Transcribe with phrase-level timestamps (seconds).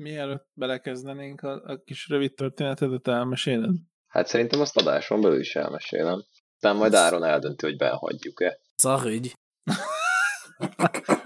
[0.00, 3.74] Mielőtt belekezdenénk a, a kis rövid történetedet elmeséled?
[4.06, 6.22] Hát szerintem azt adáson belül is elmesélem.
[6.54, 8.58] Aztán majd Áron eldönti, hogy behagyjuk-e.
[8.76, 9.32] Szarügy.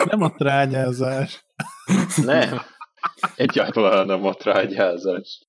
[0.04, 1.44] Nem a trágyázás.
[2.24, 2.60] Nem.
[3.36, 5.40] Egyáltalán nem a trágyázás.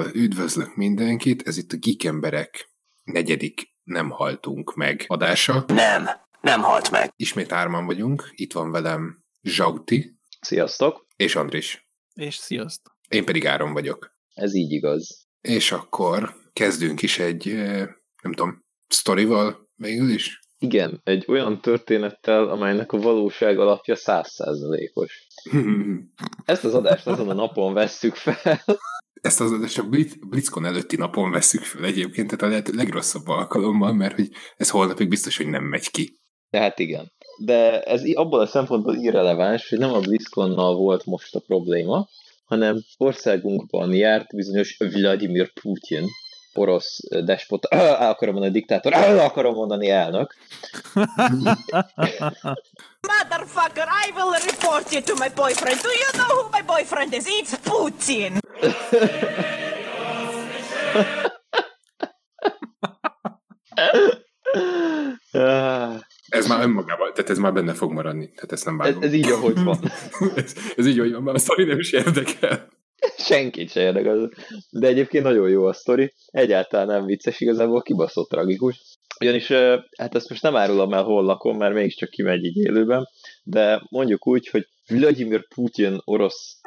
[0.00, 2.70] Szóval üdvözlök mindenkit, ez itt a Geek Emberek
[3.02, 5.64] negyedik Nem haltunk meg adása.
[5.66, 6.08] Nem,
[6.40, 7.12] nem halt meg.
[7.16, 11.06] Ismét árman vagyunk, itt van velem Zsauti Sziasztok!
[11.16, 11.88] és Andris.
[12.14, 12.96] És sziasztok.
[13.08, 14.16] Én pedig Áron vagyok.
[14.34, 15.28] Ez így igaz.
[15.40, 17.88] És akkor kezdünk is egy, eh,
[18.22, 20.40] nem tudom, sztorival végül is.
[20.58, 25.26] Igen, egy olyan történettel, amelynek a valóság alapja százszázalékos.
[26.44, 28.64] Ezt az adást azon a napon vesszük fel.
[29.20, 33.28] Ezt az adást a Blitz, BlitzCon előtti napon veszük fel egyébként, tehát a lehető legrosszabb
[33.28, 36.18] alkalommal, mert hogy ez holnapig biztos, hogy nem megy ki.
[36.50, 37.12] Tehát igen.
[37.44, 42.08] De ez abból a szempontból irreleváns, hogy nem a BlizzConnal volt most a probléma,
[42.44, 46.04] hanem országunkban járt bizonyos Vladimir Putin,
[46.54, 50.34] orosz despota, el akarom mondani diktátor, akarom mondani elnök,
[53.08, 55.80] Motherfucker, I will report you to my boyfriend.
[55.82, 57.24] Do you know who my boyfriend is?
[57.26, 58.38] It's Putin.
[66.28, 69.02] Ez már önmagában, tehát ez már benne fog maradni, tehát ezt nem ez, vágom.
[69.02, 69.78] ez így, ahogy van.
[70.36, 72.68] ez, ez így, hogy van, már a sztori nem is érdekel.
[73.20, 74.30] Senkit se érdekel.
[74.70, 76.12] De egyébként nagyon jó a sztori.
[76.26, 78.98] Egyáltalán nem vicces, igazából kibaszott tragikus.
[79.20, 79.48] Ugyanis,
[79.98, 83.08] hát ezt most nem árulom el, hol lakom, mert mégiscsak kimegy így élőben,
[83.42, 86.60] de mondjuk úgy, hogy Vladimir Putin orosz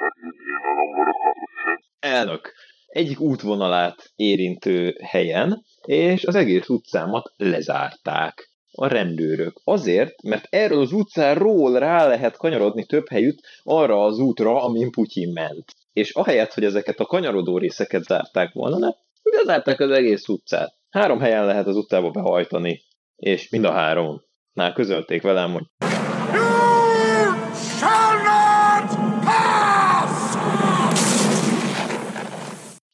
[2.00, 2.54] elnök
[2.88, 9.62] egyik útvonalát érintő helyen, és az egész utcámat lezárták a rendőrök.
[9.64, 15.32] Azért, mert erről az utcáról rá lehet kanyarodni több helyütt arra az útra, amin Putyin
[15.32, 15.66] ment.
[15.94, 20.76] És ahelyett, hogy ezeket a kanyarodó részeket zárták volna le, lezárták az egész utcát.
[20.90, 22.82] Három helyen lehet az utcába behajtani,
[23.16, 25.64] és mind a háromnál közölték velem, hogy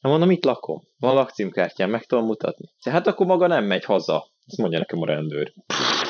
[0.00, 0.80] Hát mondom, itt lakom.
[0.98, 2.66] Van lakcímkártyám, meg tudom mutatni.
[2.90, 4.30] Hát akkor maga nem megy haza.
[4.46, 5.52] Ezt mondja nekem a rendőr.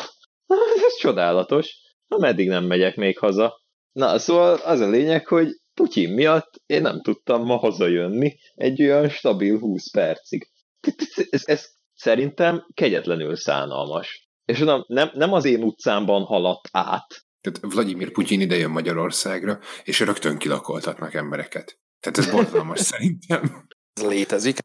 [0.87, 1.77] Ez csodálatos.
[2.07, 3.61] Na, meddig nem megyek még haza?
[3.93, 5.49] Na, szóval az a lényeg, hogy
[5.81, 10.49] Putyin miatt én nem tudtam ma hazajönni egy olyan stabil 20 percig.
[11.31, 14.29] Ez, ez szerintem kegyetlenül szánalmas.
[14.45, 19.59] És mondom, nem, nem az én utcámban haladt át, Tehát Vladimir Putyin ide jön Magyarországra,
[19.85, 21.79] és rögtön kilakoltatnak embereket.
[22.01, 23.67] Tehát ez borzalmas szerintem.
[23.93, 24.59] Ez létezik.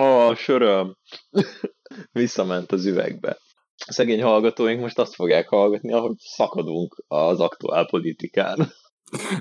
[0.00, 0.96] Ó, söröm.
[2.12, 3.38] Visszament az üvegbe.
[3.88, 8.56] A szegény hallgatóink most azt fogják hallgatni, ahogy szakadunk az aktuál politikán.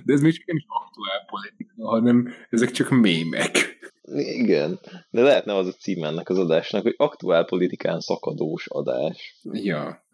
[0.04, 3.78] De ez még csak nem is aktuál politika, hanem ezek csak mémek.
[4.16, 4.80] Igen,
[5.10, 9.40] de lehetne az a cím ennek az adásnak, hogy aktuál politikán szakadós adás.
[9.52, 10.06] Ja.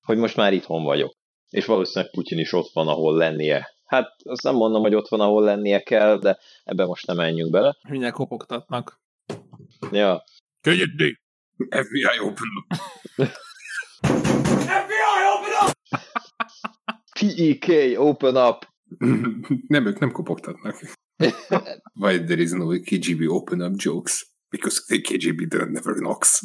[0.00, 1.14] Hogy most már itthon vagyok.
[1.50, 3.74] És valószínűleg Putyin is ott van, ahol lennie.
[3.84, 7.50] Hát azt nem mondom, hogy ott van, ahol lennie kell, de ebbe most nem menjünk
[7.50, 7.76] bele.
[7.88, 9.00] Mindjárt kopogtatnak.
[9.90, 10.24] Ja,
[10.60, 11.20] Könnyedni!
[11.56, 12.48] FBI open
[14.02, 15.72] up.
[17.20, 18.66] PEK, open up!
[19.66, 20.80] nem, ők nem kopogtatnak.
[22.00, 24.26] Why there is no KGB open up jokes?
[24.48, 26.42] Because the KGB never knocks.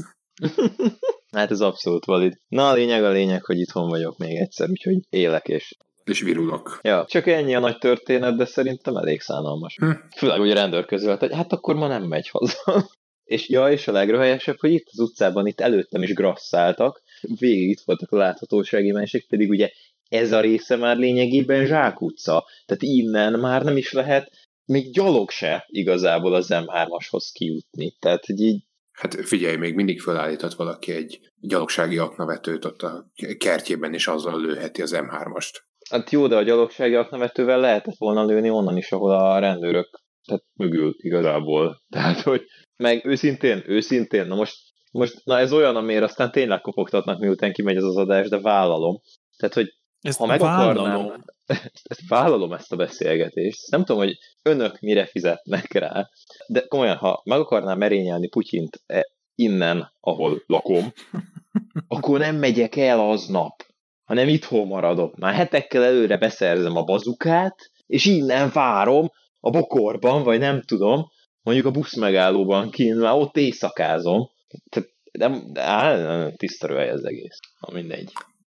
[1.32, 2.38] Hát ez abszolút valid.
[2.48, 5.78] Na a lényeg a lényeg, hogy itthon vagyok még egyszer, úgyhogy élek és...
[6.04, 6.80] És virulok.
[6.82, 9.76] Ja, csak ennyi a nagy történet, de szerintem elég szánalmas.
[9.76, 9.92] Hm.
[10.18, 12.90] Főleg, hogy a rendőr közölt, hogy hát akkor ma nem megy haza.
[13.36, 17.82] és ja, és a legröhelyesebb, hogy itt az utcában, itt előttem is grasszáltak, végig itt
[17.86, 19.70] voltak a láthatósági másik, pedig ugye
[20.10, 22.46] ez a része már lényegében Zsák utca.
[22.66, 24.32] Tehát innen már nem is lehet
[24.66, 27.96] még gyalog se igazából az M3-ashoz kijutni.
[28.00, 33.94] Tehát, hogy így Hát figyelj, még mindig felállított valaki egy gyalogsági aknavetőt ott a kertjében,
[33.94, 35.54] és azzal lőheti az M3-ast.
[35.90, 40.44] Hát jó, de a gyalogsági aknavetővel lehetett volna lőni onnan is, ahol a rendőrök tehát
[40.54, 41.82] mögül igazából.
[41.90, 42.46] Tehát, hogy
[42.76, 44.58] meg őszintén, őszintén, na most,
[44.96, 49.02] most na ez olyan, amire aztán tényleg kopogtatnak, miután kimegy ez az adás, de vállalom.
[49.38, 50.86] Tehát, hogy Ezt ha meg vállalom.
[50.86, 51.24] akarnám,
[51.84, 56.10] ezt vállalom ezt a beszélgetést, nem tudom, hogy önök mire fizetnek rá,
[56.48, 60.94] de komolyan, ha meg akarnám merényelni Putyint e- innen, ahol lakom,
[61.88, 63.66] akkor nem megyek el aznap,
[64.04, 65.16] hanem itthon maradok.
[65.16, 71.12] Már hetekkel előre beszerzem a bazukát, és innen várom a bokorban, vagy nem tudom,
[71.42, 74.34] mondjuk a busz megállóban kint, már ott éjszakázom.
[74.70, 77.40] Tehát nem, á, nem tiszta röhely az egész.
[77.60, 78.12] Na mindegy.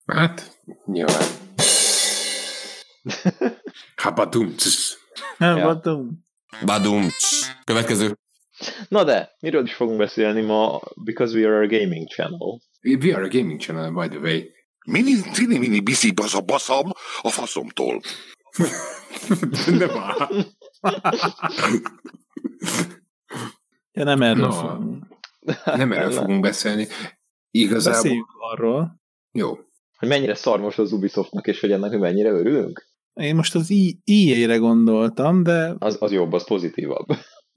[0.06, 1.22] Hát, nyilván.
[4.02, 4.54] Habadum.
[5.38, 5.58] Ja.
[5.62, 6.24] voltam.
[6.64, 7.08] Badum.
[7.64, 8.18] Következő.
[8.88, 12.60] Na de, miről is fogunk beszélni ma, because we are a gaming channel.
[12.82, 14.50] We are a gaming channel, by the way.
[14.86, 18.00] Mini, cini, mini, biszi, baza, baszam a faszomtól.
[19.78, 20.28] De már.
[23.92, 24.52] Ja, nem erről No.
[24.52, 25.04] fogunk.
[25.64, 26.86] Nem erről fogunk beszélni.
[27.50, 28.00] Igazából...
[28.00, 29.00] Beszéljünk arról.
[29.32, 29.54] Jó.
[29.98, 32.86] Hogy mennyire szar most az Ubisoftnak, és hogy ennek mennyire örülünk?
[33.20, 33.72] Én most az
[34.04, 37.06] EA-re gondoltam, de Az, az jobb, az pozitívabb.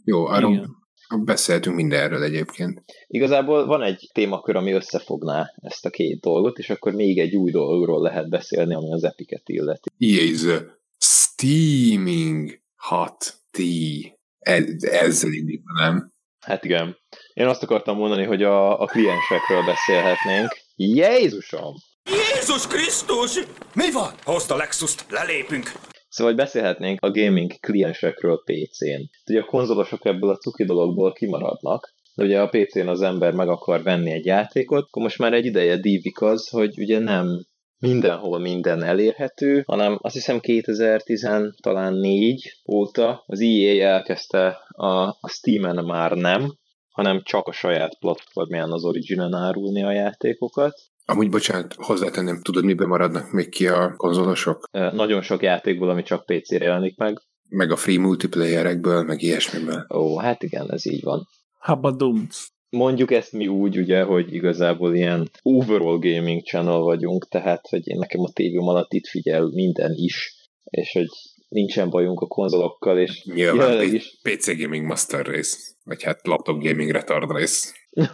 [0.03, 0.75] Jó, arról igen.
[1.23, 2.83] beszéltünk mindenről egyébként.
[3.07, 7.51] Igazából van egy témakör, ami összefogná ezt a két dolgot, és akkor még egy új
[7.51, 9.89] dologról lehet beszélni, ami az Epicet illeti.
[9.97, 10.63] EA-'s
[10.97, 14.17] Steaming Hot Tea.
[14.39, 16.11] Ez, ezzel indítanám.
[16.49, 16.97] Hát igen.
[17.33, 20.47] Én azt akartam mondani, hogy a, a kliensekről beszélhetnénk.
[20.75, 21.73] Jézusom!
[22.05, 23.33] Jézus Krisztus!
[23.75, 24.11] Mi van?
[24.23, 25.71] Hozd a Lexus-t, lelépünk!
[26.09, 29.01] Szóval hogy beszélhetnénk a gaming kliensekről PC-n.
[29.29, 33.49] Ugye a konzolosok ebből a cuki dologból kimaradnak, de ugye a PC-n az ember meg
[33.49, 37.45] akar venni egy játékot, akkor most már egy ideje dívik az, hogy ugye nem
[37.79, 41.27] mindenhol minden elérhető, hanem azt hiszem 2010
[41.61, 46.53] talán 4 óta az EA elkezdte a, a Steam-en már nem,
[46.89, 50.73] hanem csak a saját platformján az Origin-en árulni a játékokat.
[51.05, 54.69] Amúgy, bocsánat, hozzátenném, tudod, miben maradnak még ki a konzolosok?
[54.71, 57.21] Nagyon sok játékból, ami csak PC-re jelenik meg.
[57.49, 59.85] Meg a free multiplayerekből, meg ilyesmiből.
[59.93, 61.27] Ó, hát igen, ez így van.
[61.59, 62.45] Habadumc.
[62.69, 67.97] Mondjuk ezt mi úgy, ugye, hogy igazából ilyen overall gaming channel vagyunk, tehát, hogy én
[67.97, 70.33] nekem a tévém alatt itt figyel minden is,
[70.63, 71.07] és hogy
[71.49, 74.17] nincsen bajunk a konzolokkal, és Nyilván P- is.
[74.21, 77.67] PC Gaming Master Race, vagy hát Laptop Gaming Retard Race.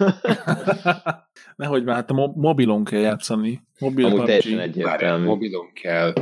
[1.56, 3.62] Nehogy már, hát a mo- mobilon kell játszani.
[3.80, 5.26] Mobil Amúgy teljesen egyértelmű.
[5.26, 6.14] mobilon kell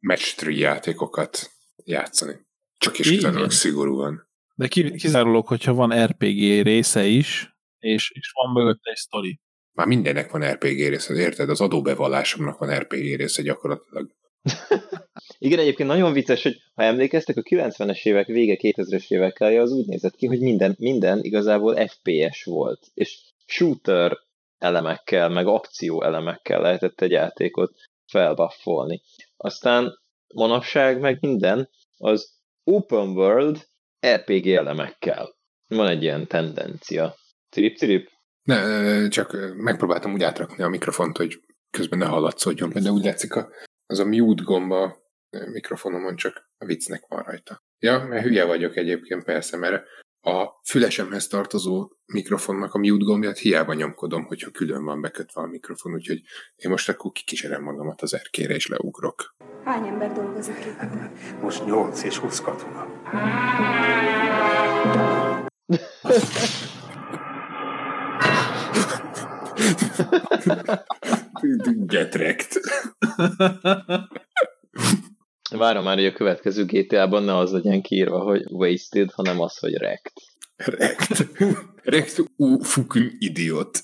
[0.00, 1.50] match 3 játékokat
[1.84, 2.32] játszani.
[2.78, 4.28] Csak is kizárólag szigorúan.
[4.54, 7.53] De ki- kizárólag, hogyha van RPG része is,
[7.84, 9.40] és, és van mögötte egy sztori.
[9.72, 11.48] Már mindennek van RPG része, érted?
[11.48, 14.10] Az adóbevallásomnak van RPG része gyakorlatilag.
[15.38, 19.72] Igen, egyébként nagyon vicces, hogy ha emlékeztek, a 90-es évek vége 2000-es évek eleje az
[19.72, 24.18] úgy nézett ki, hogy minden, minden igazából FPS volt, és shooter
[24.58, 27.74] elemekkel, meg akció elemekkel lehetett egy játékot
[28.06, 29.02] felbuffolni.
[29.36, 29.98] Aztán
[30.34, 32.32] manapság meg minden az
[32.64, 33.66] open world
[34.06, 35.34] RPG elemekkel.
[35.66, 37.14] Van egy ilyen tendencia.
[37.54, 38.08] Cirip-cirip?
[38.42, 41.40] Ne, csak megpróbáltam úgy átrakni a mikrofont, hogy
[41.70, 43.48] közben ne hallatszódjon, de úgy látszik a,
[43.86, 45.02] az a mute gomb a
[45.52, 47.62] mikrofonomon, csak a viccnek van rajta.
[47.78, 49.84] Ja, mert hülye vagyok egyébként persze, mert
[50.20, 55.92] a fülesemhez tartozó mikrofonnak a mute gombját hiába nyomkodom, hogyha külön van bekötve a mikrofon,
[55.92, 56.22] úgyhogy
[56.56, 59.36] én most akkor kikísérem magamat az erkére és leugrok.
[59.64, 60.80] Hány ember dolgozik itt?
[61.42, 62.86] Most 8 és 20 katona.
[71.86, 72.62] Get wrecked.
[75.50, 79.74] Várom már, hogy a következő GTA-ban ne az legyen kiírva, hogy wasted, hanem az, hogy
[79.74, 80.12] wrecked.
[80.66, 81.28] Wrecked.
[81.84, 83.78] Wrecked, ú, fucking idiot.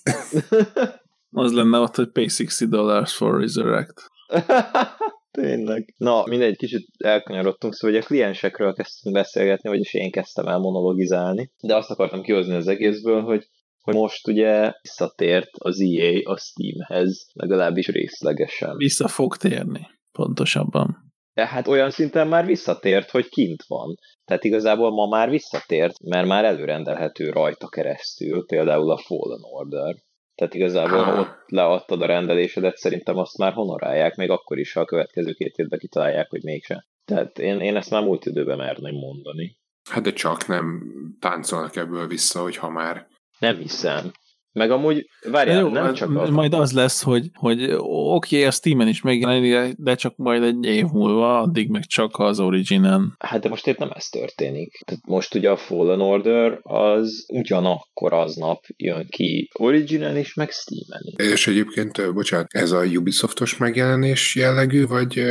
[1.31, 4.11] Az lenne ott, hogy pay 60 dollars for resurrect.
[5.31, 5.95] Tényleg.
[5.97, 11.53] Na, mindegy, kicsit elkanyarodtunk, szóval ugye a kliensekről kezdtünk beszélgetni, vagyis én kezdtem el monologizálni,
[11.61, 13.49] de azt akartam kihozni az egészből, hogy,
[13.81, 18.77] hogy most ugye visszatért az EA a Steamhez, legalábbis részlegesen.
[18.77, 21.09] Vissza fog térni, pontosabban.
[21.35, 23.95] De hát olyan szinten már visszatért, hogy kint van.
[24.25, 29.95] Tehát igazából ma már visszatért, mert már előrendelhető rajta keresztül, például a Fallen Order.
[30.35, 31.19] Tehát igazából, ha Ah.
[31.21, 35.57] ott leadtad a rendelésedet, szerintem azt már honorálják, még akkor is, ha a következő két
[35.57, 36.87] évben kitalálják, hogy mégse.
[37.05, 39.59] Tehát én, én ezt már múlt időben merném mondani.
[39.91, 40.83] Hát de csak nem
[41.21, 43.09] táncolnak ebből vissza, hogy ha már
[43.40, 44.11] Nem hiszem.
[44.52, 46.30] Meg amúgy, várjál, jó, nem csak az.
[46.30, 50.64] majd az lesz, hogy, hogy oké, okay, a Steam-en is megjelenik, de csak majd egy
[50.64, 53.14] év múlva, addig meg csak az Originen.
[53.18, 54.82] Hát de most épp nem ez történik.
[54.85, 61.02] Tehát most ugye a Fallen Order az ugyanakkor aznap jön ki Originen is, meg Steam-en
[61.02, 61.32] is.
[61.32, 65.23] És egyébként, bocsánat, ez a Ubisoftos megjelenés jellegű, vagy,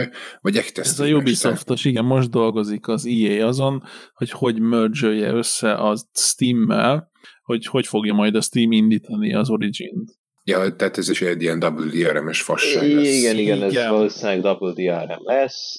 [0.41, 5.73] vagy ektes Ez a Ubisoftos, igen, most dolgozik az EA azon, hogy hogy merge össze
[5.73, 7.09] a Steam-mel,
[7.49, 10.11] hogy hogy fogja majd a Steam indítani az Origin-t.
[10.43, 13.17] Ja, tehát ez is egy ilyen WDRM-es fasság lesz.
[13.17, 13.91] Igen, igen, ez Igen.
[13.91, 15.77] valószínűleg Double DRM lesz,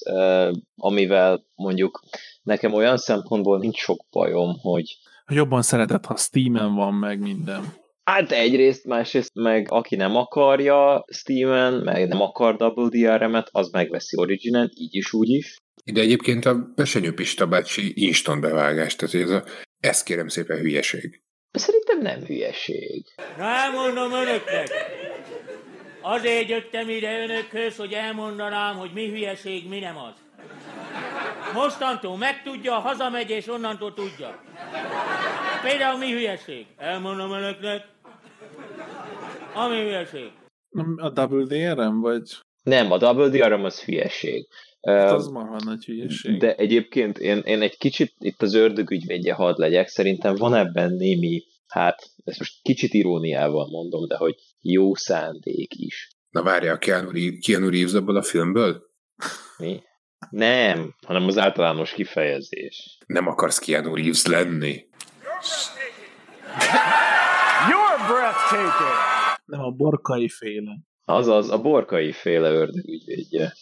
[0.77, 2.01] amivel mondjuk
[2.43, 4.85] nekem olyan szempontból nincs sok bajom, hogy
[5.27, 7.73] Jobban szeretett, ha Steam-en van meg minden.
[8.05, 14.17] Hát egyrészt, másrészt meg aki nem akarja Steam-en, meg nem akar Double DRM-et, az megveszi
[14.17, 15.57] Origin-en, így is, úgy is.
[15.93, 19.45] De egyébként a Besenyő Pista bácsi instant bevágás, tehát ez a,
[19.81, 21.23] ezt kérem szépen hülyeség.
[21.53, 23.05] Szerintem nem hülyeség.
[23.37, 24.69] Na elmondom önöknek.
[26.03, 30.15] Azért jöttem ide önökhöz, hogy elmondanám, hogy mi hülyeség, mi nem az.
[31.55, 34.43] Mostantól megtudja, hazamegy és onnantól tudja.
[35.63, 36.67] Például mi hülyeség?
[36.77, 37.87] Elmondom önöknek.
[39.55, 40.31] Ami hülyeség.
[40.97, 42.39] A WDRM, vagy?
[42.63, 44.47] Nem, a Double DRM az hülyeség.
[44.81, 46.39] Hát az már nagy hülyeség.
[46.39, 50.93] De egyébként én, én egy kicsit itt az ördög ügyvédje hadd legyek, szerintem van ebben
[50.93, 56.09] némi, hát ezt most kicsit iróniával mondom, de hogy jó szándék is.
[56.31, 57.11] Na várja, a Keanu,
[57.47, 58.83] Keanu Reeves abból a filmből?
[59.59, 59.83] Mi?
[60.31, 62.99] Nem, hanem az általános kifejezés.
[63.07, 64.89] Nem akarsz Keanu Reeves lenni?
[69.45, 70.79] Nem a borkai féle.
[71.05, 73.53] Azaz, a borkai féle ördög ügyvédje.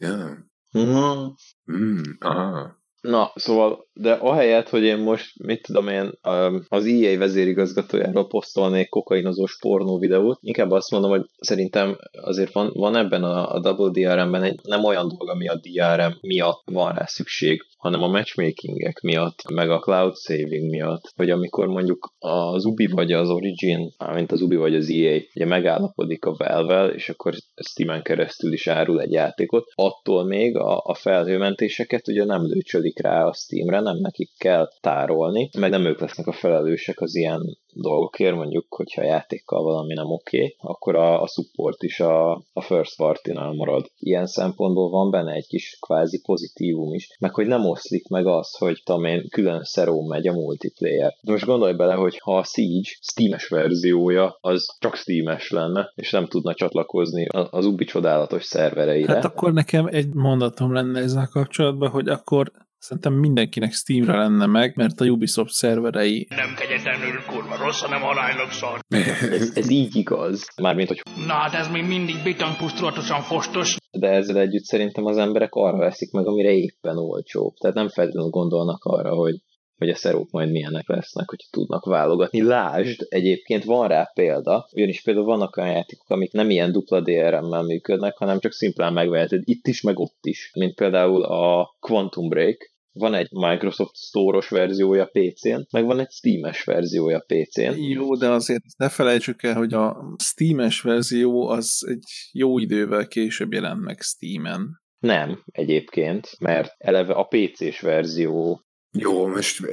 [0.00, 0.36] Ja.
[0.72, 1.36] Mhm.
[1.66, 2.77] Mm, aha.
[3.00, 8.88] Na, szóval, de ahelyett, hogy én most, mit tudom én, um, az EA vezérigazgatójáról posztolnék
[8.88, 13.90] kokainozós pornó videót, inkább azt mondom, hogy szerintem azért van, van ebben a, a Double
[13.90, 19.00] DRM-ben egy nem olyan dolog, ami a DRM miatt van rá szükség, hanem a matchmakingek
[19.00, 24.32] miatt, meg a cloud saving miatt, hogy amikor mondjuk az Ubi vagy az Origin, mint
[24.32, 27.34] az Ubi vagy az EA, ugye megállapodik a valve és akkor
[27.68, 32.46] Steam-en keresztül is árul egy játékot, attól még a, a felhőmentéseket ugye nem
[32.88, 37.14] lőcsölik rá a Steamre, nem nekik kell tárolni, meg nem ők lesznek a felelősek az
[37.14, 42.00] ilyen dolgokért, mondjuk, hogyha a játékkal valami nem oké, okay, akkor a, a support is
[42.00, 43.90] a, a first party-nál marad.
[43.98, 48.56] Ilyen szempontból van benne egy kis kvázi pozitívum is, meg hogy nem oszlik meg az,
[48.56, 51.14] hogy én, külön szeró megy a multiplayer.
[51.20, 56.10] De most gondolj bele, hogy ha a Siege Steam-es verziója, az csak Steam-es lenne, és
[56.10, 59.14] nem tudna csatlakozni az Ubi csodálatos szervereire.
[59.14, 64.72] Hát akkor nekem egy mondatom lenne ezzel kapcsolatban, hogy akkor szerintem mindenkinek Steamre lenne meg,
[64.76, 68.78] mert a Ubisoft szerverei Nem kegyetlenül kurva rossz, hanem aránylag szar.
[68.88, 70.46] ez, ez így igaz.
[70.62, 73.76] Mármint, hogy Na hát ez még mindig bitang pusztulatosan fostos.
[73.98, 77.54] de ezzel együtt szerintem az emberek arra veszik meg, amire éppen olcsó.
[77.60, 79.34] Tehát nem feltétlenül gondolnak arra, hogy,
[79.76, 82.42] hogy a szerók majd milyenek lesznek, hogy tudnak válogatni.
[82.42, 87.62] Lásd, egyébként van rá példa, ugyanis például vannak olyan játékok, amik nem ilyen dupla DRM-mel
[87.62, 90.50] működnek, hanem csak szimplán megveheted itt is, meg ott is.
[90.54, 96.64] Mint például a Quantum Break, van egy Microsoft Store-os verziója PC-n, meg van egy Steam-es
[96.64, 97.76] verziója PC-n.
[97.76, 103.52] Jó, de azért ne felejtsük el, hogy a Steam-es verzió az egy jó idővel később
[103.52, 104.80] jelent meg Steam-en.
[104.98, 108.62] Nem, egyébként, mert eleve a PC-s verzió
[108.98, 109.66] Jó, most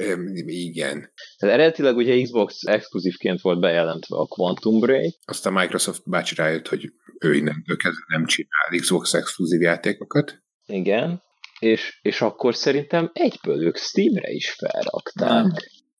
[0.46, 1.12] igen.
[1.36, 6.92] Tehát eredetileg ugye Xbox exkluzívként volt bejelentve a Quantum Break, Aztán Microsoft bácsi rájött, hogy
[7.20, 10.42] ő innentől kezdve nem csinál Xbox exkluzív játékokat.
[10.66, 11.22] igen,
[11.58, 15.28] és, és akkor szerintem egyből ők Steamre is felrakták.
[15.28, 15.52] Nem.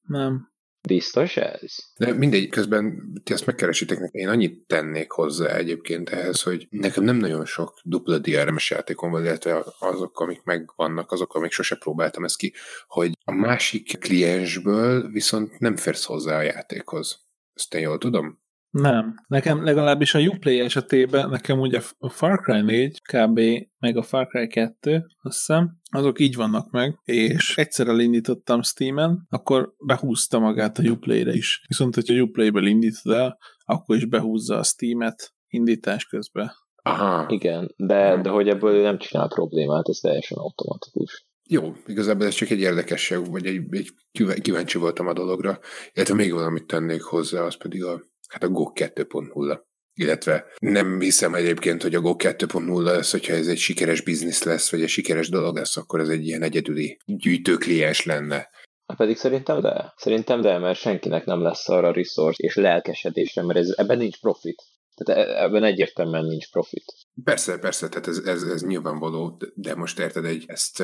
[0.02, 0.54] Nem.
[0.86, 1.74] Biztos ez?
[1.96, 4.20] De mindegy, közben ti azt megkeresitek nekem.
[4.20, 9.24] Én annyit tennék hozzá egyébként ehhez, hogy nekem nem nagyon sok dupla DRM-es játékom van,
[9.24, 12.52] illetve azok, amik megvannak, azok, amik sose próbáltam ezt ki,
[12.86, 17.20] hogy a másik kliensből viszont nem férsz hozzá a játékhoz.
[17.54, 18.44] Ezt én jól tudom?
[18.80, 19.14] Nem.
[19.26, 23.40] Nekem legalábbis a Uplay esetében, nekem ugye a Far Cry 4, kb.
[23.78, 29.26] meg a Far Cry 2, azt hiszem, azok így vannak meg, és egyszer elindítottam Steam-en,
[29.30, 31.64] akkor behúzta magát a Uplay-re is.
[31.68, 36.52] Viszont, hogyha Uplay-ből indítod el, akkor is behúzza a Steam-et indítás közben.
[36.82, 37.26] Aha.
[37.28, 41.26] Igen, de, de hogy ebből ő nem csinál problémát, ez teljesen automatikus.
[41.48, 45.58] Jó, igazából ez csak egy érdekesség, vagy egy, egy kív- kíváncsi voltam a dologra,
[45.92, 49.58] illetve még valamit tennék hozzá, az pedig a, hát a GOG 2.0.
[49.94, 54.70] Illetve nem hiszem egyébként, hogy a GOG 2.0 lesz, hogyha ez egy sikeres biznisz lesz,
[54.70, 58.50] vagy egy sikeres dolog lesz, akkor ez egy ilyen egyedüli gyűjtőkliens lenne.
[58.86, 59.92] Hát Pedig szerintem de.
[59.96, 64.62] Szerintem de, mert senkinek nem lesz arra resource és lelkesedésre, mert ez, ebben nincs profit.
[64.94, 66.84] Tehát e- ebben egyértelműen nincs profit.
[67.24, 70.82] Persze, persze, tehát ez, ez, ez nyilvánvaló, de most érted, egy, ezt,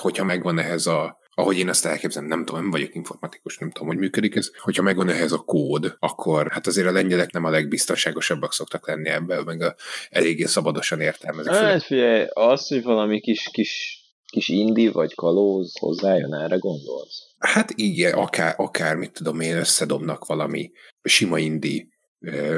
[0.00, 3.88] hogyha megvan ehhez a, ahogy én ezt elképzelem, nem tudom, nem vagyok informatikus, nem tudom,
[3.88, 7.50] hogy működik ez, hogyha megvan ehhez a kód, akkor hát azért a lengyelek nem a
[7.50, 9.74] legbiztonságosabbak szoktak lenni ebben, meg a,
[10.10, 11.52] eléggé szabadosan értelmezik.
[11.52, 17.26] Hát figyelj, az, hogy valami kis, kis kis indi vagy kalóz hozzájön, erre gondolsz?
[17.38, 20.70] Hát igen, akár, akár mit tudom én, összedobnak valami
[21.02, 21.88] sima indi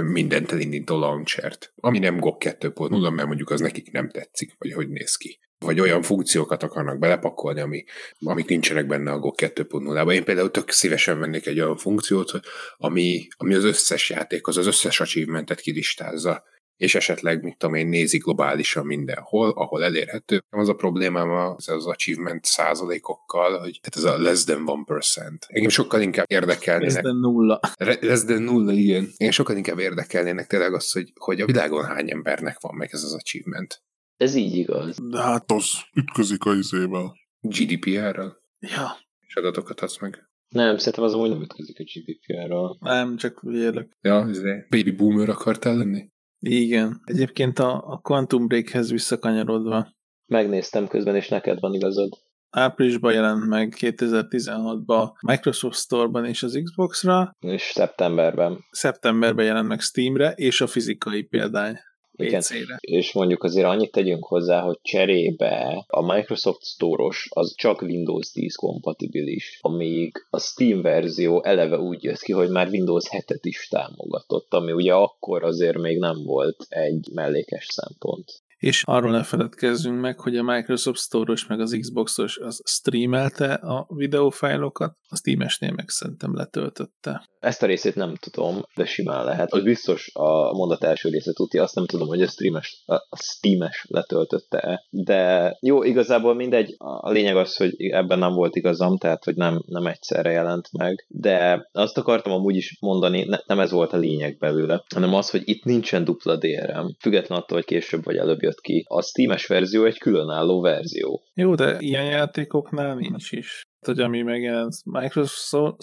[0.03, 4.89] mindent elindító launchert, ami nem GOG 2.0, mert mondjuk az nekik nem tetszik, vagy hogy
[4.89, 5.39] néz ki.
[5.65, 7.85] Vagy olyan funkciókat akarnak belepakolni, ami,
[8.21, 10.13] amik nincsenek benne a GOG 2.0-ban.
[10.13, 12.41] Én például tök szívesen vennék egy olyan funkciót,
[12.77, 16.45] ami, ami az összes játékhoz, az összes achievementet kilistázza,
[16.81, 20.43] és esetleg, mit tudom én, nézi globálisan mindenhol, ahol elérhető.
[20.51, 25.47] Az a problémám az, az achievement százalékokkal, hogy tehát ez a less than one percent.
[25.49, 26.97] Engem sokkal inkább érdekelnének.
[26.97, 27.61] Ez de nulla.
[27.79, 29.03] Re- less than nulla, igen.
[29.17, 33.03] Engem sokkal inkább érdekelnének tényleg az, hogy, hogy a világon hány embernek van meg ez
[33.03, 33.83] az achievement.
[34.21, 34.97] Ez így igaz.
[35.11, 37.15] De hát az ütközik a izével.
[37.41, 38.37] GDPR-ral?
[38.59, 38.87] Ja.
[39.27, 40.29] És adatokat adsz meg?
[40.49, 42.77] Nem, szerintem az amúgy nem ütközik a GDPR-ral.
[42.81, 43.97] Nem, csak vélek.
[44.01, 44.67] Ja, izé.
[44.71, 46.09] Baby boomer akartál lenni?
[46.39, 47.01] Igen.
[47.05, 49.89] Egyébként a, a Quantum Breakhez visszakanyarodva.
[50.27, 52.09] Megnéztem közben, és neked van igazad.
[52.51, 58.59] Áprilisban jelent meg 2016-ban Microsoft Store-ban és az Xbox-ra, És szeptemberben.
[58.71, 61.79] szeptemberben jelent meg Steamre, és a fizikai példány
[62.23, 62.41] Igen.
[62.41, 62.79] PC-re.
[62.81, 68.55] És mondjuk azért annyit tegyünk hozzá, hogy cserébe a Microsoft Store-os az csak Windows 10
[68.55, 74.55] kompatibilis, amíg a Steam verzió eleve úgy jött ki, hogy már Windows 7-et is támogatott,
[74.55, 78.43] ami ugye akkor azért még nem volt egy mellékes szempont.
[78.61, 83.87] És arról ne feledkezzünk meg, hogy a Microsoft Store-os meg az Xbox-os az streamelte a
[83.89, 87.29] videófájlokat, a Steam-esnél meg szerintem letöltötte.
[87.41, 89.53] Ezt a részét nem tudom, de simán lehet.
[89.53, 93.87] Az biztos a mondat első része tudja, azt nem tudom, hogy a, streames, a Steam-es
[93.89, 94.87] letöltötte-e.
[94.91, 96.75] De jó, igazából mindegy.
[96.79, 101.07] A lényeg az, hogy ebben nem volt igazam, tehát hogy nem, nem egyszerre jelent meg.
[101.09, 105.31] De azt akartam amúgy is mondani, ne, nem ez volt a lényeg belőle, hanem az,
[105.31, 106.87] hogy itt nincsen dupla DRM.
[106.99, 108.85] Független attól, hogy később vagy előbb jött ki.
[108.89, 111.23] A Steam-es verzió egy különálló verzió.
[111.35, 113.63] Jó, de ilyen játékoknál nincs is.
[113.87, 115.83] Hogy ami megjelent Microsoft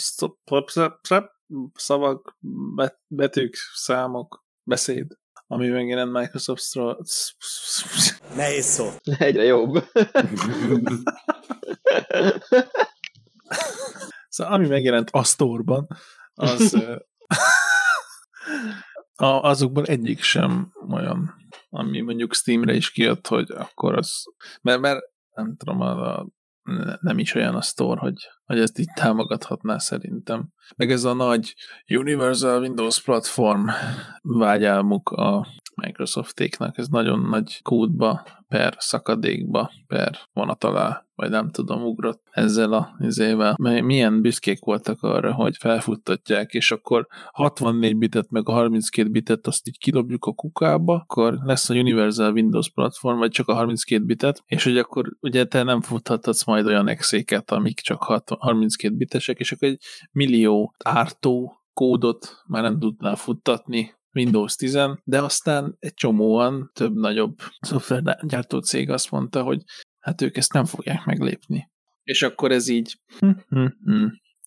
[1.74, 2.38] szavak,
[2.76, 5.08] bet- betűk, számok, beszéd,
[5.48, 6.98] ami megjelent Microsoft Store...
[8.36, 8.88] Nehéz szó.
[9.18, 9.84] Egyre jobb.
[14.30, 15.88] Szóval ami megjelent a store-ban,
[16.34, 16.78] az
[19.16, 21.34] a, azokból egyik sem olyan,
[21.70, 24.24] ami mondjuk Steamre is kijött, hogy akkor az,
[24.62, 25.00] mert, mert
[25.34, 26.28] nem tudom, a, a,
[27.02, 30.48] nem is olyan a store, hogy, hogy ezt így támogathatná szerintem.
[30.76, 31.56] Meg ez a nagy
[31.90, 33.68] Universal Windows platform
[34.22, 41.84] vágyálmuk a Microsoftéknak, ez nagyon nagy kódba, per szakadékba, per vonat alá, vagy nem tudom,
[41.84, 43.56] ugrott ezzel a izével.
[43.60, 49.68] Milyen büszkék voltak arra, hogy felfuttatják, és akkor 64 bitet, meg a 32 bitet azt
[49.68, 54.44] így kilobjuk a kukába, akkor lesz a Universal Windows platform, vagy csak a 32 bitet,
[54.46, 59.40] és hogy akkor ugye te nem futhatsz majd olyan exéket, amik csak 60 32 bitesek,
[59.40, 65.94] és akkor egy millió ártó kódot már nem tudnál futtatni, Windows 10, de aztán egy
[65.94, 69.64] csomóan, több nagyobb szoftvergyártó cég azt mondta, hogy
[70.00, 71.70] hát ők ezt nem fogják meglépni.
[72.04, 74.06] És akkor ez így, hm, hm, hm.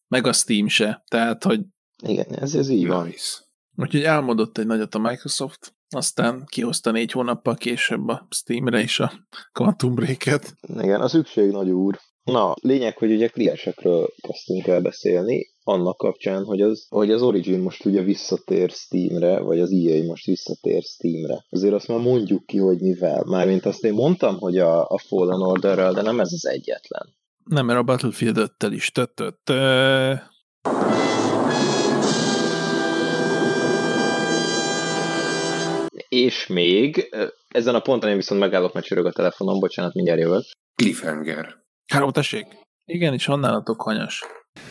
[0.09, 1.05] meg a Steam se.
[1.09, 1.61] Tehát, hogy
[2.03, 3.07] Igen, ez, ez így van.
[3.07, 3.39] Nice.
[3.77, 9.13] úgyhogy álmodott egy nagyot a Microsoft, aztán kihozta négy hónappal később a Steamre is a
[9.53, 10.55] Quantum Break-et.
[10.61, 11.99] Igen, a szükség nagy úr.
[12.33, 17.61] Na, lényeg, hogy ugye kliensekről kezdtünk el beszélni, annak kapcsán, hogy az, hogy az Origin
[17.61, 21.45] most ugye visszatér Steamre, vagy az EA most visszatér Steamre.
[21.51, 23.25] Azért azt már mondjuk ki, hogy mivel.
[23.27, 27.15] Mármint azt én mondtam, hogy a, a Fallen Orderrel, de nem ez az egyetlen.
[27.45, 29.53] Nem, mert a Battlefield 5-tel is tötött.
[36.09, 37.17] És még,
[37.49, 40.43] ezen a ponton én viszont megállok, mert csörög a telefonom, bocsánat, mindjárt jövök.
[40.75, 41.61] Cliffhanger.
[41.91, 42.47] Káró, tessék!
[42.85, 44.25] Igen, és honnálatok hanyas.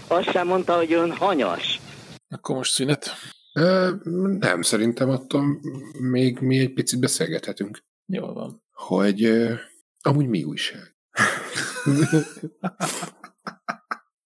[0.08, 1.80] Azt sem mondta, hogy ön hanyas.
[2.28, 3.10] Akkor most szünet.
[3.54, 3.92] Ö,
[4.40, 5.60] nem, szerintem attól
[6.00, 7.84] még mi egy picit beszélgethetünk.
[8.06, 8.64] Jól van.
[8.72, 9.54] Hogy ö,
[10.02, 10.96] amúgy mi újság?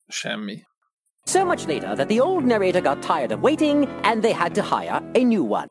[0.08, 0.64] Semmi.
[1.26, 4.62] So much later that the old narrator got tired of waiting and they had to
[4.62, 5.68] hire a new one.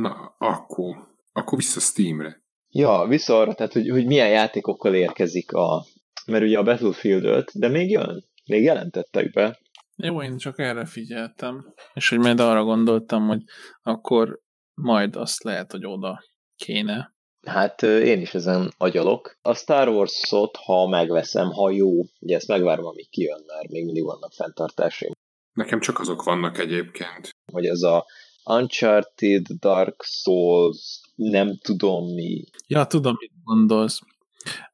[0.00, 0.96] Na, akkor,
[1.32, 2.42] akkor vissza Steamre.
[2.70, 5.84] Ja, vissza arra, tehát, hogy, hogy milyen játékokkal érkezik a...
[6.26, 8.24] Mert ugye a Battlefield 5, de még jön.
[8.44, 9.58] Még jelentettek be.
[9.96, 13.42] Jó, én csak erre figyeltem, és hogy majd arra gondoltam, hogy
[13.82, 14.40] akkor
[14.74, 16.24] majd azt lehet, hogy oda
[16.56, 17.16] kéne.
[17.46, 19.38] Hát én is ezen agyalok.
[19.42, 24.04] A Star Wars-ot, ha megveszem, ha jó, ugye ezt megvárom, amíg kijön, mert még mindig
[24.04, 25.12] vannak fenntartásaim.
[25.52, 27.30] Nekem csak azok vannak egyébként.
[27.52, 28.06] Hogy ez a
[28.44, 32.44] Uncharted, Dark Souls, nem tudom mi.
[32.66, 34.00] Ja, tudom, mit gondolsz.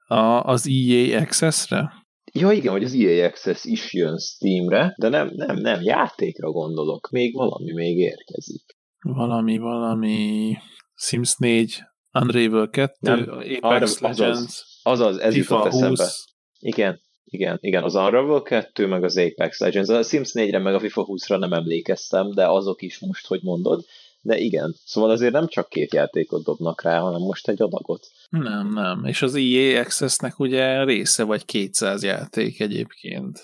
[0.07, 1.93] A, az EA Access-re?
[2.33, 7.11] Ja igen, hogy az EA Access is jön Steamre, de nem, nem, nem, játékra gondolok.
[7.11, 8.65] Még valami még érkezik.
[9.01, 10.57] Valami, valami...
[10.97, 13.29] Sims 4, Unravel 2, Nem,
[13.61, 16.03] Apex arra- Legends, Azaz, ez FIFA jutott eszembe.
[16.03, 16.25] 20.
[16.59, 19.89] Igen, igen, igen, az Unravel 2, meg az Apex Legends.
[19.89, 23.85] A Sims 4-re, meg a FIFA 20-ra nem emlékeztem, de azok is most, hogy mondod.
[24.27, 28.07] De igen, szóval azért nem csak két játékot dobnak rá, hanem most egy adagot.
[28.29, 29.05] Nem, nem.
[29.05, 33.43] És az EA Access-nek ugye része vagy 200 játék egyébként.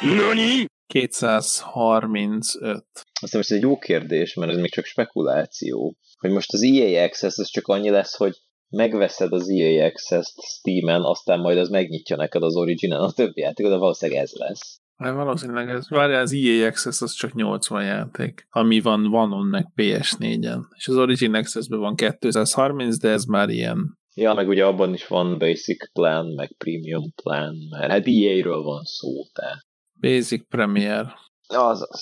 [0.00, 0.66] Nani?
[0.86, 2.84] 235.
[3.20, 7.04] Aztán most ez egy jó kérdés, mert ez még csak spekuláció, hogy most az EA
[7.04, 8.36] Access ez csak annyi lesz, hogy
[8.68, 13.72] megveszed az EA Access-t Steam-en, aztán majd az megnyitja neked az Origin-en a többi játékot,
[13.72, 14.80] de valószínűleg ez lesz.
[14.96, 19.66] Hát valószínűleg ez, várjál, az EA Access az csak 80 játék, ami van Vanon meg
[19.76, 20.60] PS4-en.
[20.76, 25.06] És az Origin Access-ben van 230, de ez már ilyen Ja, meg ugye abban is
[25.06, 29.66] van Basic Plan, meg Premium Plan, mert hát EA-ről van szó, tehát.
[30.00, 31.14] Basic Premier.
[31.46, 32.00] Azaz.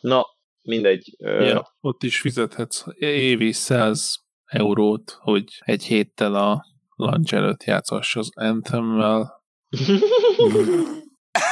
[0.00, 0.24] Na,
[0.62, 1.14] mindegy.
[1.18, 6.64] Ö, Ja, ott is fizethetsz évi 100 eurót, hogy egy héttel a
[6.96, 9.42] launch előtt játszhass az Anthem-mel.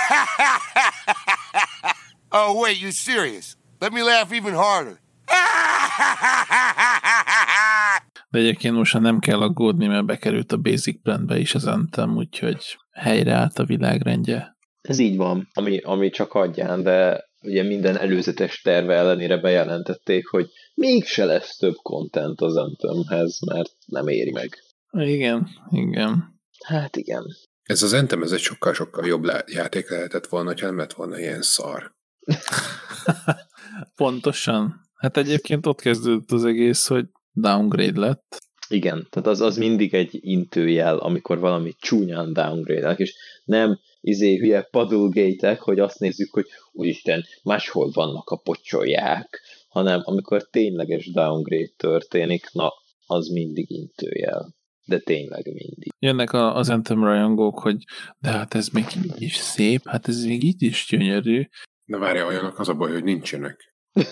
[2.31, 3.57] oh, wait, you serious?
[3.81, 4.99] Let me laugh even harder.
[8.31, 12.17] De egyébként most már nem kell aggódni, mert bekerült a Basic Planbe is az Anthem,
[12.17, 14.57] úgyhogy helyreállt a világrendje.
[14.81, 20.51] Ez így van, ami, ami csak adján, de ugye minden előzetes terve ellenére bejelentették, hogy
[20.75, 24.59] mégse lesz több content az Anthemhez, mert nem éri meg.
[24.91, 26.41] Igen, igen.
[26.65, 27.25] Hát igen.
[27.69, 31.43] Ez az Anthem, ez egy sokkal-sokkal jobb játék lehetett volna, ha nem lett volna ilyen
[31.43, 31.95] szar.
[33.95, 34.91] Pontosan.
[34.95, 38.39] Hát egyébként ott kezdődött az egész, hogy downgrade lett.
[38.69, 44.63] Igen, tehát az, az mindig egy intőjel, amikor valami csúnyán downgrade és nem izé hülye
[44.63, 52.51] padulgate hogy azt nézzük, hogy úristen, máshol vannak a pocsolják, hanem amikor tényleges downgrade történik,
[52.53, 52.73] na,
[53.07, 54.57] az mindig intőjel.
[54.89, 55.93] De tényleg mindig.
[55.99, 57.85] Jönnek a, az Anthem rajongók, hogy
[58.19, 61.49] de hát ez még így is szép, hát ez még így is gyönyörű.
[61.85, 63.75] Na várja, olyanok az a baj, hogy nincsenek.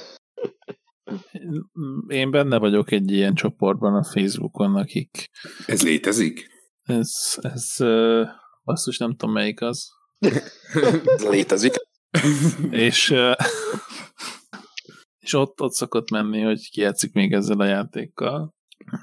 [2.09, 5.31] Én benne vagyok egy ilyen csoportban a Facebookon, akik
[5.67, 6.55] Ez létezik?
[6.83, 8.29] ez, ez uh,
[8.65, 9.89] basszus nem tudom melyik az.
[11.17, 11.75] Ez létezik.
[12.71, 13.35] és uh,
[15.25, 18.56] és ott, ott szokott menni, hogy ki játszik még ezzel a játékkal.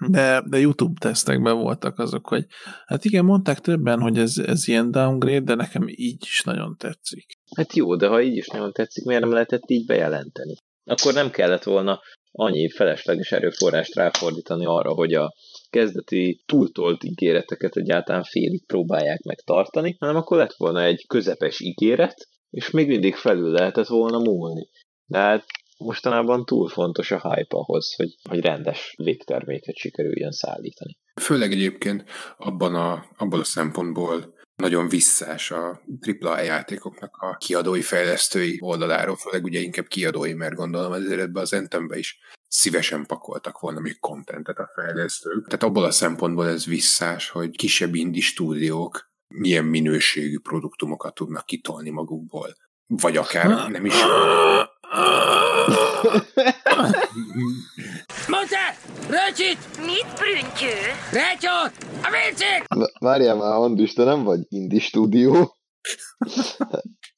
[0.07, 2.45] De, de YouTube tesztekben voltak azok, hogy
[2.85, 7.25] hát igen, mondták többen, hogy ez, ez ilyen downgrade, de nekem így is nagyon tetszik.
[7.55, 10.53] Hát jó, de ha így is nagyon tetszik, miért nem lehetett így bejelenteni?
[10.85, 11.99] Akkor nem kellett volna
[12.31, 15.33] annyi felesleges erőforrást ráfordítani arra, hogy a
[15.69, 22.69] kezdeti túltolt ígéreteket egyáltalán félig próbálják megtartani, hanem akkor lett volna egy közepes ígéret, és
[22.69, 24.69] még mindig felül lehetett volna múlni.
[25.05, 25.45] De hát
[25.83, 30.97] mostanában túl fontos a hype ahhoz, hogy, hogy rendes végterméket sikerüljön szállítani.
[31.21, 32.03] Főleg egyébként
[32.37, 35.81] abban a, abban a szempontból nagyon visszás a
[36.21, 41.53] AAA játékoknak a kiadói fejlesztői oldaláról, főleg ugye inkább kiadói, mert gondolom azért ebbe az
[41.53, 45.45] Entembe is szívesen pakoltak volna még kontentet a fejlesztők.
[45.45, 51.89] Tehát abból a szempontból ez visszás, hogy kisebb indie stúdiók milyen minőségű produktumokat tudnak kitolni
[51.89, 52.55] magukból.
[52.87, 53.93] Vagy akár nem is.
[58.27, 58.57] Mondta!
[59.09, 59.57] Röcsit!
[59.85, 60.75] Mit, Brüntyő?
[61.11, 61.71] Retyot!
[62.03, 62.65] A vincit!
[62.99, 65.57] Várjál már, Andris, te nem vagy indie stúdió.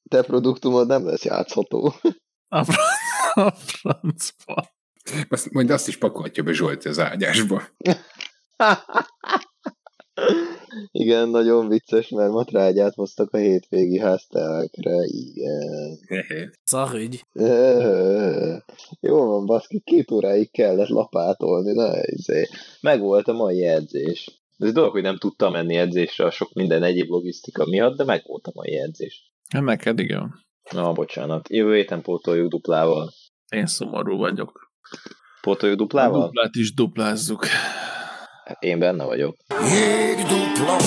[0.09, 1.93] Te produktumod nem lesz játszható.
[2.47, 2.79] A, fr-
[3.33, 4.73] a francba.
[5.29, 7.61] Azt, majd azt is pakolhatja be Zsolti az ágyásba.
[10.91, 15.99] Igen, nagyon vicces, mert matrágyát hoztak a hétvégi háztelekre, igen.
[16.63, 17.25] Szarügy.
[19.07, 22.47] Jó van, baszki, két óráig kellett lapátolni, na izé.
[22.81, 24.41] Meg volt a mai edzés.
[24.57, 28.21] Ez dolog, hogy nem tudtam menni edzésre a sok minden egyéb logisztika miatt, de meg
[28.25, 29.31] volt a mai edzés.
[29.49, 30.33] Hát neked igen.
[30.71, 31.49] Na, bocsánat.
[31.49, 33.11] Jövő héten pótoljuk duplával.
[33.55, 34.71] Én szomorú vagyok.
[35.41, 36.25] Pótoljuk A duplával?
[36.25, 37.45] duplát is duplázzuk.
[38.45, 39.35] Hát én benne vagyok.
[39.49, 40.77] Jég dupla.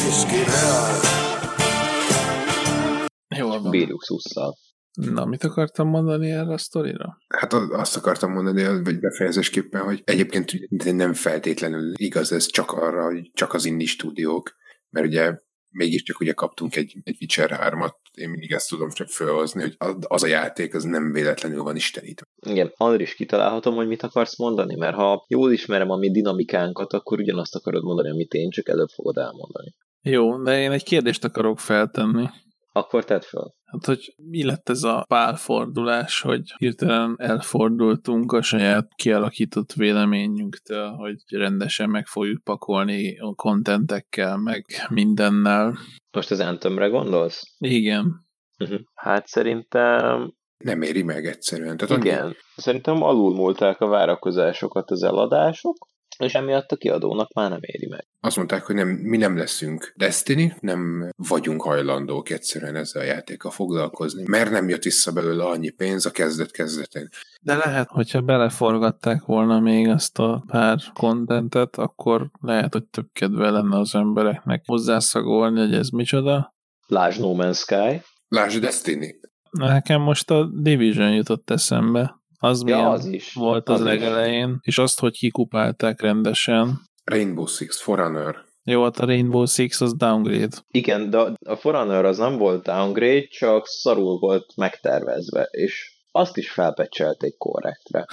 [3.37, 3.71] Jól van.
[3.71, 4.55] Bírjuk szusszal.
[4.93, 7.17] Na, mit akartam mondani erre a sztorira?
[7.29, 10.53] Hát azt akartam mondani, vagy befejezésképpen, hogy egyébként
[10.85, 14.55] nem feltétlenül igaz ez csak arra, hogy csak az indie stúdiók,
[14.91, 15.39] mert ugye
[15.71, 19.75] mégiscsak ugye kaptunk egy, egy Witcher 3-at, én mindig ezt tudom csak felhozni, hogy
[20.07, 22.27] az- a játék az nem véletlenül van istenítve.
[22.47, 27.19] Igen, Andris, kitalálhatom, hogy mit akarsz mondani, mert ha jól ismerem a mi dinamikánkat, akkor
[27.19, 29.75] ugyanazt akarod mondani, amit én, csak előbb fogod elmondani.
[30.03, 32.27] Jó, de én egy kérdést akarok feltenni.
[32.73, 33.55] Akkor tedd fel.
[33.71, 41.17] Hát, hogy mi lett ez a pálfordulás, hogy hirtelen elfordultunk a saját kialakított véleményünktől, hogy
[41.29, 45.79] rendesen meg fogjuk pakolni a kontentekkel, meg mindennel.
[46.11, 47.55] Most az Anthemre gondolsz?
[47.59, 48.27] Igen.
[48.59, 48.81] Uh-huh.
[48.95, 50.33] Hát szerintem...
[50.65, 51.77] Nem éri meg egyszerűen.
[51.77, 52.25] Tehát Igen.
[52.25, 52.35] Annyi...
[52.57, 55.77] Szerintem alulmúlták a várakozásokat az eladások,
[56.19, 58.07] és emiatt a kiadónak már nem éri meg.
[58.21, 63.51] Azt mondták, hogy nem, mi nem leszünk Destiny, nem vagyunk hajlandók egyszerűen ezzel a játékkal
[63.51, 67.09] foglalkozni, mert nem jött vissza belőle annyi pénz a kezdet-kezdetén.
[67.41, 73.51] De lehet, hogyha beleforgatták volna még azt a pár kontentet, akkor lehet, hogy több kedve
[73.51, 76.57] lenne az embereknek hozzászagolni, hogy ez micsoda.
[76.87, 78.03] Lásd No Man's Sky.
[78.29, 79.15] Lásd Destiny.
[79.51, 82.18] Nekem most a Division jutott eszembe.
[82.39, 83.33] Az, ja, az is.
[83.33, 84.67] volt az, az legelején, is.
[84.67, 86.81] és azt, hogy kikupálták rendesen.
[87.05, 88.47] Rainbow Six, Forerunner.
[88.65, 90.57] Jó, hát a Rainbow Six az downgrade.
[90.71, 96.51] Igen, de a Forerunner az nem volt downgrade, csak szarul volt megtervezve, és azt is
[96.51, 98.07] felpecselték korrektre.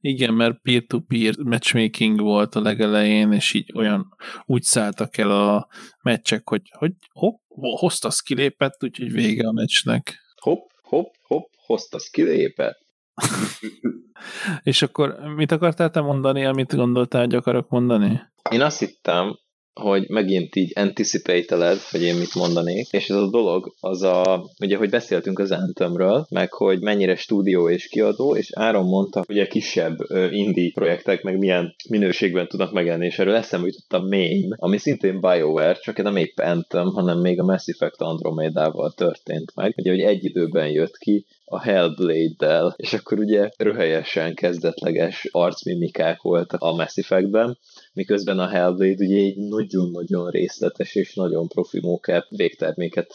[0.00, 5.68] Igen, mert peer-to-peer matchmaking volt a legelején, és így olyan úgy szálltak el a
[6.02, 7.40] meccsek, hogy, hogy hopp,
[7.78, 10.14] hozta kilépett, úgyhogy vége a meccsnek.
[10.40, 12.85] Hopp, hopp, hopp, hozta kilépett.
[14.62, 18.20] És akkor mit akartál te mondani, amit gondoltál, hogy akarok mondani?
[18.50, 19.38] Én azt hittem,
[19.80, 24.76] hogy megint így anticipate hogy én mit mondanék, és ez a dolog az a, ugye,
[24.76, 29.46] hogy beszéltünk az Anthemről, meg hogy mennyire stúdió és kiadó, és Áron mondta, hogy a
[29.46, 29.96] kisebb
[30.30, 35.20] indie projektek meg milyen minőségben tudnak megjelenni, és erről eszembe jutott a meme, ami szintén
[35.20, 40.00] BioWare, csak nem épp Anthem, hanem még a Mass Effect Andromeda-val történt meg, ugye, hogy
[40.00, 46.96] egy időben jött ki, a Hellblade-del, és akkor ugye röhelyesen kezdetleges arcmimikák voltak a Mass
[46.96, 47.58] Effect-ben,
[47.92, 53.14] miközben a Hellblade ugye egy nagyon-nagyon részletes és nagyon profi mókát végterméket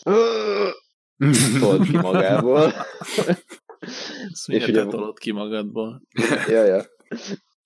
[1.59, 2.73] tolt ki magából.
[4.45, 6.01] és ugye tolod ki magadból.
[6.47, 6.85] ja, ja.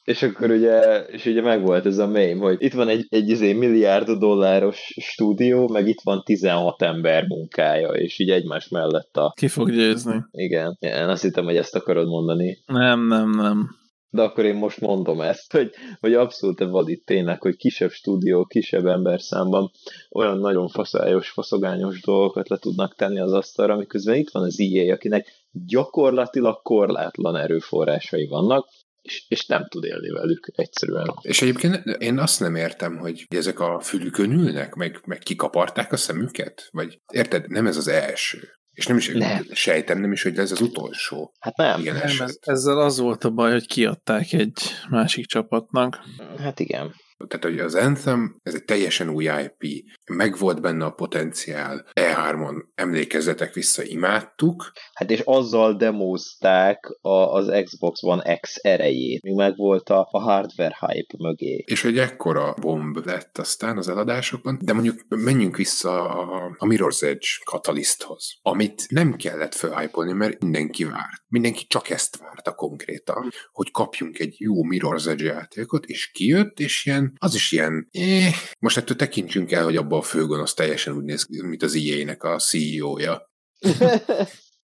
[0.06, 3.54] És akkor ugye, és ugye megvolt ez a mém, hogy itt van egy, egy izé
[3.54, 9.34] milliárd dolláros stúdió, meg itt van 16 ember munkája, és így egymás mellett a...
[9.36, 10.26] Ki fog győzni?
[10.32, 12.58] Igen, én azt hittem, hogy ezt akarod mondani.
[12.66, 13.70] Nem, nem, nem.
[14.10, 18.86] De akkor én most mondom ezt, hogy, hogy abszolút vadít tényleg, hogy kisebb stúdió, kisebb
[18.86, 19.72] ember számban
[20.12, 24.94] olyan nagyon faszályos, faszogányos dolgokat le tudnak tenni az asztalra, miközben itt van az EA,
[24.94, 28.68] akinek gyakorlatilag korlátlan erőforrásai vannak,
[29.06, 31.14] és, és nem tud élni velük egyszerűen.
[31.22, 35.98] És egyébként én azt nem értem, hogy ezek a fülükön ülnek, meg, meg kikaparták a
[35.98, 36.68] szemüket?
[36.72, 38.40] Vagy érted, nem ez az első.
[38.72, 39.46] És nem is nem.
[39.52, 41.34] sejtem, nem is, hogy ez az utolsó.
[41.40, 41.82] Hát nem.
[41.82, 46.00] Nem ez, ezzel az volt a baj, hogy kiadták egy másik csapatnak.
[46.38, 46.96] Hát igen.
[47.18, 53.54] Tehát, hogy az Anthem, ez egy teljesen új IP, megvolt benne a potenciál, E3-on emlékezzetek
[53.54, 54.72] vissza, imádtuk.
[54.94, 60.78] Hát és azzal demozták a, az Xbox One X erejét, még megvolt a, a hardware
[60.80, 61.64] hype mögé.
[61.68, 67.04] És hogy ekkora bomb lett aztán az eladásokban, de mondjuk menjünk vissza a, a Mirror's
[67.04, 71.24] Edge kataliszthoz, amit nem kellett felhypolni, mert mindenki várt.
[71.28, 76.86] Mindenki csak ezt várta konkrétan, hogy kapjunk egy jó Mirror's Edge játékot, és kijött, és
[76.86, 81.04] ilyen az is ilyen, eh, most ettől tekintsünk el, hogy abban a főgonosz teljesen úgy
[81.04, 83.32] néz ki, mint az EA-nek a CEO-ja.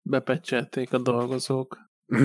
[0.01, 1.77] Bepecselték a dolgozók.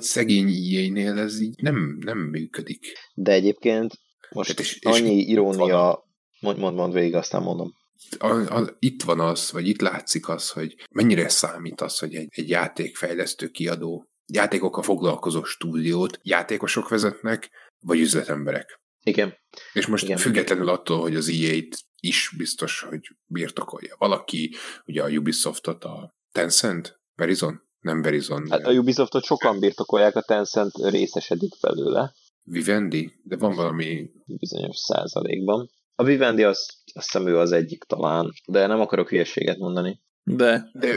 [0.00, 2.86] Szegény EA-nél ez így nem, nem működik.
[3.14, 3.92] De egyébként
[4.30, 6.04] most és, és annyi irónia,
[6.40, 7.72] mond, mond, mond végig, aztán mondom.
[8.18, 12.28] A, a, itt van az, vagy itt látszik az, hogy mennyire számít az, hogy egy,
[12.30, 18.79] egy játékfejlesztő kiadó, játékokkal foglalkozó stúdiót játékosok vezetnek, vagy üzletemberek.
[19.02, 19.34] Igen.
[19.72, 20.16] És most Igen.
[20.16, 23.94] függetlenül attól, hogy az EA-t is biztos, hogy birtokolja.
[23.98, 24.54] Valaki,
[24.86, 27.68] ugye a Ubisoftot, a Tencent, Verizon?
[27.80, 28.50] Nem Verizon.
[28.50, 32.14] Hát a Ubisoftot sokan birtokolják, a Tencent részesedik belőle.
[32.42, 33.12] Vivendi?
[33.22, 34.10] De van valami...
[34.26, 35.70] Bizonyos százalékban.
[35.94, 40.00] A Vivendi az, azt hiszem ő az egyik talán, de nem akarok hülyeséget mondani.
[40.22, 40.70] De.
[40.72, 40.94] De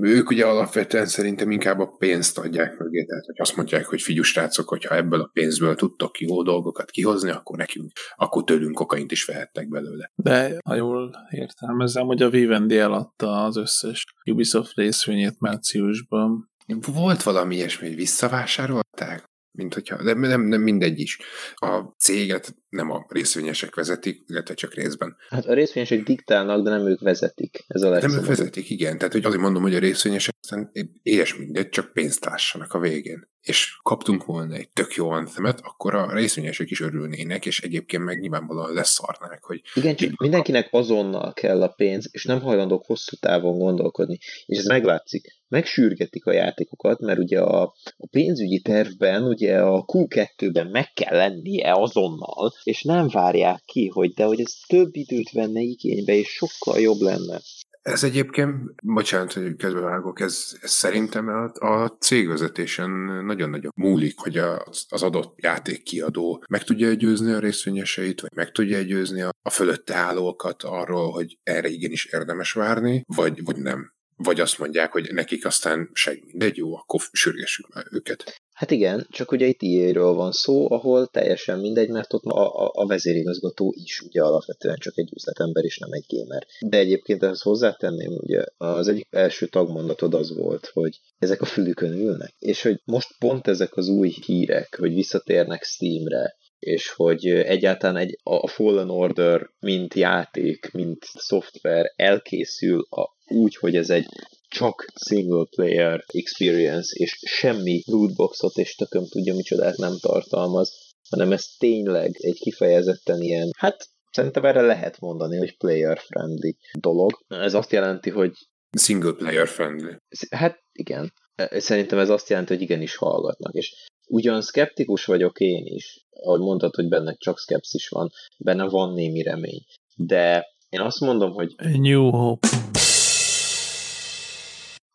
[0.00, 4.22] ők ugye alapvetően szerintem inkább a pénzt adják mögé, tehát hogy azt mondják, hogy figyú
[4.22, 9.24] srácok, hogyha ebből a pénzből tudtok jó dolgokat kihozni, akkor nekünk, akkor tőlünk kokaint is
[9.24, 10.10] vehettek belőle.
[10.14, 16.50] De ha jól értelmezem, hogy a Vivendi eladta az összes Ubisoft részvényét márciusban.
[16.92, 19.30] Volt valami ilyesmi, hogy visszavásárolták?
[19.58, 21.18] mint hogyha, de nem, nem mindegy is.
[21.54, 25.16] A céget nem a részvényesek vezetik, illetve csak részben.
[25.28, 27.64] Hát a részvényesek diktálnak, de nem ők vezetik.
[27.66, 28.98] Ez a Nem ők vezetik, igen.
[28.98, 30.70] Tehát hogy azért mondom, hogy a részvényesek aztán
[31.02, 33.30] éhes mindegy, csak pénzt lássanak a végén.
[33.42, 38.20] És kaptunk volna egy tök jó anthemet, akkor a részvényesek is örülnének, és egyébként meg
[38.20, 43.58] nyilvánvalóan leszarnák, hogy Igen, csak mindenkinek azonnal kell a pénz, és nem hajlandók hosszú távon
[43.58, 44.18] gondolkodni.
[44.46, 45.40] És ez meglátszik.
[45.48, 47.62] Megsürgetik a játékokat, mert ugye a,
[47.96, 54.12] a pénzügyi tervben, ugye a Q2-ben meg kell lennie azonnal, és nem várják ki, hogy
[54.12, 57.40] de hogy ez több időt venne igénybe, és sokkal jobb lenne.
[57.82, 62.90] Ez egyébként, bocsánat, hogy közbevágok, ez, ez szerintem a, a cégvezetésen
[63.24, 68.80] nagyon-nagyon múlik, hogy a, az adott játékkiadó meg tudja győzni a részvényeseit, vagy meg tudja
[68.80, 73.92] győzni a, a fölötte állókat arról, hogy erre igenis érdemes várni, vagy, vagy nem.
[74.16, 78.41] Vagy azt mondják, hogy nekik aztán seg mindegy, jó, akkor sürgessük már őket.
[78.52, 82.70] Hát igen, csak ugye itt EA-ről van szó, ahol teljesen mindegy, mert ott a, a,
[82.74, 86.46] a vezérigazgató is ugye alapvetően csak egy üzletember és nem egy gamer.
[86.60, 91.92] De egyébként ehhez hozzátenném, ugye az egyik első tagmondatod az volt, hogy ezek a fülükön
[91.92, 97.96] ülnek, és hogy most pont ezek az új hírek, hogy visszatérnek Steamre, és hogy egyáltalán
[97.96, 104.06] egy, a Fallen Order, mint játék, mint szoftver elkészül a, úgy, hogy ez egy
[104.52, 110.72] csak single player experience, és semmi lootboxot és tököm tudja micsodát nem tartalmaz,
[111.10, 117.24] hanem ez tényleg egy kifejezetten ilyen, hát szerintem erre lehet mondani, hogy player friendly dolog.
[117.28, 118.32] Ez azt jelenti, hogy
[118.80, 119.96] Single player friendly.
[120.30, 121.12] Hát igen.
[121.50, 123.54] Szerintem ez azt jelenti, hogy igenis hallgatnak.
[123.54, 123.74] És
[124.08, 129.22] ugyan szkeptikus vagyok én is, ahogy mondtad, hogy benne csak szkepszis van, benne van némi
[129.22, 129.64] remény.
[129.96, 132.48] De én azt mondom, hogy A New Hope.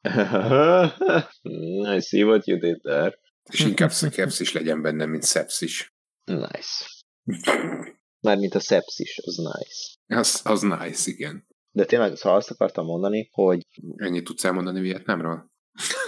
[1.95, 3.19] I see what you did there.
[3.51, 5.93] És inkább szepszis legyen benne, mint szepszis.
[6.23, 6.85] Nice.
[8.19, 10.19] Mármint a szepszis, az nice.
[10.19, 11.47] Az, az nice, igen.
[11.71, 13.61] De tényleg, szóval azt akartam mondani, hogy,
[13.95, 15.51] Ennyit tudsz elmondani Vietnámról?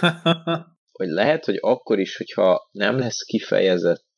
[1.00, 3.22] hogy lehet, hogy akkor is, hogyha nem lesz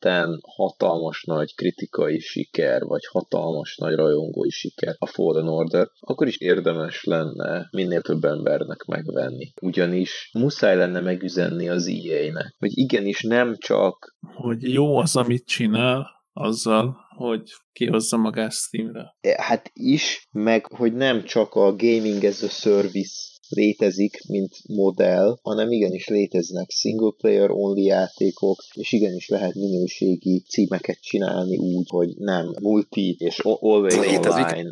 [0.02, 6.36] kifejezetten hatalmas nagy kritikai siker, vagy hatalmas nagy rajongói siker a Fallen Order, akkor is
[6.36, 9.52] érdemes lenne minél több embernek megvenni.
[9.60, 16.06] Ugyanis muszáj lenne megüzenni az EA-nek, hogy igenis nem csak hogy jó az, amit csinál,
[16.32, 19.14] azzal, hogy kihozza magát Steamre.
[19.36, 25.70] hát is, meg hogy nem csak a gaming as a service létezik, mint modell, hanem
[25.70, 32.54] igenis léteznek single player only játékok, és igenis lehet minőségi címeket csinálni úgy, hogy nem
[32.62, 34.44] multi és always Létezik.
[34.44, 34.70] online.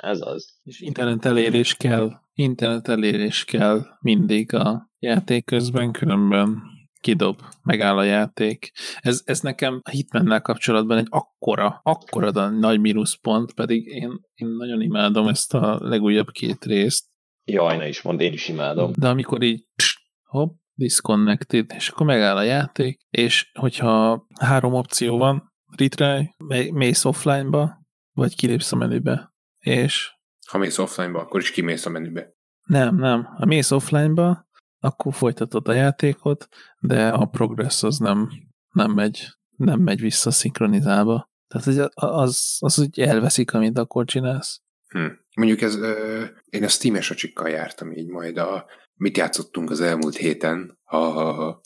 [0.00, 0.48] Ez az.
[0.62, 6.62] És internet elérés kell, internet elérés kell mindig a játék közben, különben
[7.00, 8.72] kidob, megáll a játék.
[9.00, 14.80] Ez, ez nekem a Hitmannel kapcsolatban egy akkora, akkora nagy mínuszpont, pedig én, én nagyon
[14.80, 17.11] imádom ezt a legújabb két részt,
[17.44, 18.92] Jaj, ne is mond, én is imádom.
[18.96, 25.18] de amikor így pst, hopp, disconnected, és akkor megáll a játék, és hogyha három opció
[25.18, 27.80] van, retry, mé- mész offline-ba,
[28.12, 30.10] vagy kilépsz a menübe, és
[30.48, 32.32] Ha mész offline-ba, akkor is kimész a menübe.
[32.66, 34.46] nem, nem, ha mész offline-ba,
[34.78, 38.28] akkor folytatod a játékot, de a progress az nem,
[38.74, 39.26] nem megy,
[39.56, 41.30] nem megy vissza szinkronizálva.
[41.48, 44.61] Tehát hogy az, az úgy elveszik, amit akkor csinálsz.
[44.92, 45.06] Hm.
[45.34, 50.16] Mondjuk ez, ö, én a Steam-es acsikkal jártam így majd a, mit játszottunk az elmúlt
[50.16, 51.60] héten, a, a, a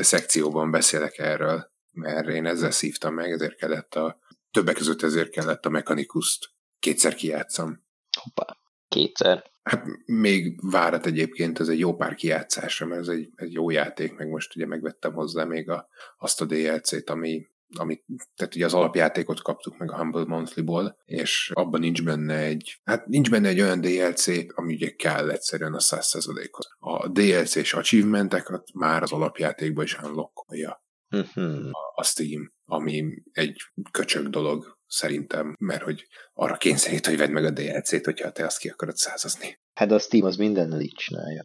[0.00, 4.18] szekcióban beszélek erről, mert én ezzel szívtam meg, ezért kellett a,
[4.50, 7.84] többek között ezért kellett a Mechanicus-t kétszer kijátszam.
[8.20, 8.56] Hoppá,
[8.88, 9.52] kétszer.
[9.62, 14.16] Hát még várat egyébként, ez egy jó pár kijátszásra, mert ez egy, egy jó játék,
[14.16, 17.46] meg most ugye megvettem hozzá még a, azt a DLC-t, ami,
[17.78, 18.02] ami,
[18.36, 23.06] tehát ugye az alapjátékot kaptuk meg a Humble Monthly-ból, és abban nincs benne egy, hát
[23.06, 26.66] nincs benne egy olyan DLC, ami ugye kell egyszerűen a 100%-hoz.
[26.78, 31.70] A DLC-s achievementeket már az alapjátékban is unlockolja Mhm.
[31.94, 37.50] a Steam, ami egy köcsög dolog szerintem, mert hogy arra kényszerít, hogy vedd meg a
[37.50, 39.60] DLC-t, hogyha te azt ki akarod százazni.
[39.74, 41.42] Hát a Steam az mindennel így csinálja.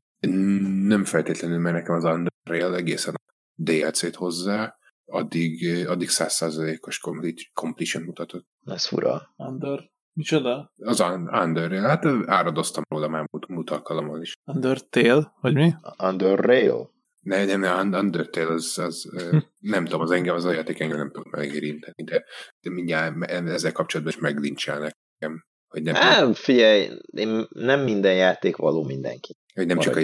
[0.88, 4.79] Nem feltétlenül, mert nekem az Unreal egészen a DLC-t hozzá,
[5.10, 8.48] addig, addig 100%-os complete- completion mutatott.
[8.66, 9.34] Ez fura.
[9.36, 10.74] Under, micsoda?
[10.78, 14.34] Az Un- Underreal, hát áradoztam róla már múlt, alkalommal is.
[14.46, 15.74] Undertale, vagy mi?
[16.04, 16.92] Underrail?
[17.20, 20.80] Ne, nem, nem, Un- Undertale az, az ö, nem tudom, az engem, az a játék
[20.80, 22.24] engem nem tud megérinteni, de,
[22.62, 28.56] de mindjárt ezzel kapcsolatban is meglincselnek engem, hogy nem, Nem, figyelj, én nem minden játék
[28.56, 29.36] való mindenki.
[29.54, 30.02] Hogy nem csak, a,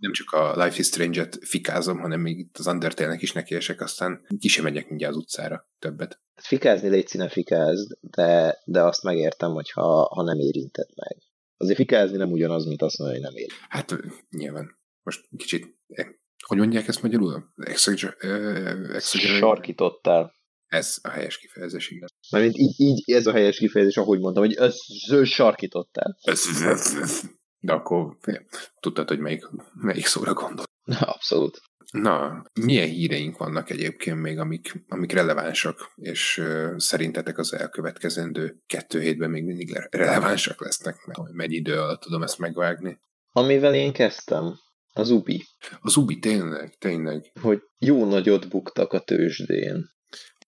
[0.00, 4.26] nem csak a Life is Strange-et fikázom, hanem még itt az Undertale-nek is nekiesek, aztán
[4.38, 6.20] ki sem megyek mindjárt az utcára többet.
[6.34, 11.16] Fikázni légy színe fikázd, de, de azt megértem, hogy ha, ha nem érinted meg.
[11.56, 13.50] Azért fikázni nem ugyanaz, mint azt mondani, hogy nem ér.
[13.68, 13.96] Hát
[14.30, 14.78] nyilván.
[15.02, 16.06] Most kicsit, eh,
[16.46, 17.52] hogy mondják ezt magyarul?
[17.56, 18.16] Exagger,
[18.94, 20.34] exagger, Sarkítottál.
[20.66, 22.08] Ez a helyes kifejezés, igen.
[22.30, 24.74] Mert így, így ez a helyes kifejezés, ahogy mondtam, hogy
[25.24, 26.16] sarkítottál.
[27.64, 28.16] De akkor
[28.80, 29.44] tudtad, hogy melyik,
[29.74, 30.64] melyik szóra gondol.
[31.14, 31.60] Abszolút.
[31.92, 39.00] Na, milyen híreink vannak egyébként még, amik, amik relevánsak, és uh, szerintetek az elkövetkezendő kettő
[39.00, 42.98] hétben még mindig le- relevánsak lesznek, mert mennyi idő alatt tudom ezt megvágni.
[43.30, 44.54] Amivel én kezdtem,
[44.92, 45.44] az Ubi,
[45.80, 47.32] Az Ubi tényleg, tényleg.
[47.40, 49.93] hogy jó nagyot buktak a tőzsdén.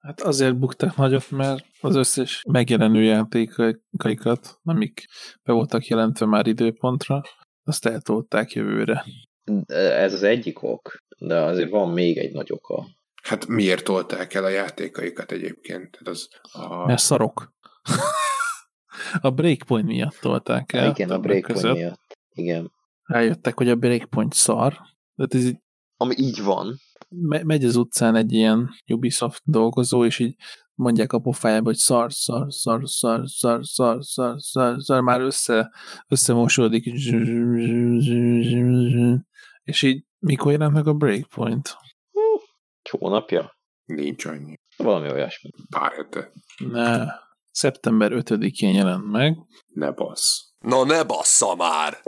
[0.06, 5.04] Hát azért buktak nagyot, mert az összes megjelenő játékaikat, amik
[5.42, 7.22] be voltak jelentve már időpontra,
[7.64, 9.04] azt eltolták jövőre.
[9.66, 12.86] Ez az egyik ok, de azért van még egy nagy oka.
[13.22, 15.90] Hát miért tolták el a játékaikat egyébként?
[15.90, 16.86] Tehát az a...
[16.86, 17.52] Mert szarok.
[19.20, 20.90] a Breakpoint miatt tolták el.
[20.90, 21.76] Igen, a Breakpoint között.
[21.76, 22.16] miatt.
[22.34, 22.72] Igen.
[23.02, 24.72] Rájöttek, hogy a Breakpoint szar.
[25.16, 25.58] Tehát ez így
[25.96, 26.76] Ami így van.
[27.08, 30.36] Me- megy az utcán egy ilyen Ubisoft dolgozó, és így
[30.74, 35.72] mondják a pofájába, hogy szar, szar, szar, szar, szar, szar, szar, szar, szar, már össze,
[36.08, 36.84] összemosódik,
[39.64, 41.76] és így mikor jelent meg a Breakpoint?
[42.90, 43.58] Hónapja?
[43.84, 44.54] Nincs annyi.
[44.76, 45.50] Valami olyasmi.
[45.70, 46.32] Pár hete.
[46.56, 47.04] Ne,
[47.50, 49.36] szeptember 5-én jelent meg.
[49.66, 50.46] Ne bassz.
[50.58, 52.02] Na ne bassza már!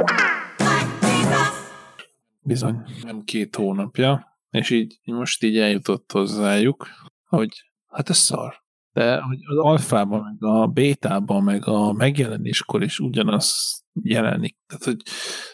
[2.40, 6.86] Bizony, nem két hónapja, és így, most így eljutott hozzájuk,
[7.24, 8.66] hogy hát ez szar.
[8.92, 14.56] De hogy az alfában, meg a bétában, meg a megjelenéskor is ugyanaz jelenik.
[14.66, 15.02] Tehát, hogy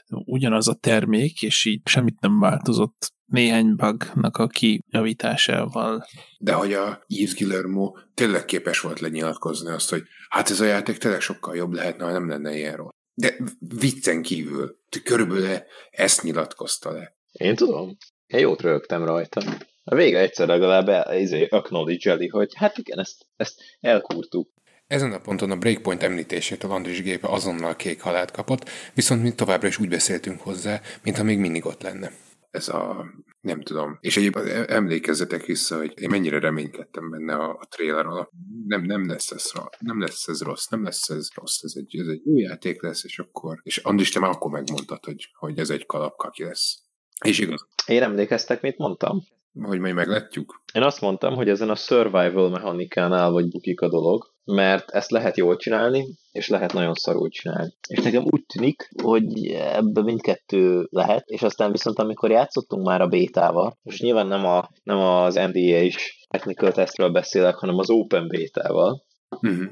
[0.08, 6.06] ugyanaz a termék, és így semmit nem változott néhány bugnak a kijavításával.
[6.38, 10.98] De hogy a Yves Guillermo tényleg képes volt lenyilatkozni azt, hogy hát ez a játék
[10.98, 12.92] tényleg sokkal jobb lehetne, ha nem lenne ilyen rossz.
[13.14, 15.58] De viccen kívül, körülbelül
[15.90, 17.16] ezt nyilatkozta le.
[17.32, 17.96] Én tudom.
[18.26, 19.42] Én jót rögtem rajta.
[19.84, 24.52] A vége egyszer legalább el, izé, acknowledge hogy hát igen, ezt, ezt elkúrtuk.
[24.86, 29.34] Ezen a ponton a Breakpoint említését a Landris gépe azonnal kék halált kapott, viszont mi
[29.34, 32.10] továbbra is úgy beszéltünk hozzá, mintha még mindig ott lenne.
[32.50, 33.06] Ez a...
[33.40, 33.98] nem tudom.
[34.00, 38.30] És egyébként emlékezzetek vissza, hogy én mennyire reménykedtem benne a, a trailer alatt.
[38.66, 41.98] Nem, nem lesz ez rossz, nem lesz ez rossz, nem lesz ez rossz, ez egy,
[42.00, 43.60] ez egy új játék lesz, és akkor...
[43.62, 46.82] És Andris, te már akkor megmondtad, hogy, hogy ez egy kalapkaki lesz.
[47.24, 49.22] És igaz, Én emlékeztek, mit mondtam?
[49.62, 50.62] hogy majd meglátjuk.
[50.72, 55.36] Én azt mondtam, hogy ezen a survival mechanikánál vagy bukik a dolog, mert ezt lehet
[55.36, 57.72] jól csinálni, és lehet nagyon szarul csinálni.
[57.88, 63.08] És nekem úgy tűnik, hogy ebbe mindkettő lehet, és aztán viszont amikor játszottunk már a
[63.08, 68.28] bétával, most nyilván nem, a, nem az NDA is technical testről beszélek, hanem az open
[68.28, 69.04] bétával.
[69.28, 69.70] Uh-huh.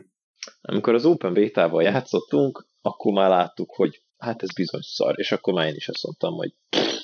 [0.61, 5.55] Amikor az open bétával játszottunk, akkor már láttuk, hogy hát ez bizony szar, és akkor
[5.55, 6.53] már én is azt mondtam, hogy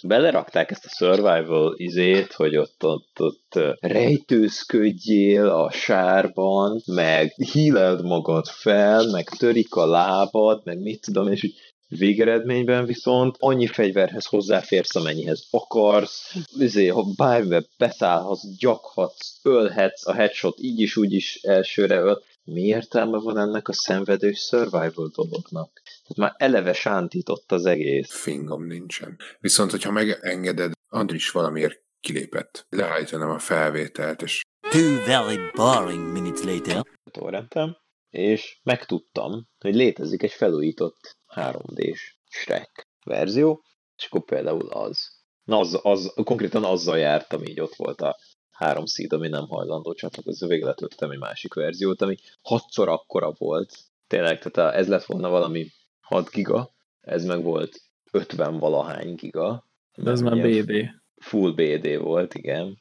[0.03, 8.47] belerakták ezt a survival izét, hogy ott, ott, ott rejtőzködjél a sárban, meg híleld magad
[8.47, 11.55] fel, meg törik a lábad, meg mit tudom, és úgy
[11.89, 20.59] végeredményben viszont annyi fegyverhez hozzáférsz, amennyihez akarsz, izé, ha bármibe beszállhatsz, gyakhatsz, ölhetsz, a headshot
[20.61, 22.23] így is, úgy is elsőre öl.
[22.45, 25.83] Mi értelme van ennek a szenvedős survival dolognak?
[26.09, 28.13] Tehát már eleve sántított az egész.
[28.21, 29.17] Fingom nincsen.
[29.39, 32.67] Viszont, hogyha megengeded, Andris valamiért kilépett.
[32.69, 36.83] Leállítanám a felvételt, és Two very boring minutes later.
[37.11, 37.77] torrentem,
[38.11, 43.65] és megtudtam, hogy létezik egy felújított 3D-s Shrek verzió,
[43.97, 44.99] és akkor például az.
[45.45, 48.17] Na, az, az konkrétan azzal jártam, így ott volt a
[48.51, 53.79] három szíd, ami nem hajlandó csatlakozni, végre letöltöttem egy másik verziót, ami hatszor akkora volt.
[54.07, 55.67] Tényleg, tehát ez lett volna valami
[56.09, 59.67] 6 giga, ez meg volt 50 valahány giga.
[59.95, 60.91] De ez már BD.
[61.17, 62.79] Full BD volt, igen.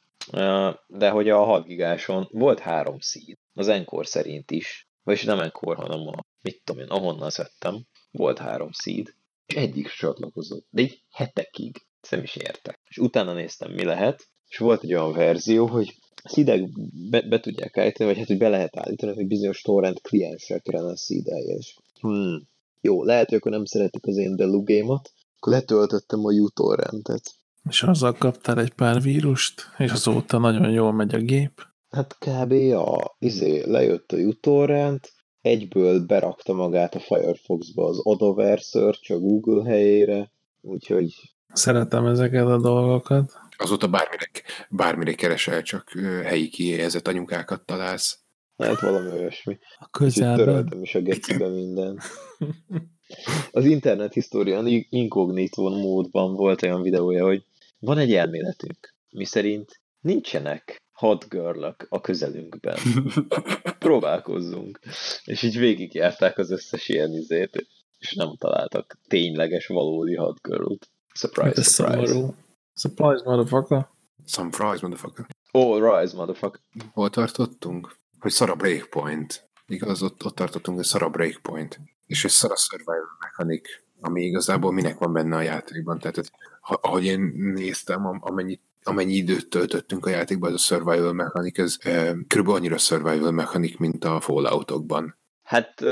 [0.86, 5.80] De hogy a 6 gigáson volt három szíd, az Encore szerint is, vagyis nem Encore,
[5.80, 9.14] hanem a, mit tudom én, ahonnan szedtem, volt három szíd,
[9.46, 12.80] és egyik csatlakozott, de így hetekig, ezt nem is értek.
[12.88, 16.68] És utána néztem, mi lehet, és volt egy olyan verzió, hogy szídek
[17.10, 20.96] be, be tudják állítani, vagy hát, hogy be lehet állítani, hogy bizonyos torrent kliensekre ne
[20.96, 22.48] szídelje, és hmm.
[22.80, 27.22] Jó, lehet, hogy akkor nem szeretik az én delugémat, akkor letöltöttem a uTorrentet.
[27.68, 31.66] És azzal kaptál egy pár vírust, és azóta nagyon jól megy a gép.
[31.90, 32.52] Hát kb.
[32.72, 39.70] a, izé, lejött a uTorrent, egyből berakta magát a Firefoxba az Adover Search a Google
[39.70, 41.12] helyére, Úgyhogy
[41.52, 43.32] Szeretem ezeket a dolgokat.
[43.56, 44.30] Azóta bármire,
[44.70, 45.90] bármire keresel, csak
[46.24, 48.18] helyi kiéhezett anyukákat találsz.
[48.66, 49.58] Hát valami olyasmi.
[49.78, 50.36] A közelben.
[50.46, 51.98] töröltem is a gecibe minden.
[53.50, 57.44] Az internet historian inkognitó módban volt olyan videója, hogy
[57.78, 62.78] van egy elméletünk, miszerint nincsenek hot girl a közelünkben.
[63.78, 64.80] Próbálkozzunk.
[65.24, 67.66] És így végigjárták az összes ilyen izét,
[67.98, 70.90] és nem találtak tényleges, valódi hot girl-t.
[71.14, 72.34] Surprise, Ez surprise.
[72.74, 73.88] Surprise, motherfucker.
[74.26, 75.26] Some fries, motherfucker.
[75.50, 76.60] All rise, motherfucker.
[76.92, 77.96] Hol tartottunk?
[78.20, 79.48] Hogy szar a breakpoint.
[79.66, 81.80] Igaz, ott, ott tartottunk, hogy szar a breakpoint.
[82.06, 83.68] És egy szar a survival mechanic,
[84.00, 85.98] ami igazából minek van benne a játékban.
[85.98, 87.20] Tehát hogy, ha, ahogy én
[87.54, 92.48] néztem, am- amennyi, amennyi időt töltöttünk a játékban, ez a survival mechanic, ez e, kb.
[92.48, 95.16] annyira survival mechanic, mint a Falloutokban.
[95.48, 95.84] Hát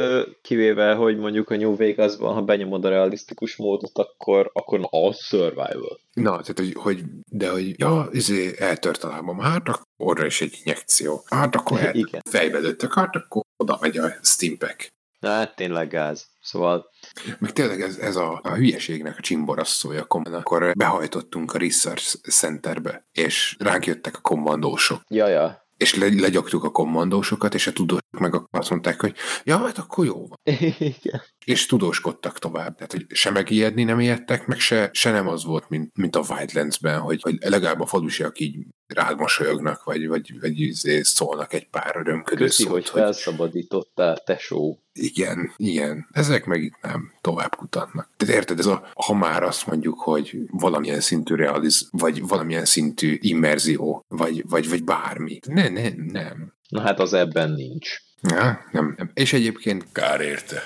[0.43, 5.19] kivéve, hogy mondjuk a New Vegasban, ha benyomod a realisztikus módot, akkor, akkor na, az
[5.19, 6.01] survival.
[6.13, 9.63] Na, tehát, hogy, hogy de hogy, ja, izé, eltört a lábam, hát
[9.97, 11.23] orra is egy injekció.
[11.25, 12.21] Hát akkor el, Igen.
[12.31, 14.89] fejbe lőttek, hát akkor oda megy a Steampack.
[15.21, 16.27] Na, hát tényleg gáz.
[16.41, 16.91] Szóval,
[17.39, 23.57] Meg tényleg ez, ez a, a hülyeségnek a csimborasszója, akkor behajtottunk a Research Centerbe, és
[23.59, 25.01] ránk jöttek a kommandósok.
[25.09, 25.66] ja, ja.
[25.77, 29.15] És le, legyaktuk a kommandósokat, és a tudósok meg azt mondták, hogy
[29.45, 30.39] ja, hát akkor jó van.
[30.79, 31.23] Igen.
[31.47, 32.75] És tudóskodtak tovább.
[32.75, 36.25] Tehát, hogy se megijedni nem ijedtek, meg se, se nem az volt, mint, mint a
[36.29, 41.69] Wildlands-ben, hogy, hogy legalább a falusiak így rád mosolyognak, vagy, vagy, vagy izé szólnak egy
[41.69, 44.79] pár örömködő Köszi, szót, hogy felszabadítottál, tesó.
[44.93, 46.09] igen, igen.
[46.13, 48.11] Ezek meg itt nem tovább kutatnak.
[48.17, 53.17] Tehát érted, ez a, ha már azt mondjuk, hogy valamilyen szintű realiz, vagy valamilyen szintű
[53.21, 55.39] immerzió, vagy, vagy, vagy bármi.
[55.47, 56.55] Ne, ne, nem.
[56.69, 57.89] Na hát az ebben nincs.
[58.23, 59.11] Ja, nem, nem.
[59.15, 60.63] És egyébként Kár érte.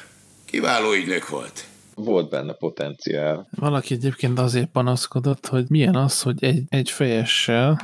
[0.51, 1.65] Kiváló ügynök volt.
[1.95, 3.49] Volt benne potenciál.
[3.57, 7.81] Valaki egyébként azért panaszkodott, hogy milyen az, hogy egy, egy fejessel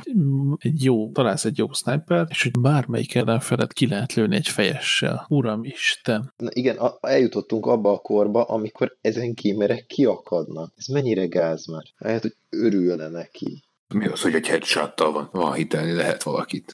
[0.57, 5.25] egy jó, találsz egy jó sniper, és hogy bármelyik ellenfelet ki lehet lőni egy fejessel.
[5.29, 6.33] Uram Isten!
[6.37, 10.73] Na igen, a, eljutottunk abba a korba, amikor ezen kémerek kiakadnak.
[10.75, 11.83] Ez mennyire gáz már?
[11.97, 13.63] Lehet, hogy örülne neki.
[13.93, 16.73] mi az, hogy egy headshottal van, van hitelni lehet valakit.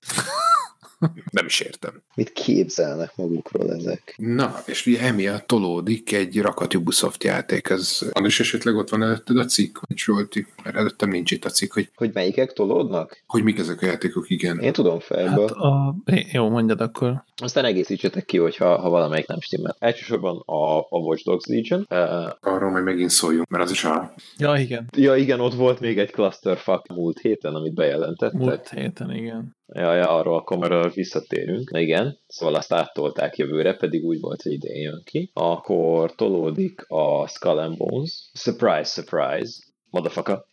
[1.31, 2.01] Nem is értem.
[2.15, 4.13] Mit képzelnek magukról ezek?
[4.17, 7.69] Na, és ugye emiatt tolódik egy rakat Ubisoft játék.
[7.69, 10.47] Ez, András esetleg ott van előtted a cikk, vagy Zsolti?
[10.63, 13.23] Mert előttem nincs itt a cikk, hogy, Hogy melyikek tolódnak?
[13.27, 14.59] hogy mik ezek a játékok, igen.
[14.59, 15.47] Én tudom fejből.
[15.47, 15.95] Hát a...
[16.31, 17.23] Jó, mondjad akkor.
[17.35, 19.75] Aztán egészítsetek ki, hogyha ha valamelyik nem stimmel.
[19.79, 21.85] Elsősorban a, a Watch Dogs Legion.
[21.89, 24.13] Uh, Arról majd megint szóljunk, mert az is a...
[24.37, 24.87] Ja, igen.
[24.97, 28.39] ja igen, ott volt még egy clusterfuck múlt héten, amit bejelentettek.
[28.39, 29.55] Múlt héten, igen.
[29.67, 31.71] Ja, ja, arról akkor erről visszatérünk.
[31.71, 35.31] Na igen, szóval azt áttolták jövőre, pedig úgy volt, hogy idén jön ki.
[35.33, 38.29] Akkor tolódik a Skull and Bones.
[38.33, 39.63] Surprise, surprise.
[39.89, 40.43] Motherfucker.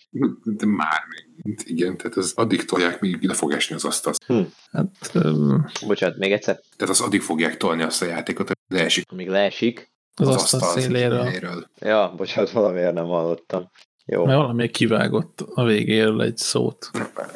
[0.44, 1.58] De már még.
[1.64, 4.12] Igen, tehát az addig tolják, míg le fog esni az asztal.
[4.26, 4.40] Hm.
[4.72, 6.61] Hát, um, Bocsánat, még egyszer.
[6.76, 9.92] Tehát az addig fogják tolni azt a játékot, hogy leesik Amíg leesik.
[10.14, 11.24] az, az asztal széléről.
[11.24, 11.70] széléről.
[11.80, 13.70] Ja, bocsánat, valamiért nem hallottam.
[14.04, 14.24] Jó.
[14.24, 16.90] Mert valami kivágott a végéről egy szót.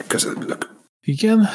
[0.07, 0.73] Közelülök.
[1.05, 1.47] Igen.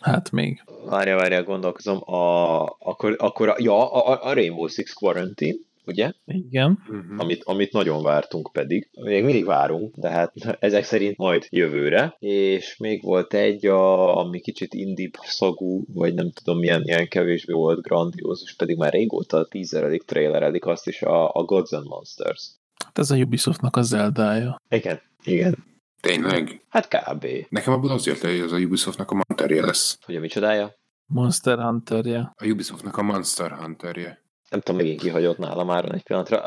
[0.00, 0.62] Hát még.
[0.84, 2.14] Várja, várja, gondolkozom.
[2.14, 6.12] A, akkor, akkor a, ja, a, a Rainbow Six Quarantine, ugye?
[6.26, 6.78] Igen.
[6.88, 7.20] Uh-huh.
[7.20, 8.88] Amit, amit nagyon vártunk pedig.
[9.00, 12.16] Még mindig várunk, de hát ezek szerint majd jövőre.
[12.18, 17.52] És még volt egy, a, ami kicsit indie szagú, vagy nem tudom, milyen, ilyen kevésbé
[17.52, 22.50] volt grandiózus, pedig már régóta tízeredik traileredik azt is a, a Gods and Monsters.
[22.84, 24.60] Hát ez a Ubisoftnak a Zeldája.
[24.68, 25.75] Igen, igen.
[26.00, 26.60] Tényleg?
[26.68, 27.26] Hát kb.
[27.48, 29.98] Nekem abból az jött le, hogy az a Ubisoftnak a Monsterje lesz.
[30.04, 30.74] Hogy a micsodája?
[31.06, 32.32] Monster Hunterje.
[32.36, 34.24] A Ubisoftnak a Monster Hunterje.
[34.50, 36.42] Nem tudom, megint kihagyott nála már egy pillanatra.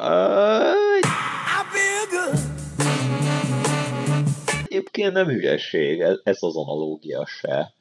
[4.66, 7.74] Egyébként nem hülyesség, ez, az analógia se.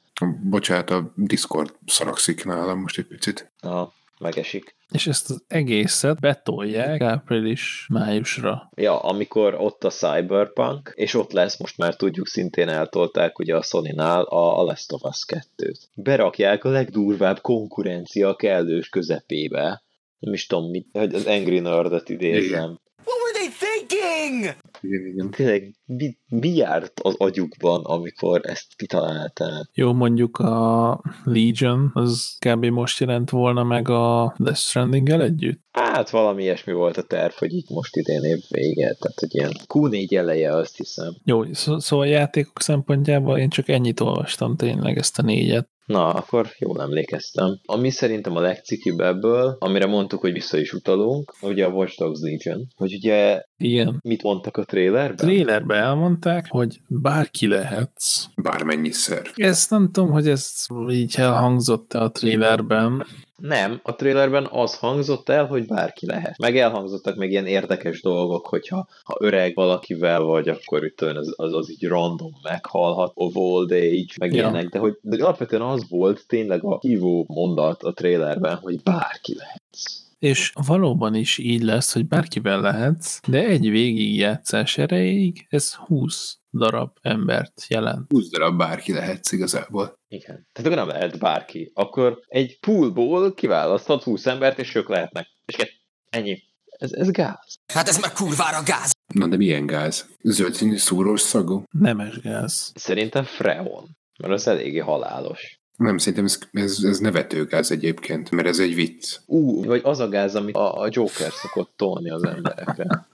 [0.43, 3.51] Bocsánat, a Discord szarakszik nálam most egy picit.
[3.61, 4.75] Na, megesik.
[4.91, 8.69] És ezt az egészet betolják április-májusra.
[8.75, 13.61] Ja, amikor ott a Cyberpunk, és ott lesz, most már tudjuk, szintén eltolták ugye a
[13.61, 15.77] Sony-nál a, Last of Us 2-t.
[15.93, 19.83] Berakják a legdurvább konkurencia kellős közepébe.
[20.19, 22.79] Nem is tudom, mit, hogy az Angry Nerd-et idézem.
[23.05, 24.55] What were they thinking?
[24.81, 25.31] Igen, igen.
[25.31, 29.69] Tényleg, mi, mi járt az agyukban, amikor ezt kitalálták?
[29.73, 32.65] Jó, mondjuk a Legion, az kb.
[32.65, 35.61] most jelent volna meg a Death stranding együtt.
[35.71, 39.51] Hát valami ilyesmi volt a terv, hogy itt most idén év vége, tehát hogy ilyen
[39.67, 41.15] Q4 eleje, azt hiszem.
[41.23, 45.69] Jó, szó, szóval a játékok szempontjából én csak ennyit olvastam tényleg ezt a négyet.
[45.89, 47.59] Na, akkor jól emlékeztem.
[47.65, 52.19] Ami szerintem a legcikibb ebből, amire mondtuk, hogy vissza is utalunk, ugye a Watch Dogs
[52.21, 53.99] Legion, hogy ugye Igen.
[54.01, 55.15] mit mondtak a trailerben?
[55.15, 58.25] Trailerbe elmondták, hogy bárki lehetsz.
[58.35, 59.21] Bármennyiszer.
[59.35, 63.05] Ezt nem tudom, hogy ez így elhangzott-e a trailerben.
[63.39, 66.37] Nem, a trailerben az hangzott el, hogy bárki lehet.
[66.37, 71.53] Meg elhangzottak még ilyen érdekes dolgok, hogyha ha öreg valakivel vagy, akkor itt az, az,
[71.53, 74.41] az így random meghalhat, of old age, meg Ja.
[74.41, 79.35] ilyenek, de hogy de alapvetően az volt tényleg a hívó mondat a trailerben, hogy bárki
[79.35, 80.07] lehetsz.
[80.19, 86.97] És valóban is így lesz, hogy bárkivel lehetsz, de egy végigjátszás erejéig ez 20 darab
[87.01, 88.11] embert jelent.
[88.11, 89.99] 20 darab bárki lehetsz igazából.
[90.07, 90.47] Igen.
[90.51, 91.71] Tehát akkor nem lehet bárki.
[91.73, 95.27] Akkor egy poolból kiválaszthat 20 embert, és ők lehetnek.
[95.45, 95.79] És
[96.09, 96.43] ennyi.
[96.65, 97.59] Ez, ez gáz.
[97.73, 98.91] Hát ez már kurvára gáz.
[99.13, 100.09] Na de milyen gáz?
[100.21, 101.63] Zöld színű szúrós szagú?
[101.79, 102.71] Nemes gáz.
[102.75, 103.97] Szerintem freon.
[104.19, 105.59] Mert az eléggé halálos.
[105.77, 109.17] Nem, szerintem ez, ez, ez nevetőgáz egyébként, mert ez egy vicc.
[109.25, 113.07] Ú, vagy az a gáz, amit a, a Joker szokott tolni az emberekre.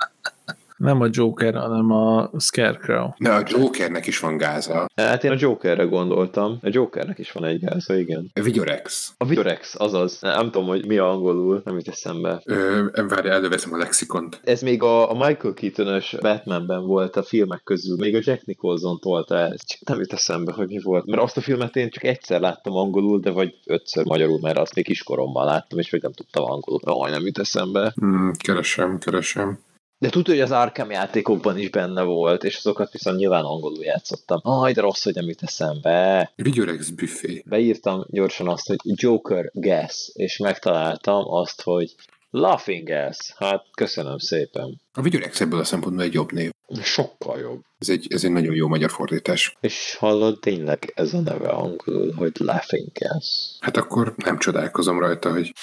[0.78, 3.10] Nem a Joker, hanem a Scarecrow.
[3.18, 4.90] De a Jokernek is van gáza.
[4.96, 6.58] Hát én a Jokerre gondoltam.
[6.62, 8.32] A Jokernek is van egy gáza, igen.
[8.34, 9.14] A Vigyorex.
[9.18, 10.20] A Vidorex, azaz.
[10.22, 12.42] Nem tudom, hogy mi a angolul, nem jut eszembe.
[12.46, 14.40] Ö, várj, előveszem a lexikont.
[14.44, 19.00] Ez még a, a Michael Keaton-ös Batmanben volt a filmek közül, még a Jack Nicholson
[19.00, 19.68] tolta ezt.
[19.68, 21.06] Csak nem jut eszembe, hogy mi volt.
[21.06, 24.76] Mert azt a filmet én csak egyszer láttam angolul, de vagy ötször magyarul, mert azt
[24.76, 26.80] még kiskoromban láttam, és még nem tudtam angolul.
[26.84, 27.92] Aj, nem jut eszembe.
[27.96, 29.60] Hmm, keresem, keresem.
[30.06, 34.40] De tudja, hogy az Arkham játékokban is benne volt, és azokat viszont nyilván angolul játszottam.
[34.44, 36.32] Aj, de rossz, hogy nem jut eszembe.
[36.36, 37.44] Vigyorex büfé.
[37.46, 41.96] Beírtam gyorsan azt, hogy Joker Gas, és megtaláltam azt, hogy
[42.36, 43.34] Laughing Gas.
[43.38, 44.82] Hát, köszönöm szépen.
[44.94, 46.50] A Vigyorex ebből a szempontból egy jobb név.
[46.82, 47.62] Sokkal jobb.
[47.78, 49.56] Ez egy, ez egy nagyon jó magyar fordítás.
[49.60, 53.58] És hallod, tényleg ez a neve angolul, hogy Laughing Gas.
[53.60, 55.54] Hát akkor nem csodálkozom rajta, hogy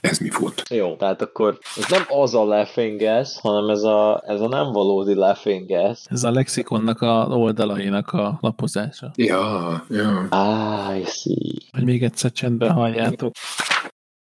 [0.00, 0.62] ez mi volt.
[0.68, 4.72] Jó, tehát akkor ez nem az a Laughing Gas, hanem ez a, ez a nem
[4.72, 6.00] valódi Laughing Gas.
[6.04, 9.12] Ez a lexikonnak a oldalainak a lapozása.
[9.16, 10.26] Ja, ja.
[10.30, 11.52] Ah, I see.
[11.72, 13.32] Hogy még egyszer csendben halljátok.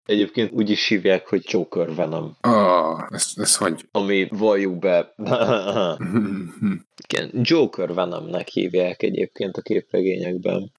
[0.05, 2.37] Egyébként úgy is hívják, hogy Joker Venom.
[2.41, 3.89] Ah, ezt, ezt hagyjuk.
[3.91, 5.13] Ami valljuk be.
[7.07, 10.71] Igen, Joker Venomnek hívják egyébként a képregényekben.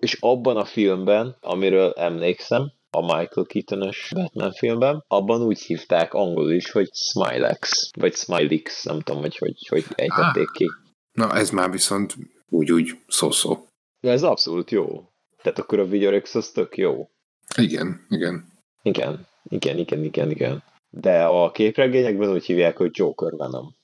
[0.00, 6.52] És abban a filmben, amiről emlékszem, a Michael Keaton-ös Batman filmben, abban úgy hívták angolul
[6.52, 10.70] is, hogy Smilex, vagy Smilix, nem tudom, hogy hogy, hogy ejtették ki.
[11.12, 12.14] Na, ez már viszont
[12.48, 13.66] úgy-úgy szó-szó.
[14.00, 15.08] De ez abszolút jó.
[15.42, 17.10] Tehát akkor a Vigyorex az tök jó.
[17.56, 18.51] Igen, igen.
[18.82, 20.62] Igen, igen, igen, igen, igen.
[20.90, 23.74] De a képregényekben úgy hívják, hogy Joker Venom.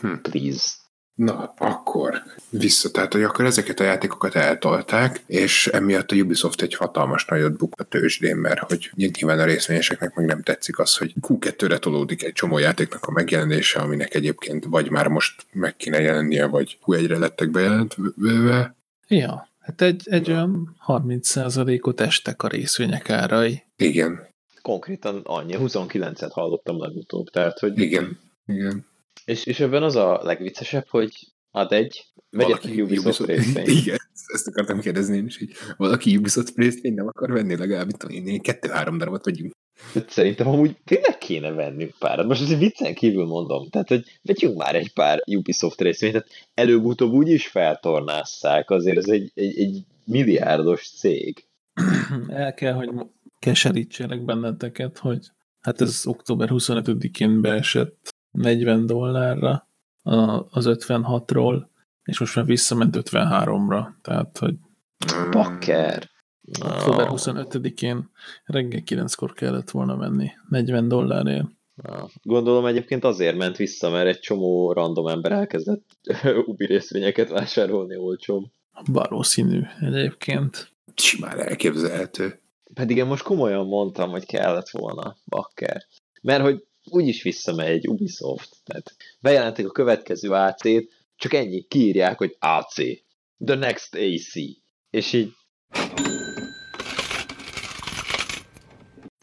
[0.00, 0.14] Hm.
[0.22, 0.80] Please.
[1.14, 2.90] Na, akkor vissza.
[2.90, 7.72] Tehát, hogy akkor ezeket a játékokat eltolták, és emiatt a Ubisoft egy hatalmas nagyot buk
[7.76, 12.32] a tőzsdén, mert hogy nyilván a részvényeseknek meg nem tetszik az, hogy Q2-re tolódik egy
[12.32, 17.50] csomó játéknak a megjelenése, aminek egyébként vagy már most meg kéne jelennie, vagy Q1-re lettek
[17.50, 18.74] bejelentve.
[19.08, 23.62] Ja, hát egy, egy olyan 30%-ot estek a részvények árai.
[23.76, 24.30] Igen,
[24.62, 27.78] Konkrétan annyi, 29-et hallottam legutóbb, tehát hogy...
[27.78, 28.86] igen, igen.
[29.24, 31.12] És, és ebben az a legviccesebb, hogy
[31.50, 33.68] ad egy, vegyetek Ubisoft részvényt.
[33.82, 38.02] Igen, ezt akartam kérdezni én is, hogy valaki Ubisoft részvényt nem akar venni, legalább itt
[38.02, 39.52] én, én kettő-három darabot vegyünk.
[40.08, 42.26] Szerintem amúgy tényleg kéne vennünk párat.
[42.26, 43.68] Most azért viccen kívül mondom.
[43.68, 49.08] Tehát, hogy vegyünk már egy pár Ubisoft részvényt, tehát előbb-utóbb úgy is feltornásszák, azért ez
[49.08, 51.46] egy, egy, egy milliárdos cég.
[52.28, 52.90] El kell, hogy
[53.38, 55.26] keserítsenek benneteket, hogy
[55.60, 59.68] hát ez október 25-én beesett 40 dollárra
[60.50, 61.66] az 56-ról,
[62.02, 63.86] és most már visszament 53-ra.
[64.02, 64.54] Tehát, hogy
[65.30, 66.10] Bakker.
[66.62, 68.10] Október 25-én
[68.44, 71.46] reggel 9-kor kellett volna menni 40 dollárért.
[72.22, 75.84] Gondolom egyébként azért ment vissza, mert egy csomó random ember elkezdett
[76.46, 78.44] Ubi részvényeket vásárolni olcsóbb.
[78.84, 80.72] Valószínű egyébként.
[80.94, 82.40] Simán elképzelhető.
[82.74, 85.86] Pedig én most komolyan mondtam, hogy kellett volna, bakker.
[86.22, 88.56] Mert hogy úgyis visszamegy Ubisoft.
[88.64, 92.74] Tehát bejelentik a következő AC-t, csak ennyi, kiírják, hogy AC.
[93.44, 94.34] The next AC.
[94.90, 95.32] És így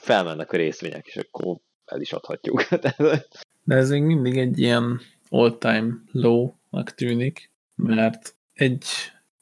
[0.09, 2.67] felmennek a részvények, és akkor el is adhatjuk.
[3.63, 4.99] De ez még mindig egy ilyen
[5.29, 8.85] all-time low-nak tűnik, mert egy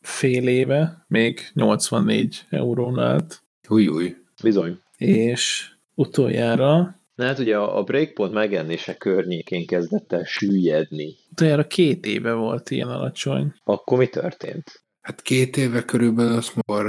[0.01, 4.15] fél éve még 84 eurón állt, Új, új.
[4.43, 4.79] Bizony.
[4.97, 11.15] és utoljára, Na hát ugye a a breakpoint megjelenése környékén kezdett el süllyedni.
[11.29, 13.53] utoljára két éve volt ilyen alacsony.
[13.63, 14.83] Akkor mi történt?
[15.07, 16.85] Hát két éve körülbelül azt akkor,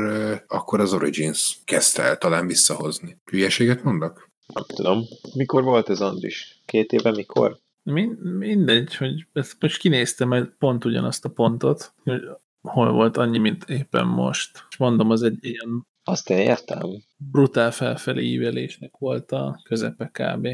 [0.48, 3.18] akkor az Origins kezdte el talán visszahozni.
[3.24, 4.30] Hülyeséget mondok?
[4.54, 5.04] Nem tudom.
[5.34, 6.62] Mikor volt ez, Andris?
[6.64, 7.58] Két éve mikor?
[7.82, 12.20] Min- mindegy, hogy ezt most kinéztem mert pont ugyanazt a pontot, hogy
[12.60, 14.66] hol volt annyi, mint éppen most.
[14.70, 16.80] És mondom, az egy ilyen Azt én értem.
[17.16, 20.48] brutál felfelé ívelésnek volt a közepe kb.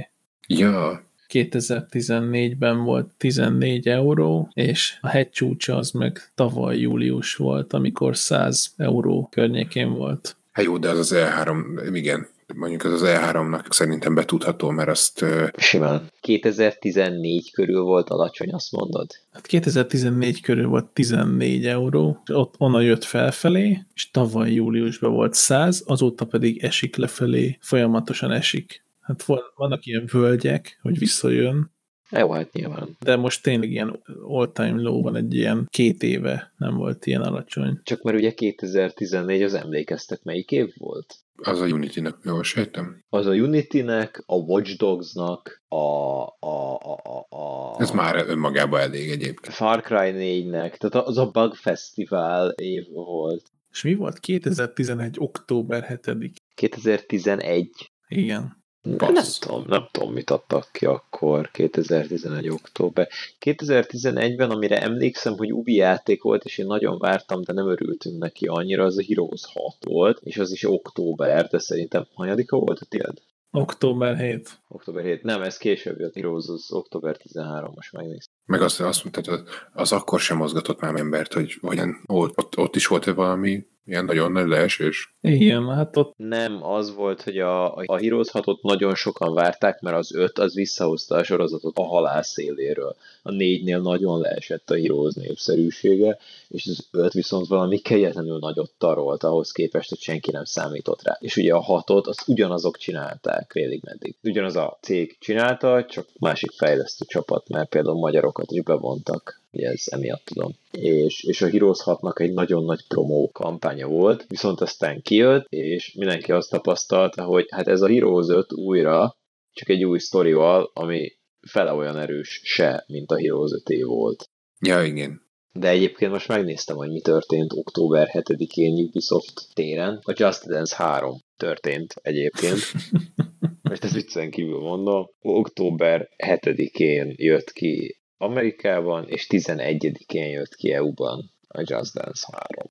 [0.46, 1.02] Ja,
[1.32, 9.28] 2014-ben volt 14 euró, és a hegycsúcsa az meg tavaly július volt, amikor 100 euró
[9.30, 10.36] környékén volt.
[10.52, 15.24] hát jó, de az az E3, igen, mondjuk az az E3-nak szerintem betudható, mert azt
[15.56, 16.10] Simán.
[16.20, 19.06] 2014 körül volt alacsony, azt mondod?
[19.32, 25.34] Hát 2014 körül volt 14 euró, és ott onnan jött felfelé, és tavaly júliusban volt
[25.34, 28.83] 100, azóta pedig esik lefelé, folyamatosan esik.
[29.04, 31.72] Hát van- vannak ilyen völgyek, hogy visszajön,
[32.10, 32.96] Jó, hát nyilván.
[33.00, 37.80] de most tényleg ilyen all-time low van, egy ilyen két éve nem volt ilyen alacsony.
[37.82, 41.24] Csak mert ugye 2014 az emlékeztek melyik év volt?
[41.42, 43.02] az a Unity-nak jól sejtem.
[43.08, 49.10] Az a Unity-nek, a Watch Dogs-nak, a, a, a, a, a Ez már önmagában elég
[49.10, 49.54] egyébként.
[49.54, 53.42] Far Cry 4-nek, tehát az a Bug Festival év volt.
[53.70, 54.18] És mi volt?
[54.18, 55.16] 2011.
[55.18, 57.70] október 7 2011.
[58.08, 58.63] Igen.
[58.84, 62.48] Nem tudom, nem tudom, mit adtak ki akkor, 2011.
[62.48, 63.08] október.
[63.40, 68.46] 2011-ben, amire emlékszem, hogy Ubi játék volt, és én nagyon vártam, de nem örültünk neki
[68.46, 72.84] annyira, az a Heroes 6 volt, és az is október, de szerintem hanyadika volt a
[72.84, 73.22] tiéd?
[73.50, 74.60] Október 7.
[74.68, 75.22] Október 7.
[75.22, 76.14] Nem, ez később jött.
[76.14, 78.34] Heroes az október 13, most megnéztem.
[78.46, 82.58] Meg azt, azt mondtad, az, az akkor sem mozgatott már embert, hogy hogyan, ott, ott,
[82.58, 85.14] ott is volt valami ilyen nagyon nagy leesés.
[85.20, 89.96] Igen, hát ott Nem, az volt, hogy a, a Heroes 6-ot nagyon sokan várták, mert
[89.96, 92.96] az 5 az visszahozta a sorozatot a halál széléről.
[93.22, 96.18] A 4-nél nagyon leesett a Heroes népszerűsége,
[96.48, 101.16] és az 5 viszont valami kegyetlenül nagyot tarolt ahhoz képest, hogy senki nem számított rá.
[101.20, 104.14] És ugye a 6-ot azt ugyanazok csinálták félig meddig.
[104.22, 109.42] Ugyanaz a cég csinálta, csak másik fejlesztő csapat, mert például magyarokat is bevontak.
[109.54, 110.52] Ugye ez emiatt tudom.
[110.70, 115.94] És, és a Heroes 6-nak egy nagyon nagy promó kampánya volt, viszont aztán kijött, és
[115.94, 119.16] mindenki azt tapasztalta, hogy hát ez a Heroes 5 újra,
[119.52, 121.12] csak egy új sztorival, ami
[121.46, 124.28] fele olyan erős se, mint a Heroes 5 volt.
[124.60, 125.22] Ja, igen.
[125.52, 130.00] De egyébként most megnéztem, hogy mi történt október 7-én Ubisoft téren.
[130.02, 132.58] A Just Dance 3 történt egyébként.
[133.62, 135.10] Most ezt viccen kívül mondom.
[135.20, 142.70] Október 7-én jött ki Amerikában, és 11-én jött ki EU-ban a Just Dance 3.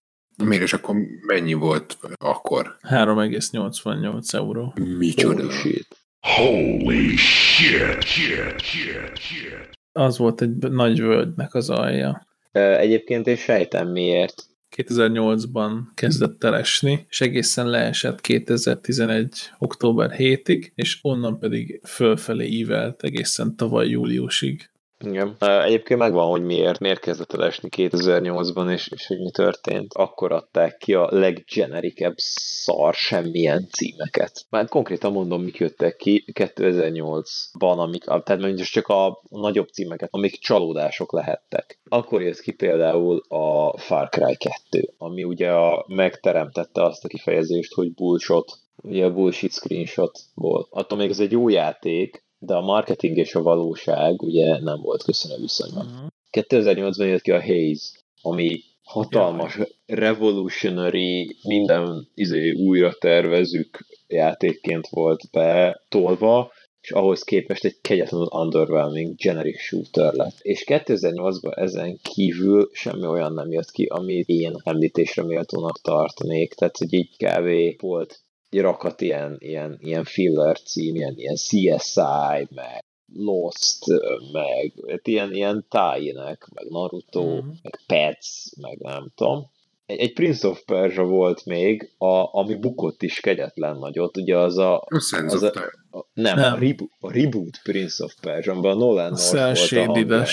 [0.50, 0.96] Miért, és akkor
[1.28, 2.78] mennyi volt akkor?
[2.90, 4.74] 3,88 euró.
[4.98, 5.42] Micsoda?
[5.42, 5.88] Holy shit.
[6.20, 9.70] Holy shit, shit, shit, shit.
[9.92, 12.28] Az volt egy nagy völgynek az alja.
[12.52, 14.46] Egyébként én sejtem miért.
[14.76, 19.30] 2008-ban kezdett el esni, és egészen leesett 2011.
[19.58, 24.70] október 7-ig, és onnan pedig fölfelé ívelt egészen tavaly júliusig.
[25.06, 25.36] Igen.
[25.40, 29.94] Egyébként megvan, hogy miért, miért kezdett el esni 2008-ban, és, és hogy mi történt.
[29.94, 34.46] Akkor adták ki a leggenerikebb szar semmilyen címeket.
[34.50, 40.40] Már konkrétan mondom, mik jöttek ki 2008-ban, amik, tehát mondjuk csak a nagyobb címeket, amik
[40.40, 41.80] csalódások lehettek.
[41.90, 47.74] Akkor jött ki például a Far Cry 2, ami ugye a, megteremtette azt a kifejezést,
[47.74, 48.52] hogy bullshot,
[48.84, 50.68] ugye a bullshit screenshotból.
[50.70, 55.04] Attól még ez egy jó játék, de a marketing és a valóság ugye nem volt
[55.04, 56.14] köszönő viszonyban.
[56.32, 57.86] 2008-ban jött ki a Haze,
[58.22, 68.28] ami hatalmas, revolutionary, minden izé, újra tervezük játékként volt betolva, és ahhoz képest egy kegyetlenül
[68.32, 70.36] underwhelming generic shooter lett.
[70.42, 76.78] És 2008-ban ezen kívül semmi olyan nem jött ki, amit én említésre méltónak tartanék, tehát
[76.78, 77.82] hogy így kb.
[77.82, 78.23] volt
[78.60, 82.84] rakat ilyen, ilyen, ilyen filler cím, ilyen, ilyen CSI, meg
[83.16, 83.86] Lost,
[84.32, 87.48] meg hát ilyen, ilyen tájinek, meg Naruto, mm.
[87.62, 89.52] meg Pets, meg nem tudom.
[89.86, 94.58] Egy, egy Prince of Persia volt még, a, ami bukott is kegyetlen nagyot, ugye az
[94.58, 94.84] a...
[94.88, 95.52] Az a,
[95.92, 96.54] a nem, Nem.
[96.54, 100.26] A, reboot, a reboot Prince of Persia, amiben a Nolan A North volt a hangja.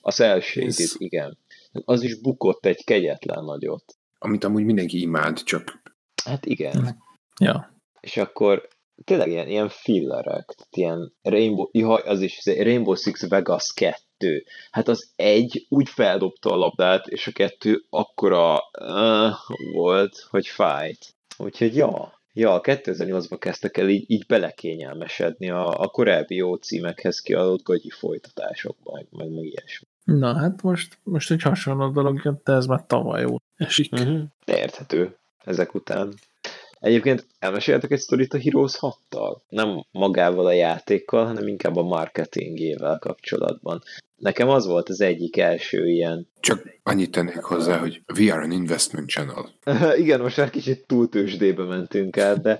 [0.00, 1.38] A cel shaded, Ez- igen.
[1.84, 3.84] Az is bukott egy kegyetlen nagyot.
[4.18, 5.82] Amit amúgy mindenki imád, csak
[6.24, 7.06] Hát igen.
[7.38, 7.80] Ja.
[8.00, 8.68] És akkor
[9.04, 14.44] tényleg ilyen, ilyen fillerek, ilyen Rainbow, jaj, az is Rainbow Six Vegas 2.
[14.70, 19.32] Hát az egy úgy feldobta a labdát, és a kettő akkora uh,
[19.72, 21.14] volt, hogy fájt.
[21.38, 27.62] Úgyhogy ja, ja, 2008-ban kezdtek el így, így belekényelmesedni a, a korábbi jó címekhez kiadott
[27.62, 29.86] gagyi folytatásokba, meg, meg, meg ilyesmi.
[30.04, 33.92] Na hát most, most egy hasonló dolog jött, de ez már tavaly jó esik.
[33.92, 34.22] Uh-huh.
[34.44, 36.14] Érthető ezek után.
[36.80, 39.36] Egyébként elmeséltek egy sztorit a Heroes 6-tal?
[39.48, 43.82] Nem magával a játékkal, hanem inkább a marketingével kapcsolatban.
[44.16, 46.28] Nekem az volt az egyik első ilyen...
[46.40, 49.50] Csak annyit tennék hozzá, hogy we are an investment channel.
[50.02, 52.58] Igen, most már kicsit túltősdébe mentünk át, de...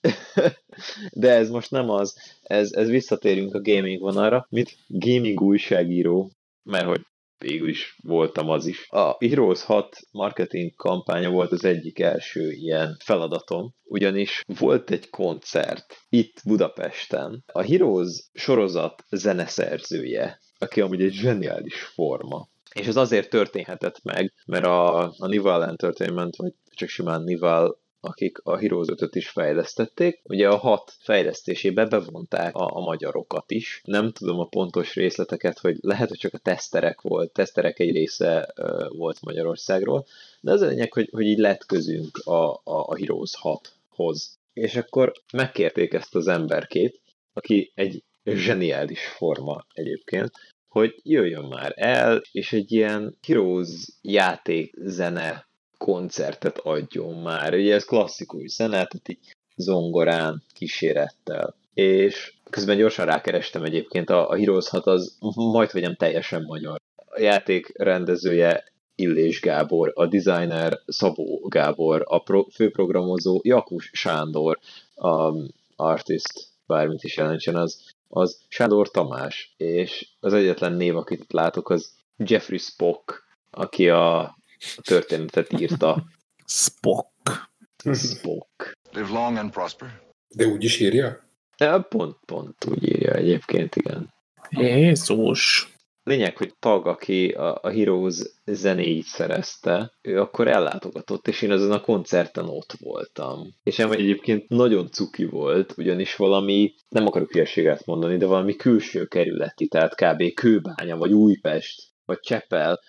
[1.12, 2.16] de ez most nem az.
[2.42, 4.46] Ez, ez visszatérünk a gaming vonalra.
[4.50, 4.76] Mit?
[4.86, 6.30] Gaming újságíró,
[6.62, 7.00] mert hogy
[7.38, 8.86] végül is voltam az is.
[8.90, 15.96] A Heroes 6 marketing kampánya volt az egyik első ilyen feladatom, ugyanis volt egy koncert
[16.08, 17.44] itt Budapesten.
[17.52, 22.48] A Heroes sorozat zeneszerzője, aki amúgy egy zseniális forma.
[22.72, 28.38] És ez azért történhetett meg, mert a, a Nival Entertainment, vagy csak simán Nival akik
[28.42, 30.20] a Heroes 5 is fejlesztették.
[30.24, 33.80] Ugye a hat fejlesztésébe bevonták a, a magyarokat is.
[33.84, 38.52] Nem tudom a pontos részleteket, hogy lehet, hogy csak a teszterek volt, teszterek egy része
[38.56, 40.06] uh, volt Magyarországról,
[40.40, 44.34] de az a lényeg, hogy, hogy így lett közünk a, a, a Heroes 6-hoz.
[44.52, 47.00] És akkor megkérték ezt az emberkét,
[47.32, 50.30] aki egy zseniális forma egyébként,
[50.68, 53.68] hogy jöjjön már el, és egy ilyen Heroes
[54.02, 55.46] játék zene
[55.78, 57.54] koncertet adjon már.
[57.54, 59.18] Ugye ez klasszikus zene, tehát így
[59.56, 61.54] zongorán, kísérettel.
[61.74, 66.80] És közben gyorsan rákerestem egyébként, a, a Heroes 6 az majd vagy teljesen magyar.
[66.96, 68.64] A játék rendezője
[68.94, 74.58] Illés Gábor, a designer Szabó Gábor, a pro, főprogramozó Jakus Sándor,
[74.94, 75.32] a
[75.76, 81.92] artist, bármit is jelentsen az, az Sándor Tamás, és az egyetlen név, akit látok, az
[82.16, 84.36] Jeffrey Spock, aki a
[84.76, 86.04] a történetet írta.
[86.44, 87.50] Spock.
[87.92, 88.72] Spock.
[88.92, 90.00] Live long and prosper.
[90.28, 91.28] De úgy is írja?
[91.58, 94.14] Ja, pont, pont úgy írja egyébként, igen.
[94.50, 95.70] Jézus.
[96.02, 98.14] Lényeg, hogy tag, aki a, a Heroes
[98.44, 103.54] zenéit szerezte, ő akkor ellátogatott, és én azon a koncerten ott voltam.
[103.62, 109.04] És nem egyébként nagyon cuki volt, ugyanis valami, nem akarok hülyeséget mondani, de valami külső
[109.04, 110.34] kerületi, tehát kb.
[110.34, 112.80] Kőbánya, vagy Újpest, vagy Csepel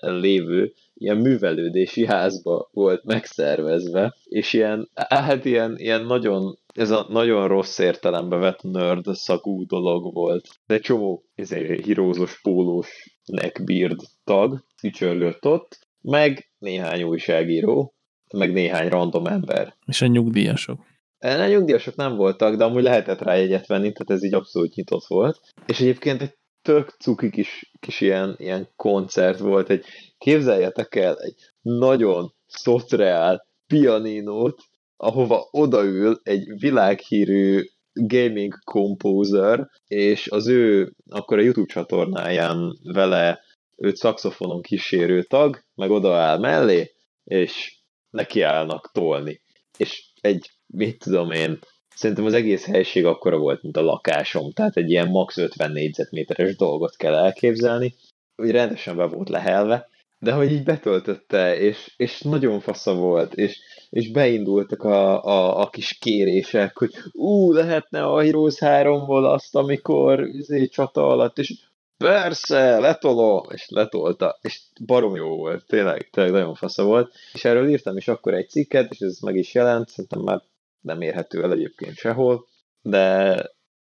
[0.00, 0.72] lévő
[1.02, 7.78] ilyen művelődési házba volt megszervezve, és ilyen, hát ilyen, ilyen nagyon, ez a nagyon rossz
[7.78, 10.48] értelembe vett nerd szagú dolog volt.
[10.66, 17.94] De egy csomó ezért hírózos pólós neckbeard tag tücsörgött ott, meg néhány újságíró,
[18.34, 19.74] meg néhány random ember.
[19.86, 20.80] És a nyugdíjasok.
[21.18, 25.04] A nyugdíjasok nem voltak, de amúgy lehetett rá jegyet venni, tehát ez így abszolút nyitott
[25.06, 25.40] volt.
[25.66, 29.84] És egyébként egy tök cuki kis, kis ilyen, ilyen koncert volt, egy
[30.18, 34.62] képzeljetek el egy nagyon szociál pianinót,
[34.96, 43.40] ahova odaül egy világhírű gaming composer, és az ő akkor a YouTube csatornáján vele
[43.76, 46.92] őt szakszofonon kísérő tag, meg odaáll mellé,
[47.24, 47.76] és
[48.10, 49.40] nekiállnak tolni.
[49.78, 51.58] És egy, mit tudom én,
[51.94, 56.56] Szerintem az egész helység akkora volt, mint a lakásom, tehát egy ilyen max 50 négyzetméteres
[56.56, 57.94] dolgot kell elképzelni,
[58.36, 59.88] hogy rendesen be volt lehelve,
[60.18, 63.58] de hogy így betöltötte, és, és nagyon fasza volt, és,
[63.90, 70.20] és beindultak a, a, a kis kérések, hogy ú, lehetne a Heroes 3-ból azt, amikor
[70.20, 71.54] izé, csata alatt, és
[71.96, 77.68] persze, letolom, és letolta, és barom jó volt, tényleg, tényleg nagyon fasza volt, és erről
[77.68, 80.42] írtam is akkor egy cikket, és ez meg is jelent, szerintem már
[80.82, 82.46] nem érhető el egyébként sehol,
[82.82, 83.36] de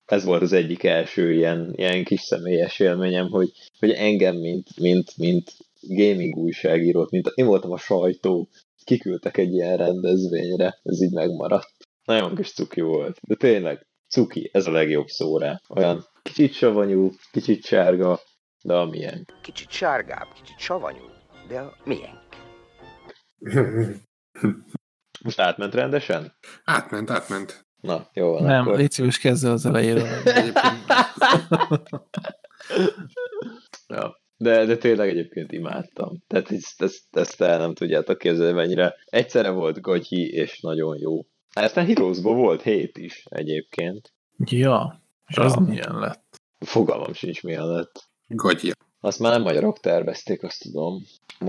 [0.05, 5.17] ez volt az egyik első ilyen, ilyen kis személyes élményem, hogy, hogy engem, mint, mint,
[5.17, 8.49] mint gaming újságírót, mint én voltam a sajtó,
[8.85, 11.73] kiküldtek egy ilyen rendezvényre, ez így megmaradt.
[12.05, 15.61] Nagyon kis cuki volt, de tényleg, cuki, ez a legjobb szó rá.
[15.69, 18.21] Olyan kicsit savanyú, kicsit sárga,
[18.63, 19.27] de a milyen.
[19.43, 21.05] Kicsit sárgább, kicsit savanyú,
[21.49, 22.21] de a milyen.
[25.25, 26.33] Most átment rendesen?
[26.65, 27.67] Átment, átment.
[27.81, 28.43] Na, jó van.
[28.43, 28.79] Nem, akkor...
[28.79, 30.07] légy szíves kezdve az elejéről.
[33.89, 34.21] ja.
[34.37, 36.23] De, de tényleg egyébként imádtam.
[36.27, 41.27] Tehát ezt, ezt, ezt el nem tudjátok képzelni, mennyire egyszerre volt gagyi és nagyon jó.
[41.53, 44.13] Aztán Heroesban volt hét is egyébként.
[44.45, 45.61] Ja, és az Ja.
[45.61, 46.25] milyen lett?
[46.59, 48.09] Fogalmam sincs milyen lett.
[48.27, 48.73] Gagyi.
[49.01, 51.03] Azt már nem magyarok tervezték, azt tudom.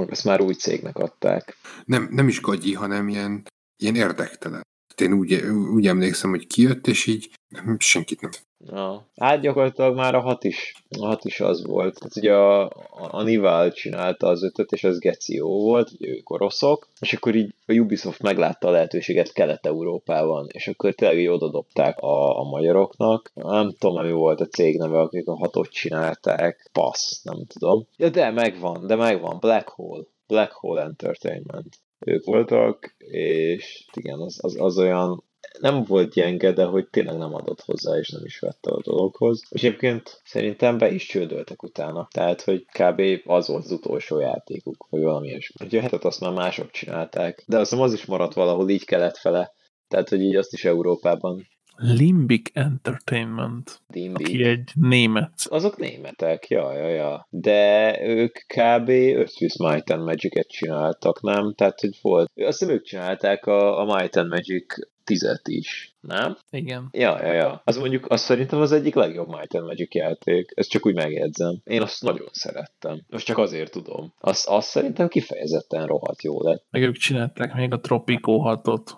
[0.09, 1.55] Azt már új cégnek adták.
[1.85, 3.43] Nem, nem is gagyi, hanem ilyen,
[3.79, 4.61] ilyen érdektelen.
[4.97, 5.33] Én úgy,
[5.73, 7.31] úgy emlékszem, hogy kijött, és így
[7.77, 8.31] senkit nem.
[8.65, 9.07] Ja.
[9.15, 11.99] Hát gyakorlatilag már a hat is, a hat is az volt.
[11.99, 12.71] Tehát ugye a,
[13.11, 17.35] a Nival csinálta az ötöt, és az Geci jó volt, ugye ők oroszok, és akkor
[17.35, 23.31] így a Ubisoft meglátta a lehetőséget Kelet-Európában, és akkor tényleg így odadobták a, a magyaroknak.
[23.33, 26.69] Nem tudom, mi volt a cég neve, akik a hatot csinálták.
[26.71, 27.87] Passz, nem tudom.
[27.97, 29.37] Ja, de megvan, de megvan.
[29.39, 30.03] Black Hole.
[30.27, 31.77] Black Hole Entertainment.
[31.99, 35.23] Ők voltak, és igen, az, az, az olyan
[35.59, 39.41] nem volt gyenge, de hogy tényleg nem adott hozzá, és nem is vette a dologhoz.
[39.49, 42.07] És egyébként szerintem be is csődöltek utána.
[42.11, 43.01] Tehát, hogy kb.
[43.25, 45.65] az volt az utolsó játékuk, vagy valami ilyesmi.
[45.65, 49.53] Ugye hetet azt már mások csinálták, de azt az is maradt valahol így kelet fele.
[49.87, 51.47] Tehát, hogy így azt is Európában
[51.81, 53.81] Limbic Entertainment.
[53.93, 54.27] Limbic.
[54.27, 55.31] Aki egy német.
[55.43, 57.27] Azok németek, ja, ja, ja.
[57.29, 58.89] De ők kb.
[58.89, 61.53] Earth's Might and Magic-et csináltak, nem?
[61.53, 62.31] Tehát, hogy volt.
[62.35, 64.65] Azt hiszem ők csinálták a, a Might and Magic
[65.09, 66.37] tizet is, nem?
[66.49, 66.89] Igen.
[66.91, 67.61] Ja, ja, ja.
[67.65, 70.51] Az mondjuk, azt szerintem az egyik legjobb Might and Magic játék.
[70.55, 71.61] Ezt csak úgy megjegyzem.
[71.63, 73.01] Én azt nagyon szerettem.
[73.09, 74.13] Most csak azért tudom.
[74.19, 76.65] Azt, azt szerintem kifejezetten rohadt jó lett.
[76.71, 78.89] Meg ők csinálták még a Tropico 6-ot.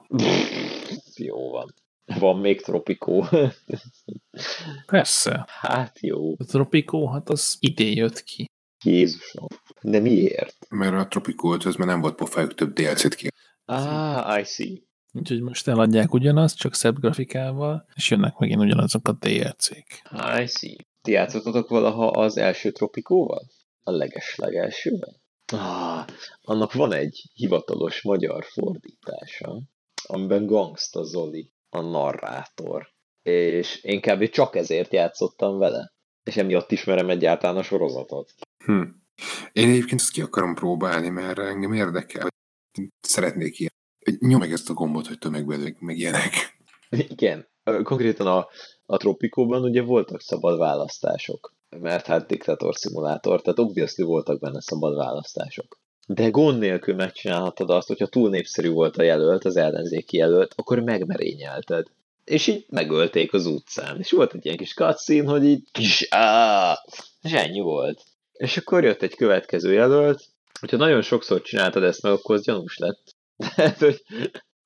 [1.15, 1.73] jó van.
[2.19, 3.23] Van még Tropico.
[4.85, 5.45] Persze.
[5.47, 6.31] Hát jó.
[6.37, 8.45] A Tropico 6 az idén jött ki.
[8.83, 9.47] Jézusom.
[9.81, 10.55] De miért?
[10.69, 13.27] Mert a Tropico 5 már nem volt pofájuk több DLC-t ki.
[13.65, 14.77] Ah, I see.
[15.13, 20.01] Úgyhogy most eladják ugyanazt, csak szebb grafikával, és jönnek megint ugyanazok a DLC-k.
[20.41, 20.75] I see.
[21.01, 23.47] Ti játszottatok valaha az első Tropikóval?
[23.83, 25.21] A leges-legelsővel?
[25.53, 26.05] Ah,
[26.41, 29.61] annak van egy hivatalos magyar fordítása,
[30.03, 32.87] amiben Gangsta Zoli a narrátor.
[33.21, 34.29] És én kb.
[34.29, 35.93] csak ezért játszottam vele.
[36.23, 38.33] És emiatt ismerem egyáltalán a sorozatot.
[38.65, 38.81] Hm.
[39.51, 42.27] Én egyébként ezt ki akarom próbálni, mert engem érdekel.
[42.99, 43.71] Szeretnék ilyen.
[44.19, 46.57] Nyom meg ezt a gombot, hogy tömegben meg ilyenek.
[46.89, 47.47] Igen.
[47.83, 48.47] Konkrétan a,
[48.85, 51.53] a Tropikóban ugye voltak szabad választások.
[51.79, 55.80] Mert hát diktator szimulátor, tehát obviously voltak benne szabad választások.
[56.13, 60.79] De gond nélkül megcsinálhattad azt, hogyha túl népszerű volt a jelölt, az ellenzéki jelölt, akkor
[60.79, 61.87] megmerényelted.
[62.23, 63.99] És így megölték az utcán.
[63.99, 66.77] És volt egy ilyen kis cutscene, hogy így kis áh,
[67.21, 68.03] és ennyi volt.
[68.33, 70.23] És akkor jött egy következő jelölt,
[70.59, 73.15] hogyha nagyon sokszor csináltad ezt meg, akkor az gyanús lett.
[73.55, 74.03] Tehát, hogy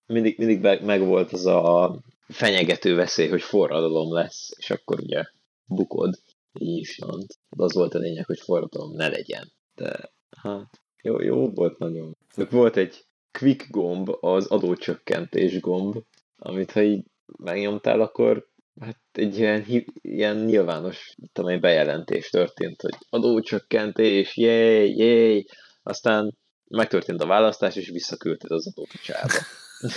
[0.05, 1.95] mindig, mindig meg volt az a
[2.27, 5.23] fenyegető veszély, hogy forradalom lesz, és akkor ugye
[5.65, 6.19] bukod.
[6.59, 7.25] Így is van.
[7.49, 9.51] Az volt a lényeg, hogy forradalom ne legyen.
[9.75, 12.17] De hát jó, jó volt nagyon.
[12.49, 13.05] Volt egy
[13.39, 15.95] quick gomb, az adócsökkentés gomb,
[16.37, 17.03] amit ha így
[17.37, 18.47] megnyomtál, akkor
[18.81, 19.65] hát egy ilyen,
[20.01, 25.45] ilyen nyilvános tudom, bejelentés történt, hogy adócsökkentés, jéj, jéj,
[25.83, 26.37] aztán
[26.67, 29.33] megtörtént a választás, és visszaküldted az adót a csába.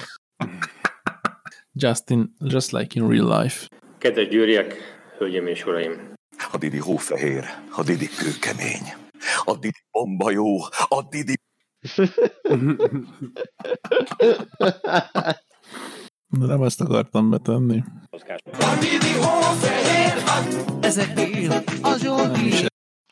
[1.81, 3.67] Justin, just like in real life.
[3.99, 4.75] Kedves győriek,
[5.19, 6.15] hölgyeim és uraim!
[6.53, 9.08] A Didi hófehér, a Didi kőkemény,
[9.49, 11.35] a Didi bomba jó, a Didi...
[16.31, 17.83] De nem ezt akartam betenni.
[18.43, 20.23] A Didi hófehér,
[20.81, 22.17] ezeknél az jó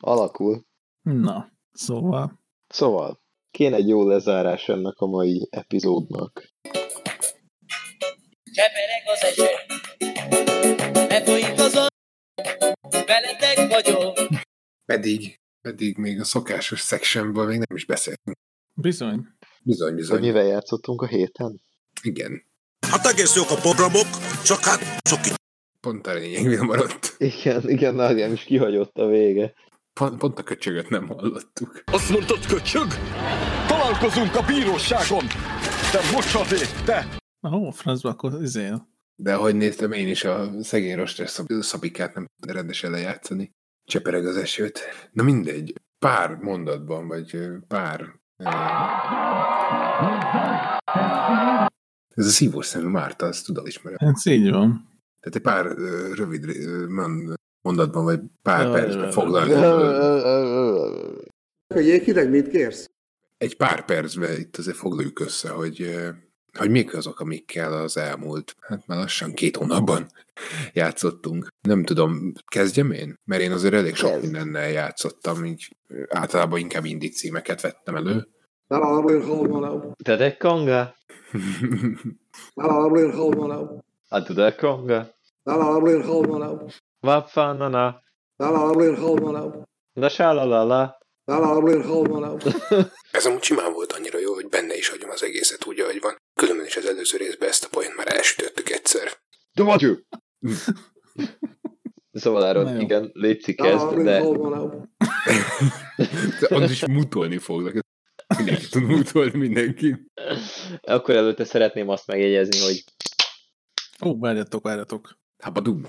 [0.01, 0.65] Alakul.
[1.01, 2.39] Na, szóval.
[2.67, 3.21] Szóval,
[3.51, 6.53] kéne egy jó lezárás ennek a mai epizódnak.
[8.51, 9.47] Csepereg az eső,
[11.07, 11.87] befolyik az a...
[13.05, 14.17] Veletek vagyok.
[14.85, 18.37] Pedig, pedig még a szokásos sectionből még nem is beszéltünk.
[18.73, 19.27] Bizony.
[19.63, 20.17] Bizony, bizony.
[20.17, 21.61] Hogy mivel játszottunk a héten?
[22.01, 22.43] Igen.
[22.87, 24.07] Hát egész jók a programok,
[24.43, 25.19] csak hát sok
[25.79, 27.15] Pont a lényegnél maradt.
[27.17, 29.53] Igen, igen, Nádián is kihagyott a vége.
[29.93, 31.83] Pont, pont a köcsögöt nem hallottuk.
[31.85, 32.87] Azt mondtad, köcsög?
[33.67, 35.25] Találkozunk a bíróságon!
[35.91, 37.17] Te mocsadék, te!
[37.51, 38.89] Ó, francba, akkor izél.
[39.15, 43.55] De ahogy néztem, én is a szegény rostes szab- szabikát nem rendesen lejátszani.
[43.87, 44.79] Csepereg az esőt.
[45.11, 48.19] Na mindegy, pár mondatban, vagy pár...
[52.15, 53.97] Ez a szívós szemű Márta, azt tudod ismerem.
[53.99, 54.89] Ez így van.
[55.19, 55.65] Tehát egy pár
[56.15, 56.45] rövid
[57.61, 59.53] mondatban, vagy pár percben foglalni.
[61.73, 62.85] Hogy Jékileg mit kérsz?
[63.37, 65.95] Egy pár percben itt azért foglaljuk össze, hogy,
[66.57, 70.07] hogy mik azok, amikkel az elmúlt, hát már lassan két hónapban
[70.73, 71.47] játszottunk.
[71.61, 73.15] Nem tudom, kezdjem én?
[73.25, 75.75] Mert én azért elég sok mindennel játszottam, így
[76.09, 78.27] általában inkább indie címeket vettem elő.
[80.03, 80.95] Te de konga?
[84.09, 85.15] A du de konga?
[86.99, 87.67] Vad fan na
[89.93, 90.97] Na sálalala.
[93.11, 93.93] Ez amúgy simán volt
[96.67, 99.11] és az előző részben ezt a point már elsütöttük egyszer.
[99.53, 99.85] De vagy
[102.11, 102.79] Szóval jó.
[102.79, 104.23] igen, létszik kezd, de...
[106.49, 107.79] Az is mutolni fognak.
[108.37, 109.95] Mindenki tud mutolni mindenki.
[110.81, 112.83] Akkor előtte szeretném azt megjegyezni, hogy
[114.05, 115.17] Ó, várjatok, várjatok.
[115.43, 115.85] Habadum.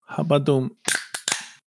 [0.00, 0.78] Habadum.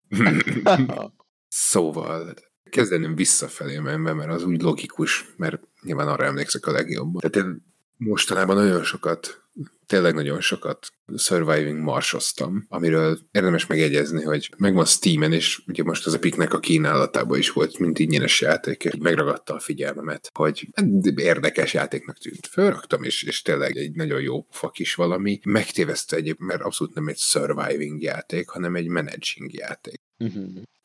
[1.56, 2.34] Szóval
[2.70, 7.22] kezdeném visszafelé menve, mert az úgy logikus, mert nyilván arra emlékszek a legjobban.
[7.22, 9.44] Tehát én mostanában nagyon sokat,
[9.86, 10.88] tényleg nagyon sokat
[11.18, 17.38] Surviving Marsoztam, amiről érdemes megjegyezni, hogy megvan Steamen, és ugye most az Epicnek a kínálatában
[17.38, 20.68] is volt, mint ingyenes játék, és megragadta a figyelmemet, hogy
[21.16, 22.48] érdekes játéknak tűnt.
[22.48, 25.40] Fölraktam, és, és tényleg egy nagyon jó fak is valami.
[25.44, 30.02] Megtéveszte egyéb, mert abszolút nem egy surviving játék, hanem egy managing játék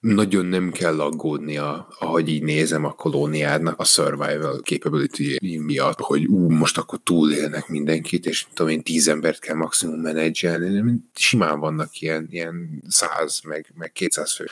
[0.01, 6.51] nagyon nem kell aggódnia, ahogy így nézem a kolóniádnak a survival capability miatt, hogy ú,
[6.51, 11.01] most akkor túlélnek mindenkit, és tudom én, tíz embert kell maximum menedzselni.
[11.15, 14.47] Simán vannak ilyen, ilyen száz, meg, meg 200 fő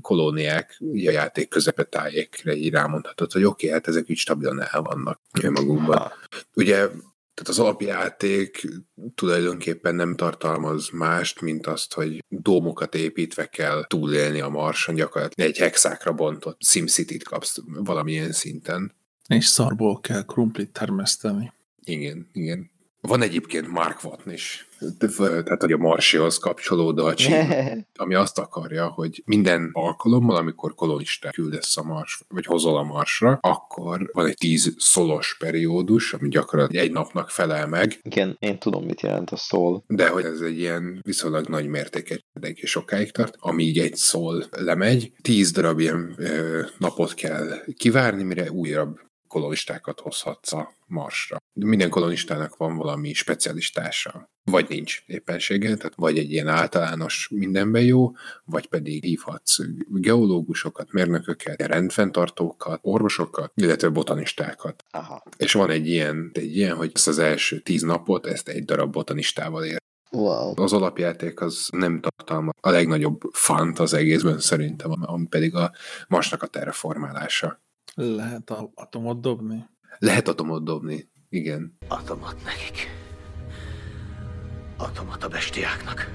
[0.00, 5.20] kolóniák, a játék közepetájékre így rámondhatod, hogy oké, okay, hát ezek így stabilan el vannak
[5.42, 6.12] önmagukban.
[6.54, 6.88] Ugye
[7.36, 8.66] tehát az alapjáték
[9.14, 15.58] tulajdonképpen nem tartalmaz mást, mint azt, hogy dómokat építve kell túlélni a marson, gyakorlatilag egy
[15.58, 18.94] hexákra bontott SimCity-t kapsz valamilyen szinten.
[19.28, 21.52] És szarból kell krumplit termeszteni.
[21.84, 22.70] Igen, igen.
[23.06, 28.86] Van egyébként Mark Watt is, tehát hogy a Marsihoz kapcsolódó a achievement, ami azt akarja,
[28.86, 34.36] hogy minden alkalommal, amikor kolonistát küldesz a Mars, vagy hozol a Marsra, akkor van egy
[34.36, 37.98] tíz szolos periódus, ami gyakorlatilag egy napnak felel meg.
[38.02, 39.84] Igen, én tudom, mit jelent a szól.
[39.86, 45.12] De hogy ez egy ilyen viszonylag nagy mértéket mindenki sokáig tart, amíg egy szól lemegy,
[45.22, 48.98] tíz darab ilyen ö, napot kell kivárni, mire újabb
[49.36, 51.36] kolonistákat hozhatsz a Marsra.
[51.52, 58.12] Minden kolonistának van valami specialistása, vagy nincs éppenséggel, tehát vagy egy ilyen általános mindenben jó,
[58.44, 59.58] vagy pedig hívhatsz
[59.88, 64.84] geológusokat, mérnököket, rendfenntartókat, orvosokat, illetve botanistákat.
[64.90, 65.22] Aha.
[65.36, 68.92] És van egy ilyen, egy ilyen, hogy ezt az első tíz napot, ezt egy darab
[68.92, 69.76] botanistával él.
[70.10, 70.62] Wow.
[70.62, 75.72] Az alapjáték az nem tartalmaz a legnagyobb fant az egészben szerintem, ami pedig a
[76.08, 77.64] Marsnak a terraformálása.
[77.98, 79.66] Lehet a atomot dobni?
[79.98, 81.76] Lehet atomot dobni, igen.
[81.88, 82.88] Atomot nekik.
[84.76, 86.10] Atomot a bestiáknak.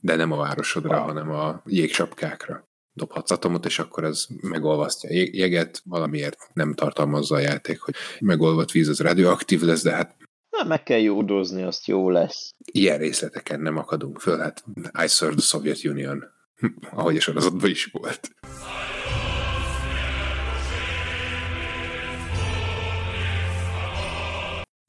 [0.00, 1.06] De nem a városodra, wow.
[1.06, 2.68] hanem a jégsapkákra.
[2.92, 8.70] Dobhatsz atomot, és akkor ez megolvasztja a jeget, valamiért nem tartalmazza a játék, hogy megolvadt
[8.70, 10.16] víz az radioaktív lesz, de hát
[10.50, 12.54] Na, meg kell jódozni, azt jó lesz.
[12.72, 14.64] Ilyen részleteken nem akadunk föl, hát
[15.04, 16.24] I served the Soviet Union,
[16.90, 18.30] ahogy a sorozatban is volt.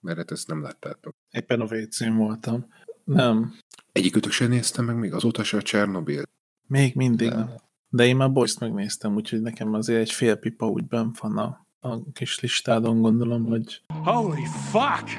[0.04, 1.16] Mert hát ezt nem láttátok.
[1.32, 2.66] Éppen a wc voltam.
[3.04, 3.54] Nem.
[3.92, 6.24] Egyikütök sem néztem meg még azóta se a Csernobil.
[6.68, 7.38] Még mindig nem.
[7.38, 7.56] nem.
[7.90, 11.68] De én már Boys megnéztem, úgyhogy nekem azért egy fél pipa úgy benn van a,
[11.80, 13.82] a kis listádon, gondolom, hogy...
[14.04, 15.10] Holy fuck!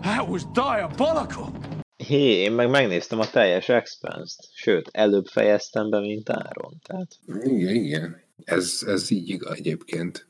[0.00, 1.52] That was diabolical!
[1.96, 4.48] Hé, én meg megnéztem a teljes Expense-t.
[4.54, 6.80] Sőt, előbb fejeztem be, mint Áron.
[6.82, 7.18] Tehát...
[7.26, 8.20] Igen, igen.
[8.44, 10.28] Ez, ez így igaz egyébként.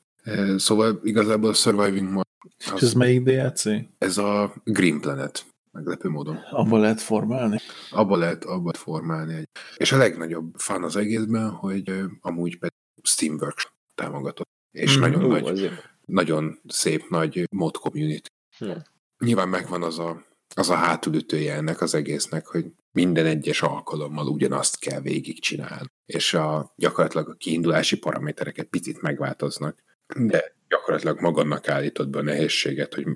[0.57, 2.24] Szóval igazából a Surviving
[2.59, 3.65] És ez melyik DLC?
[3.99, 5.45] Ez a Green Planet.
[5.73, 6.37] Meglepő módon.
[6.51, 7.59] Abba lehet formálni?
[7.91, 9.35] Abba lehet, abba formálni.
[9.35, 9.49] Egy.
[9.77, 14.49] És a legnagyobb fan az egészben, hogy amúgy pedig Steamworks támogatott.
[14.71, 15.91] És mm, nagyon ó, nagy, azért.
[16.07, 18.27] nagyon szép nagy mod community.
[18.59, 18.71] Hm.
[19.19, 20.25] Nyilván megvan az a,
[20.55, 25.87] az a hátulütője ennek az egésznek, hogy minden egyes alkalommal ugyanazt kell végigcsinálni.
[26.07, 29.83] És a, gyakorlatilag a kiindulási paraméterek egy picit megváltoznak,
[30.15, 33.07] de gyakorlatilag magadnak állítod be a nehézséget, hogy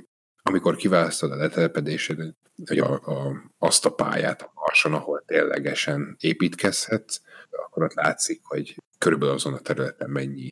[0.43, 2.37] amikor kiválasztod a letelepedésedet,
[2.67, 7.21] hogy a, a, azt a pályát a Marson, ahol ténylegesen építkezhetsz,
[7.51, 10.49] akkor ott látszik, hogy körülbelül azon a területen mennyi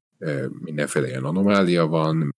[0.48, 2.34] mindenféle ilyen anomália van,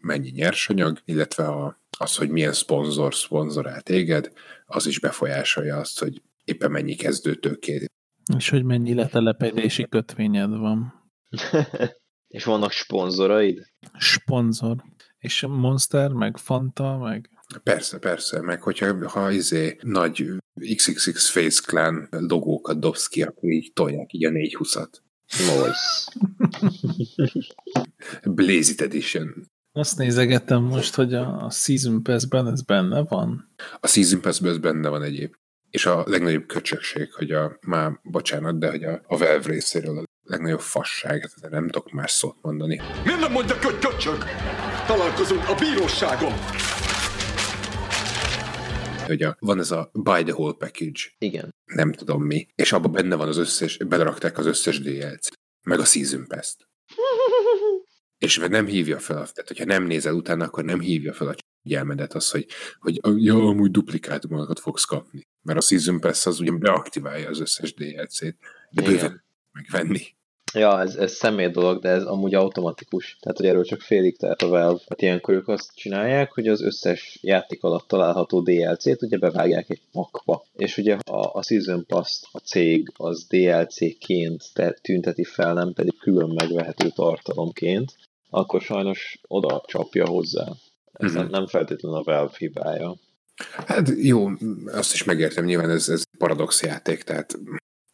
[0.00, 4.32] mennyi nyersanyag, illetve a, az, hogy milyen szponzor szponzorál téged,
[4.66, 7.90] az is befolyásolja azt, hogy éppen mennyi kezdőtőkét.
[8.36, 10.94] És hogy mennyi letelepedési kötvényed van.
[12.28, 13.66] És vannak szponzoraid?
[13.98, 14.76] Sponzor.
[15.18, 17.30] És Monster, meg Fanta, meg...
[17.62, 20.32] Persze, persze, meg hogyha ha izé nagy
[20.76, 24.88] XXX Face Clan logókat dobsz ki, akkor így tolják így a 420-at.
[25.38, 26.12] Nice.
[28.24, 29.50] Blazed Edition.
[29.72, 33.54] Azt nézegettem most, hogy a, a Season Pass-ben ez benne van.
[33.80, 35.34] A Season Pass-ben ez benne van egyéb.
[35.70, 40.04] És a legnagyobb köcsökség, hogy a, már bocsánat, de hogy a, a Valve részéről a
[40.26, 42.80] legnagyobb fasság, nem tudok más szót mondani.
[43.04, 44.24] Miért nem mondja, hogy köcsög?
[44.86, 46.32] Találkozunk a bíróságon!
[49.06, 51.54] hogy a, van ez a buy the whole package, Igen.
[51.64, 55.84] nem tudom mi, és abban benne van az összes, belerakták az összes DLC-t, meg a
[55.84, 56.68] Season Pass-t.
[58.24, 62.14] És nem hívja fel, tehát hogyha nem nézel utána, akkor nem hívja fel a figyelmedet
[62.14, 62.46] az, hogy,
[62.78, 65.22] hogy ja, amúgy duplikátumokat fogsz kapni.
[65.42, 68.36] Mert a Season Pass az ugyan beaktiválja az összes DLC-t,
[68.70, 68.84] de Igen.
[68.84, 69.24] bőven
[69.56, 70.00] megvenni.
[70.54, 73.16] Ja, ez, ez személy dolog, de ez amúgy automatikus.
[73.20, 74.80] Tehát, hogy erről csak félig tehet a Valve.
[74.88, 79.80] Hát ilyenkor ők azt csinálják, hogy az összes játék alatt található DLC-t ugye bevágják egy
[79.92, 80.44] pakba.
[80.56, 85.98] És ugye a, a Season Pass a cég az DLC-ként te- tünteti fel, nem pedig
[85.98, 87.94] külön megvehető tartalomként,
[88.30, 90.46] akkor sajnos oda csapja hozzá.
[90.92, 91.20] Ez Mhm.
[91.20, 92.94] nem, nem feltétlenül a Valve hibája.
[93.66, 94.28] Hát jó,
[94.66, 97.38] azt is megértem, nyilván ez, ez paradox játék, tehát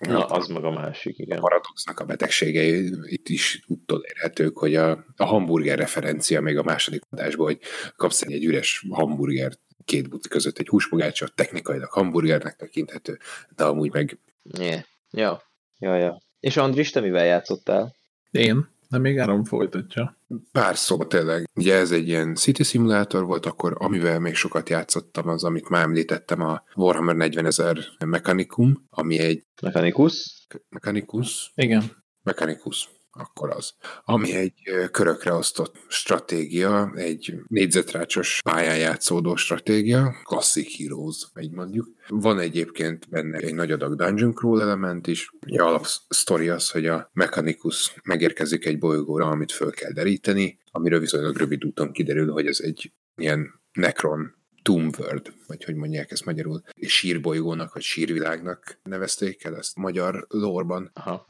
[0.08, 1.38] Na, az meg a másik, igen.
[1.38, 7.02] a paradoxnak a betegségei itt is utolérhetők, hogy a, a hamburger referencia még a második
[7.10, 7.58] adásban, hogy
[7.96, 13.18] kapsz egy üres hamburgert két buti között egy húspogácsot, technikailag hamburgernek tekinthető,
[13.56, 14.18] de amúgy meg
[14.58, 14.82] Yeah.
[15.10, 15.42] Ja,
[15.78, 16.20] ja, ja.
[16.40, 17.94] És Andris, te mivel játszottál?
[18.30, 18.71] Én?
[18.92, 20.18] De még Áron folytatja.
[20.52, 21.48] pár szó tényleg.
[21.54, 25.82] Ugye ez egy ilyen City Simulator volt, akkor amivel még sokat játszottam, az, amit már
[25.82, 30.46] említettem, a Warhammer 40 ezer Mechanicum, ami egy Mechanicus?
[30.68, 31.82] Mechanicus, Igen.
[32.22, 33.74] Mechanicus, akkor az.
[34.04, 34.54] Ami egy
[34.90, 41.88] körökre osztott stratégia, egy négyzetrácsos pályán játszódó stratégia, Classic Heroes, így mondjuk.
[42.08, 45.30] Van egyébként benne egy nagy adag Dungeon Crawl element is.
[45.46, 51.36] Ugye alapsztori az, hogy a Mechanicus megérkezik egy bolygóra, amit föl kell deríteni, amiről viszonylag
[51.36, 56.62] rövid úton kiderül, hogy ez egy ilyen Necron Tomb World, vagy hogy mondják ezt magyarul,
[56.80, 60.90] sírbolygónak, vagy sírvilágnak nevezték el ezt magyar lórban.
[60.94, 61.24] Aha.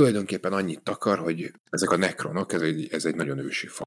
[0.00, 3.84] Tulajdonképpen annyit takar, hogy ezek a nekronok, ez egy, ez egy nagyon ősi fa,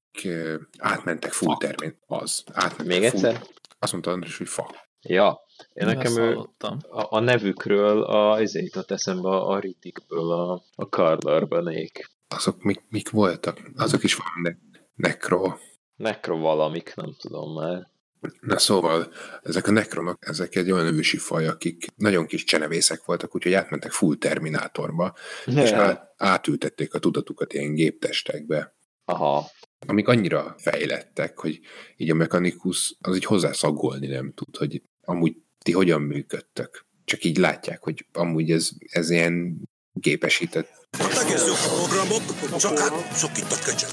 [0.77, 1.97] átmentek full termén.
[2.07, 2.43] Az.
[2.53, 3.47] Átmentek Még full- egyszer?
[3.79, 4.75] Azt mondta András, hogy fa.
[5.01, 5.41] Ja,
[5.73, 10.63] én Én nekem ő, a, a nevükről a, ezért jutott eszembe a, a Riddickből a,
[10.75, 12.11] a Karlarbanék.
[12.27, 13.59] Azok mik, mik voltak?
[13.75, 14.57] Azok is van, de
[14.95, 15.53] nekro.
[15.95, 17.91] Nekro valamik, nem tudom már.
[18.39, 19.13] Na szóval,
[19.43, 23.91] ezek a nekronok, ezek egy olyan ősi faj, akik nagyon kis csenevészek voltak, úgyhogy átmentek
[23.91, 28.75] full terminátorba, és át, átültették a tudatukat ilyen géptestekbe.
[29.05, 29.51] Aha.
[29.87, 31.59] Amik annyira fejlettek, hogy
[31.97, 36.85] így a mechanikus az így hozzászagolni nem tud, hogy amúgy ti hogyan működtök.
[37.05, 39.61] Csak így látják, hogy amúgy ez, ez ilyen
[39.93, 40.69] gépesített.
[40.99, 43.91] Egész jók a programok, csak hát sok itt a kecsek.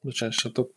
[0.00, 0.74] Bocsássatok.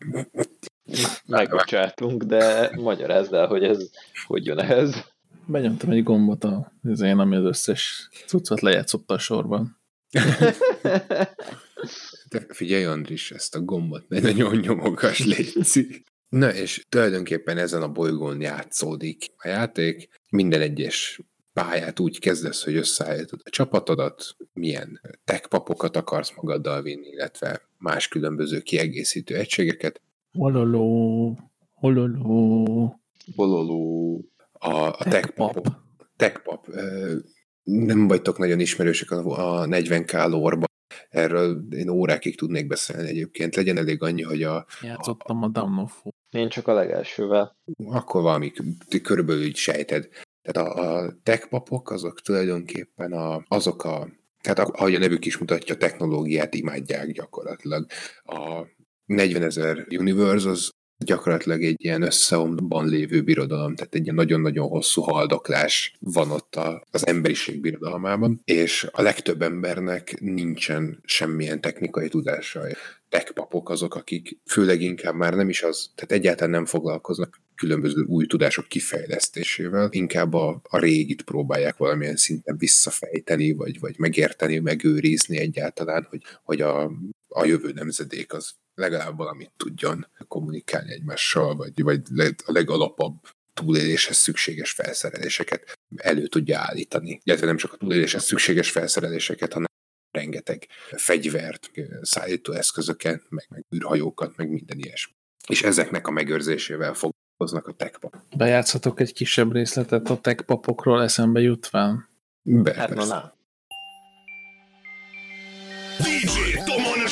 [1.26, 3.90] Megbocsátunk, de magyarázd el, hogy ez
[4.26, 5.14] hogy jön ehhez.
[5.46, 9.80] Benyomtam egy gombot a én, ami az összes cuccot lejátszotta a sorban.
[12.30, 16.04] De figyelj, Andris, ezt a gombot ne nagyon nyomogass, létszik.
[16.30, 20.10] Na, és tulajdonképpen ezen a bolygón játszódik a játék.
[20.30, 21.20] Minden egyes
[21.54, 28.60] pályát úgy kezdesz, hogy összeállítod a csapatodat, milyen techpapokat akarsz magaddal vinni, illetve más különböző
[28.60, 30.02] kiegészítő egységeket.
[30.36, 31.38] Hololó,
[31.74, 33.00] hololó.
[33.36, 34.22] Bololó.
[34.52, 35.68] A, a techpap.
[36.16, 36.68] Techpap.
[37.64, 40.70] Nem vagytok nagyon ismerősek a a 40k lórban.
[41.10, 43.56] Erről én órákig tudnék beszélni egyébként.
[43.56, 46.14] Legyen elég annyi, hogy a, Játszottam a of War.
[46.30, 47.58] Én csak a legelsővel.
[47.86, 48.52] akkor valami
[49.04, 50.08] körülbelül így sejted.
[50.42, 54.08] Tehát a, a techpapok azok tulajdonképpen a, azok a,
[54.42, 57.86] tehát ahogy a nevük is mutatja, technológiát imádják gyakorlatilag.
[58.24, 58.66] A
[59.06, 65.02] 40 ezer universe az gyakorlatilag egy ilyen összeomban lévő birodalom, tehát egy ilyen nagyon-nagyon hosszú
[65.02, 66.60] haldoklás van ott
[66.92, 72.62] az emberiség birodalmában, és a legtöbb embernek nincsen semmilyen technikai tudása.
[73.10, 78.26] Techpapok azok, akik főleg inkább már nem is az, tehát egyáltalán nem foglalkoznak különböző új
[78.26, 86.08] tudások kifejlesztésével, inkább a, a régit próbálják valamilyen szinten visszafejteni, vagy, vagy megérteni, megőrizni egyáltalán,
[86.10, 86.92] hogy, hogy a,
[87.28, 92.02] a jövő nemzedék az legalább valamit tudjon kommunikálni egymással, vagy, vagy
[92.46, 93.16] a legalapabb
[93.54, 97.20] túléléshez szükséges felszereléseket elő tudja állítani.
[97.24, 99.68] Illetve nem csak a túléléshez szükséges felszereléseket, hanem
[100.12, 101.72] rengeteg fegyvert,
[102.02, 105.14] szállító eszközöket, meg, meg űrhajókat, meg minden ilyesmi.
[105.48, 108.16] És ezeknek a megőrzésével foglalkoznak a techpap.
[108.38, 112.10] Bejátszatok egy kisebb részletet a tech papokról eszembe jutván.
[112.42, 113.34] Be, Hát na, na.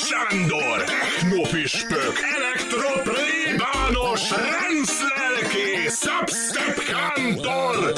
[0.10, 7.94] Sándor, technopüspök, elektroplébános, renszlelké, substep kántor,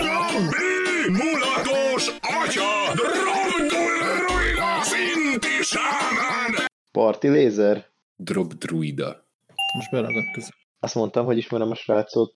[0.00, 0.54] R&B
[1.10, 3.96] mulatos atya, drogdul
[4.26, 6.66] rujna, szinti sámán.
[6.92, 7.90] Parti lézer?
[8.16, 9.26] Drog druida.
[9.74, 10.48] Most beragadt ez.
[10.80, 12.34] Azt mondtam, hogy ismerem a srácot.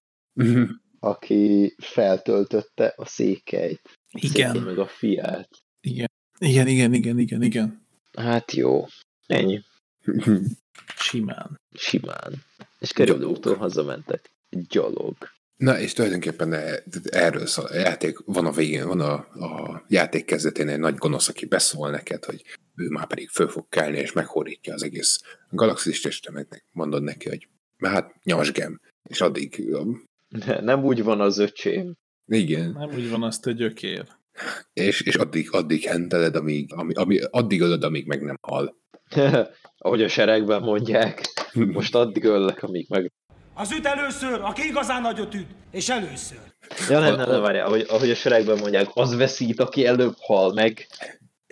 [1.01, 3.81] aki feltöltötte a székelyt.
[3.85, 4.53] A Igen.
[4.53, 5.49] Székely meg a fiát.
[5.81, 6.11] Igen.
[6.39, 7.87] Igen, igen, igen, igen, igen.
[8.17, 8.87] Hát jó.
[9.27, 9.63] Ennyi.
[10.99, 11.61] Simán.
[11.75, 12.33] Simán.
[12.79, 14.31] És kerülőútól hazamentek.
[14.51, 15.17] Gyalog.
[15.57, 17.65] Na, és tulajdonképpen e- erről szól.
[17.65, 19.13] A játék van a végén, van a,
[19.45, 22.43] a játék kezdetén egy nagy gonosz, aki beszól neked, hogy
[22.75, 25.21] ő már pedig föl fog kelni, és meghorítja az egész
[25.51, 28.81] galaxist, és te meg mondod neki, hogy mert hát nyasgem.
[29.09, 29.75] És addig,
[30.29, 31.95] De nem úgy van az öcsém.
[32.27, 34.17] igen, Nem úgy van azt, hogy gyökér.
[34.73, 38.77] És, és addig, addig henteled, amíg, ami, ami, addig ölöd, amíg meg nem hal.
[39.78, 41.23] Ahogy a seregben mondják.
[41.77, 43.12] Most addig öllek, amíg meg...
[43.55, 46.39] Az üt először, aki igazán nagyot üt, és először.
[46.89, 50.52] Ja, nem, nem, nem, várjál, ahogy, ahogy a seregben mondják, az veszít, aki előbb hal
[50.52, 50.86] meg.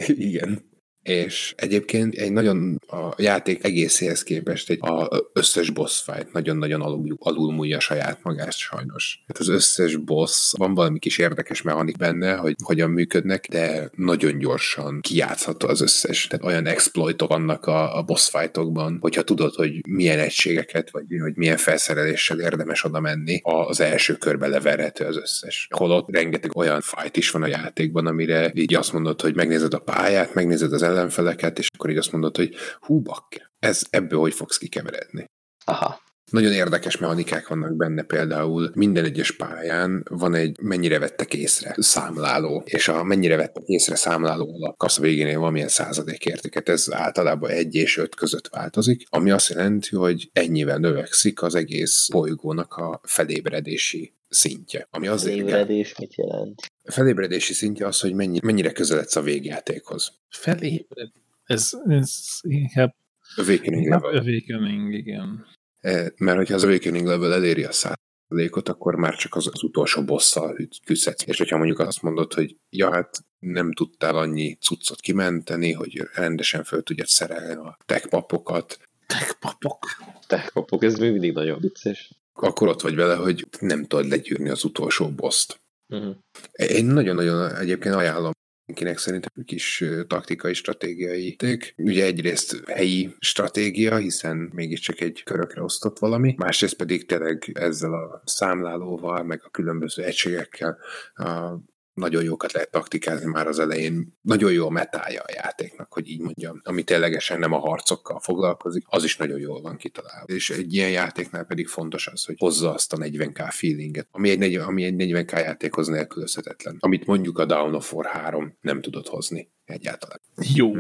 [0.07, 0.75] Igen.
[1.07, 7.17] És egyébként egy nagyon a játék egészéhez képest egy a összes boss fight nagyon-nagyon alul,
[7.19, 9.23] alulmúlja saját magát sajnos.
[9.27, 14.39] Hát az összes boss, van valami kis érdekes mechanik benne, hogy hogyan működnek, de nagyon
[14.39, 16.27] gyorsan kijátszható az összes.
[16.27, 21.37] Tehát olyan exploitok vannak a, a boss fightokban, hogyha tudod, hogy milyen egységeket, vagy hogy
[21.37, 25.69] milyen felszereléssel érdemes oda menni, az első körbe leverhető az összes.
[25.71, 29.79] Holott rengeteg olyan fight is van a játékban, amire így azt mondod, hogy megnézed a
[29.79, 34.35] pályát, megnézed az ellenfeleket, és akkor így azt mondod, hogy hú, bakker, ez ebből hogy
[34.35, 35.25] fogsz kikeveredni.
[35.65, 36.05] Aha.
[36.31, 42.63] Nagyon érdekes mechanikák vannak benne, például minden egyes pályán van egy mennyire vettek észre számláló,
[42.65, 47.51] és a mennyire vettek észre számláló alap kapsz a végénél valamilyen százalék értéket, ez általában
[47.51, 53.01] egy és öt között változik, ami azt jelenti, hogy ennyivel növekszik az egész bolygónak a
[53.03, 54.89] felébredési szintje.
[54.91, 56.61] Ami azért Ébredés mit jelent?
[56.87, 60.13] A felébredési szintje az, hogy mennyi, mennyire közeledsz a végjátékhoz.
[60.29, 61.11] Felébred.
[61.45, 62.95] Ez, ez inkább
[63.37, 64.17] Awakening level.
[64.17, 65.47] awakening, igen.
[65.81, 70.05] Eh, Mert hogyha az Awakening level eléri a százalékot, akkor már csak az, az utolsó
[70.05, 71.27] bosszal küzdhetsz.
[71.27, 76.65] És hogyha mondjuk azt mondod, hogy ja, hát nem tudtál annyi cuccot kimenteni, hogy rendesen
[76.65, 79.87] föl tudjad szerelni a techpapokat, Techpapok.
[80.27, 82.11] Techpapok, ez még mindig nagyon vicces.
[82.33, 85.61] akkor ott vagy vele, hogy nem tudod legyűrni az utolsó boszt.
[85.89, 86.17] Uh-huh.
[86.53, 88.33] Én nagyon-nagyon egyébként ajánlom
[88.67, 91.75] mindenkinek szerintem kis taktikai, stratégiai játék.
[91.77, 98.23] Ugye egyrészt helyi stratégia, hiszen mégiscsak egy körökre osztott valami, másrészt pedig tényleg ezzel a
[98.25, 100.79] számlálóval, meg a különböző egységekkel
[101.15, 101.59] a
[101.97, 104.19] nagyon jókat lehet taktikázni már az elején.
[104.21, 106.61] Nagyon jó a metája a játéknak, hogy így mondjam.
[106.65, 110.33] Ami ténylegesen nem a harcokkal foglalkozik, az is nagyon jól van kitalálva.
[110.33, 114.39] És egy ilyen játéknál pedig fontos az, hogy hozza azt a 40k feelinget, ami egy,
[114.39, 116.77] 40, ami egy 40k játékhoz nélkülözhetetlen.
[116.81, 120.21] Amit mondjuk a Down of War 3 nem tudott hozni egyáltalán.
[120.55, 120.73] Jó.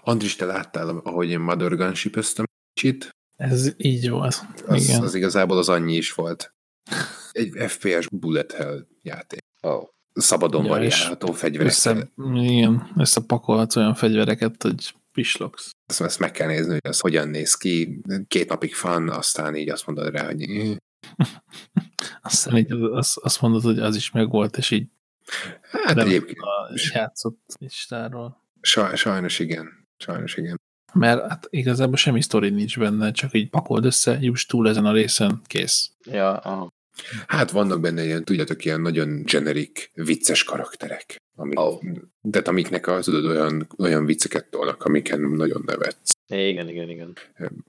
[0.00, 2.18] Andris, te láttál, ahogy én Mother gunship
[2.72, 3.10] kicsit?
[3.36, 4.44] Ez így volt.
[4.66, 5.02] Az, Igen.
[5.02, 6.54] az igazából az annyi is volt.
[7.32, 9.40] Egy FPS bullet hell játék.
[9.60, 9.88] Oh.
[10.12, 11.96] Szabadon Ja, variálható fegyverekkel.
[11.96, 15.70] Össze, igen, összepakolhatsz olyan fegyvereket, hogy pislogsz.
[15.86, 18.00] Ezt, ezt meg kell nézni, hogy az hogyan néz ki.
[18.28, 20.44] Két napig van, aztán így azt mondod rá, hogy.
[22.22, 24.86] Aztán így azt, azt mondod, hogy az is megvolt, és így
[25.62, 28.42] hát egyébként a játszott listáról.
[28.60, 29.88] saj, sajnos igen.
[29.96, 30.60] Sajnos igen.
[30.92, 34.92] Mert hát igazából semmi sztori nincs benne, csak így pakold össze, juss túl ezen a
[34.92, 35.90] részen, kész.
[36.04, 36.69] Ja, aha.
[37.26, 41.16] Hát vannak benne ilyen, tudjátok, ilyen nagyon generik, vicces karakterek.
[41.36, 41.82] Amik, Oh.
[42.20, 46.12] De amiknek az, tudod, olyan, olyan vicceket tolnak, amiken nagyon nevetsz.
[46.26, 47.16] Igen, igen, igen.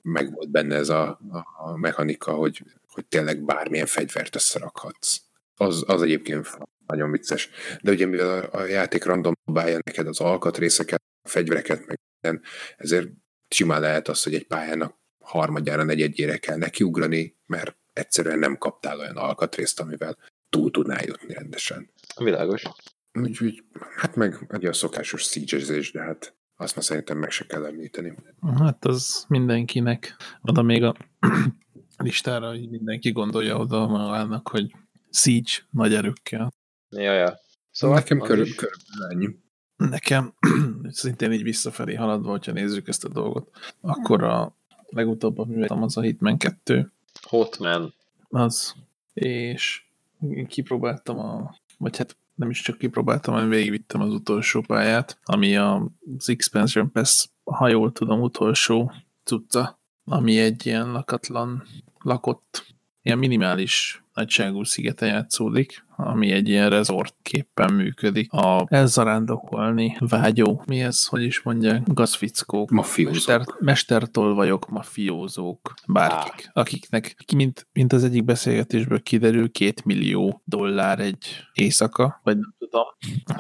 [0.01, 5.17] Meg volt benne ez a, a, a mechanika, hogy, hogy tényleg bármilyen fegyvert összerakhatsz.
[5.55, 7.49] Az, az egyébként nagyon vicces.
[7.81, 12.43] De ugye mivel a, a játék random dobálja neked az alkatrészeket, a fegyvereket, meg minden,
[12.77, 13.09] ezért
[13.49, 19.17] simán lehet az, hogy egy pályának harmadjára, negyedjére kell nekiugrani, mert egyszerűen nem kaptál olyan
[19.17, 20.17] alkatrészt, amivel
[20.49, 21.89] túl tudnál jutni rendesen.
[22.17, 22.63] Világos.
[23.13, 23.63] Úgyhogy,
[23.95, 28.13] hát meg ugye a szokásos siege de hát azt már szerintem meg se kell említeni.
[28.59, 30.15] Hát az mindenkinek.
[30.41, 30.95] Oda még a
[31.97, 34.75] listára, hogy mindenki gondolja oda magának, hogy
[35.09, 36.53] Siege nagy erőkkel.
[36.89, 37.39] Ja, ja.
[37.71, 39.39] Szóval nekem az körül, körülbelül ennyi.
[39.75, 40.33] Nekem
[40.89, 43.49] szintén így visszafelé haladva, hogyha nézzük ezt a dolgot,
[43.81, 44.55] akkor a
[44.89, 46.91] legutóbb, amivel az a Hitman 2,
[47.29, 47.93] Hotman.
[48.29, 48.75] az,
[49.13, 49.83] és
[50.47, 56.29] kipróbáltam a, vagy hát nem is csak kipróbáltam, hanem végigvittem az utolsó pályát, ami az
[56.29, 58.91] Expansion Pass, ha jól tudom, utolsó
[59.23, 61.63] cucca, ami egy ilyen lakatlan,
[61.99, 62.65] lakott
[63.01, 68.31] ilyen minimális nagyságú szigeten játszódik, ami egy ilyen resort képpen működik.
[68.31, 73.13] A elzarándokolni vágyó, mi ez, hogy is mondják, gazfickók, Mafiózók.
[73.13, 81.25] mester, mestertolvajok, mafiózók, bárkik, akiknek, mint, mint az egyik beszélgetésből kiderül, két millió dollár egy
[81.53, 82.85] éjszaka, vagy nem tudom,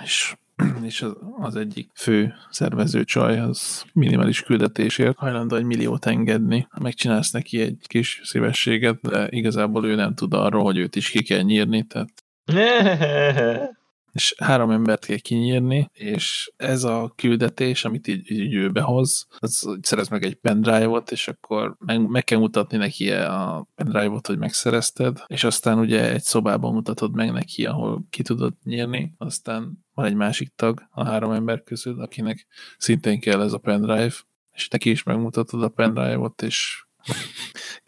[0.03, 0.35] és
[0.83, 6.67] és az, az egyik fő szervező csaj az minimális küldetésért hajlandó egy milliót engedni.
[6.81, 11.23] Megcsinálsz neki egy kis szívességet, de igazából ő nem tud arról, hogy őt is ki
[11.23, 12.09] kell nyírni, tehát
[14.11, 19.77] és három embert kell kinyírni, és ez a küldetés, amit így, így ő behoz, az,
[19.81, 25.23] szerez meg egy pendrive-ot, és akkor meg, meg kell mutatni neki a pendrive-ot, hogy megszerezted,
[25.27, 30.15] és aztán ugye egy szobában mutatod meg neki, ahol ki tudod nyírni, aztán van egy
[30.17, 32.47] másik tag a három ember közül, akinek
[32.77, 34.13] szintén kell ez a pendrive,
[34.51, 36.85] és neki is megmutatod a pendrive-ot, és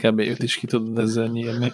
[0.03, 0.19] kb.
[0.19, 1.71] őt is ki tudod ezzel nyírni,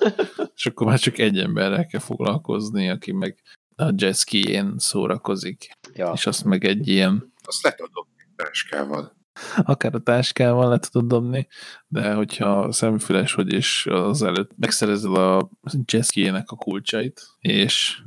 [0.55, 3.41] és akkor már csak egy emberrel kell foglalkozni, aki meg
[3.75, 5.71] a jazzkijén szórakozik.
[5.93, 6.11] Ja.
[6.15, 9.17] És azt meg egy ilyen, Azt le tudod dobni táskával.
[9.63, 11.47] akár a táskával le tudod dobni,
[11.87, 15.49] de hogyha szemfüles vagy, és az előtt megszerezed a
[15.85, 18.01] jazzkijének a kulcsait, és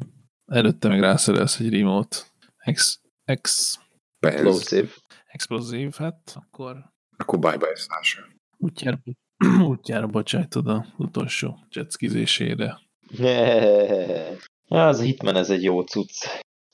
[0.53, 2.16] előtte meg rászerelsz egy remote
[2.59, 3.77] ex, ex,
[4.20, 4.89] Explosive.
[5.27, 6.77] explosive, hát akkor
[7.16, 8.23] Akkor bye-bye Sasha.
[8.59, 8.99] útjára,
[9.73, 12.81] útjára bocsájtod az utolsó jetskizésére.
[14.69, 16.24] Ja, az a Hitman ez egy jó cucc.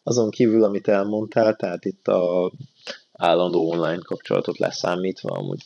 [0.03, 2.53] Azon kívül, amit elmondtál, tehát itt a
[3.13, 5.63] állandó online kapcsolatot leszámítva, amúgy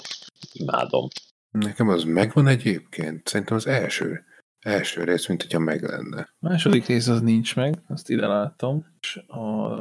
[0.53, 1.09] imádom.
[1.51, 3.27] Nekem az megvan egyébként.
[3.29, 4.25] Szerintem az első,
[4.63, 6.21] első rész, mint hogyha meg lenne.
[6.21, 9.73] A második rész az nincs meg, azt ide látom, és a,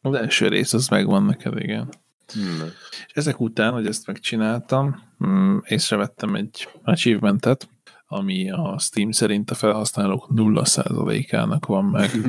[0.00, 1.88] az első rész az megvan neked, igen.
[2.32, 2.68] Hmm.
[3.06, 7.68] És ezek után, hogy ezt megcsináltam, mm, észrevettem egy achievementet,
[8.06, 12.10] ami a Steam szerint a felhasználók 0%-ának van meg,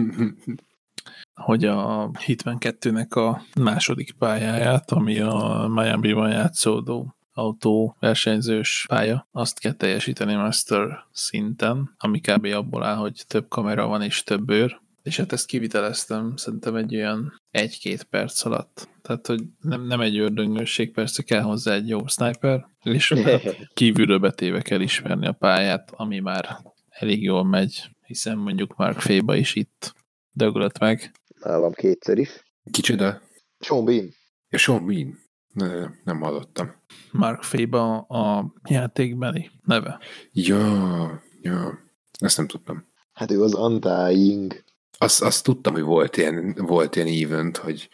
[1.34, 9.60] hogy a Hitman 2-nek a második pályáját, ami a Miami-ban játszódó autó versenyzős pálya, azt
[9.60, 12.46] kell teljesíteni master szinten, ami kb.
[12.46, 16.96] abból áll, hogy több kamera van és több bőr, és hát ezt kiviteleztem szerintem egy
[16.96, 18.90] olyan egy-két perc alatt.
[19.02, 24.20] Tehát, hogy nem, nem egy ördöngősség, persze kell hozzá egy jó sniper, és hát kívülről
[24.20, 26.58] betéve kell ismerni a pályát, ami már
[26.90, 29.94] elég jól megy, hiszen mondjuk Mark Féba is itt
[30.32, 31.12] döglött meg.
[31.40, 32.44] Nálam kétszer is.
[32.72, 33.22] Kicsoda?
[33.60, 34.14] Sean Bean.
[34.50, 35.18] Ja, Sean Bean.
[35.54, 36.76] Ne, nem hallottam.
[37.12, 40.00] Mark Féba a játékbeli neve.
[40.32, 41.80] Ja, ja.
[42.20, 42.88] Ezt nem tudtam.
[43.14, 44.64] Hát ő az Undying.
[44.98, 47.90] Azt, azt tudtam, hogy volt ilyen, volt ilyen event, hogy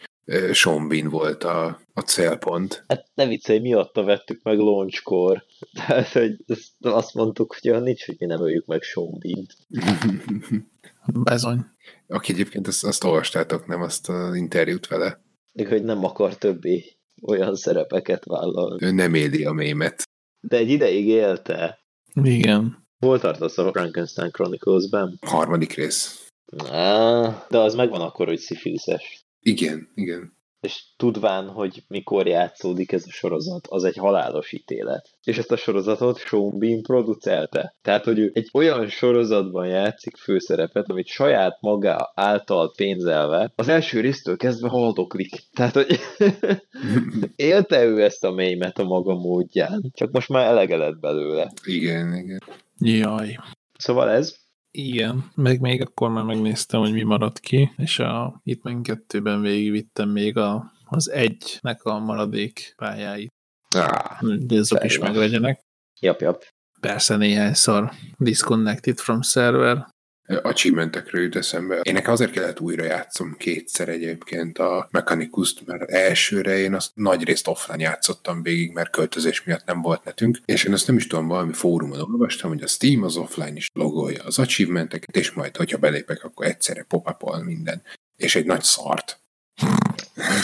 [0.52, 2.84] Sean Bean volt a, a célpont.
[2.88, 5.44] Hát ne viccelj, miatta vettük meg launchkor.
[5.86, 6.36] Tehát, hogy
[6.80, 9.56] azt mondtuk, hogy olyan nincs, hogy mi nem öljük meg Sean Bean-t.
[11.24, 11.60] Bezony.
[12.06, 15.24] Aki egyébként azt, azt olvastátok, nem azt az interjút vele.
[15.52, 18.84] De hogy nem akar többé olyan szerepeket vállalni.
[18.84, 20.02] Ő nem éli a mémet.
[20.40, 21.78] De egy ideig élte.
[22.22, 22.86] Igen.
[22.98, 25.18] Hol tartasz a Frankenstein Chronicles-ben?
[25.20, 26.28] Harmadik rész.
[26.70, 29.24] Á, de az megvan akkor, hogy szifiliszes.
[29.40, 30.35] Igen, igen.
[30.66, 35.10] És tudván, hogy mikor játszódik ez a sorozat, az egy halálos ítélet.
[35.24, 37.76] És ezt a sorozatot Sean Bean producelte.
[37.82, 44.00] Tehát, hogy ő egy olyan sorozatban játszik főszerepet, amit saját maga által pénzelve, az első
[44.00, 45.42] résztől kezdve haldoklik.
[45.52, 45.98] Tehát, hogy
[47.36, 51.52] élte ő ezt a mélymet a maga módján, csak most már elege lett belőle.
[51.64, 52.42] Igen, igen.
[52.78, 53.38] Jaj.
[53.78, 54.36] Szóval ez,
[54.78, 60.08] Igen, meg még akkor már megnéztem, hogy mi maradt ki, és a Hitman 2-ben végigvittem
[60.08, 63.32] még a, az egynek a maradék pályáit.
[63.76, 65.60] Ah, De azok is meglegyenek.
[66.00, 66.44] jap, jap.
[66.80, 69.86] Persze néhányszor disconnected from server.
[70.26, 71.80] Achievementekről jut eszembe.
[71.82, 77.24] Én nekem azért kellett újra játszom kétszer egyébként a Mechanicus-t, mert elsőre én azt nagy
[77.24, 81.06] részt offline játszottam végig, mert költözés miatt nem volt netünk, és én azt nem is
[81.06, 85.56] tudom, valami fórumon olvastam, hogy a Steam az offline is logolja az achievementeket, és majd,
[85.56, 87.04] hogyha belépek, akkor egyszerre pop
[87.44, 87.82] minden.
[88.16, 89.20] És egy nagy szart.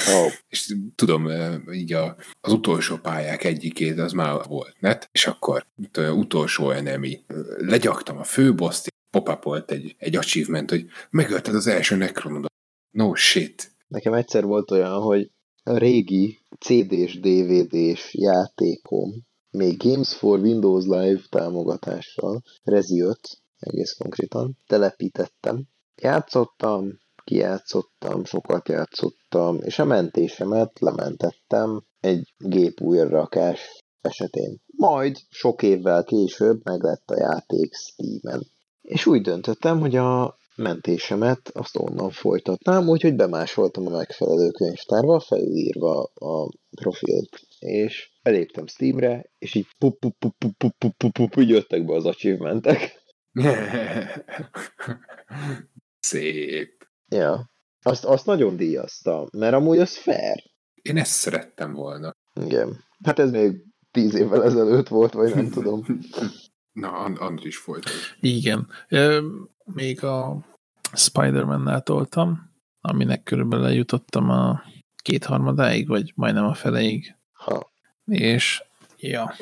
[0.08, 0.32] Oh.
[0.48, 5.66] És tudom, eh, így a, az utolsó pályák egyikét, az már volt net, és akkor
[5.82, 7.20] itt, eh, utolsó enemi.
[7.58, 12.52] Legyaktam a főboszt, pop egy, egy achievement, hogy megölted az első nekronodat.
[12.90, 13.70] No shit.
[13.88, 15.30] Nekem egyszer volt olyan, hogy
[15.62, 19.10] a régi CD-s, DVD-s játékom,
[19.50, 23.18] még Games for Windows Live támogatással, Rezi 5,
[23.58, 25.64] egész konkrétan, telepítettem.
[26.02, 34.60] Játszottam, kijátszottam, sokat játszottam, és a mentésemet lementettem egy gép újrarakás esetén.
[34.66, 38.46] Majd sok évvel később meg lett a játék Steam-en.
[38.82, 46.02] És úgy döntöttem, hogy a mentésemet azt onnan folytatnám, úgyhogy bemásoltam a megfelelő könyvtárba, felülírva
[46.14, 46.48] a
[46.80, 51.84] profilt, és beléptem Steamre, és így pup, pup, pup, pup, pup, pup, pup, pup, jöttek
[51.84, 53.02] be az achievementek.
[56.00, 56.88] Szép.
[57.08, 57.50] Ja.
[57.82, 60.42] Azt, azt nagyon díjazta, mert amúgy az fair.
[60.82, 62.12] Én ezt szerettem volna.
[62.40, 62.84] Igen.
[63.04, 65.84] Hát ez még tíz évvel ezelőtt volt, vagy nem tudom.
[66.72, 67.92] Na, Andris is folytat.
[68.20, 68.68] Igen.
[69.64, 70.36] Még a
[70.92, 72.50] Spider-Man-nál toltam,
[72.80, 74.62] aminek körülbelül eljutottam a
[75.02, 77.16] kétharmadáig, vagy majdnem a feleig.
[77.32, 77.70] Ha.
[78.04, 78.62] És
[78.96, 79.34] ja,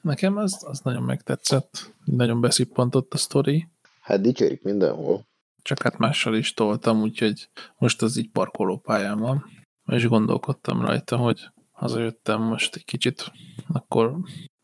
[0.00, 1.94] nekem az, az nagyon megtetszett.
[2.04, 3.68] Nagyon beszippantott a sztori.
[4.00, 5.26] Hát dicsérik mindenhol.
[5.62, 7.48] Csak hát mással is toltam, úgyhogy
[7.78, 9.44] most az így parkolópályán van.
[9.86, 13.32] És gondolkodtam rajta, hogy hazajöttem most egy kicsit,
[13.68, 14.16] akkor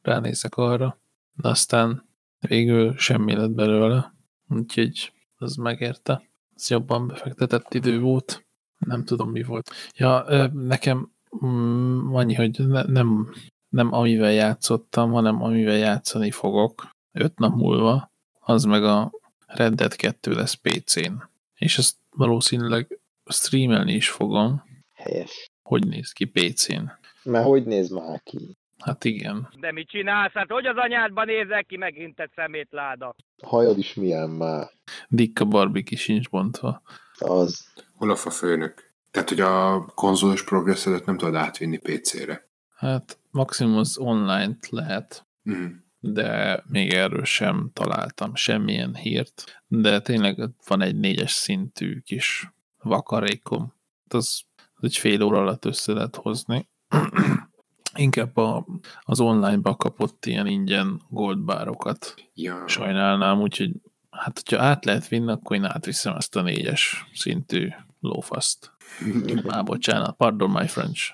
[0.03, 0.99] ránézek arra.
[1.33, 2.09] De aztán
[2.47, 4.15] végül semmi lett belőle.
[4.49, 6.23] Úgyhogy az megérte.
[6.57, 8.47] Ez jobban befektetett idő volt.
[8.79, 9.71] Nem tudom, mi volt.
[9.97, 11.11] Ja, nekem
[11.45, 13.35] mm, annyi, hogy ne, nem,
[13.69, 18.11] nem amivel játszottam, hanem amivel játszani fogok öt nap múlva,
[18.41, 19.12] az meg a
[19.47, 21.12] Red Dead 2 lesz PC-n.
[21.55, 24.62] És ezt valószínűleg streamelni is fogom.
[24.95, 25.51] Helyes.
[25.62, 26.83] Hogy néz ki PC-n?
[27.23, 28.57] Mert hogy néz már ki?
[28.85, 29.48] Hát igen.
[29.61, 30.32] De mit csinálsz?
[30.32, 33.15] Hát hogy az anyádban nézek ki megint egy szemétláda?
[33.43, 34.70] Hajad is milyen már.
[35.09, 36.82] Dikka Barbie sincs bontva.
[37.19, 37.73] Az.
[37.98, 38.93] Olaf a főnök.
[39.11, 42.48] Tehát, hogy a konzolos progresszedet nem tudod átvinni PC-re.
[42.77, 45.65] Hát maximum az online-t lehet, Mhm.
[45.98, 52.48] de még erről sem találtam semmilyen hírt, de tényleg van egy négyes szintű kis
[52.82, 53.74] vakarékom.
[54.09, 54.43] Az,
[54.74, 56.69] az egy fél óra alatt össze lehet hozni.
[57.95, 58.66] Inkább a,
[59.01, 62.69] az online-ba kapott ilyen ingyen goldbárokat Ja.
[62.69, 63.71] sajnálnám, úgyhogy
[64.11, 67.69] hát, hogyha át lehet vinni, akkor én átviszem ezt a négyes szintű
[68.01, 68.73] lófaszt.
[69.45, 71.12] Már bocsánat, pardon my French.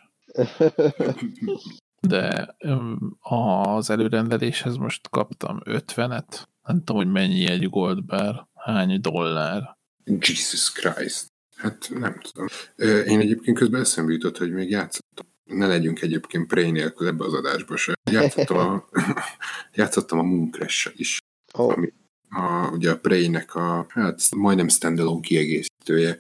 [2.01, 2.55] De
[3.21, 6.45] az előrendeléshez most kaptam 50-et.
[6.63, 9.77] Nem tudom, hogy mennyi egy goldbár, hány dollár.
[10.05, 11.27] Jesus Christ.
[11.57, 12.47] Hát nem tudom.
[13.07, 15.27] Én egyébként közben eszembe jutott, hogy még játszottam.
[15.51, 17.93] Ne legyünk egyébként Prey nélkül ebbe az adásba se.
[18.11, 18.89] Játszottam a,
[19.75, 21.19] játszottam a Moon crash is.
[21.53, 21.73] Oh.
[21.73, 21.93] Ami
[22.29, 26.19] a, ugye a Prey-nek a hát majdnem standalone kiegészítője.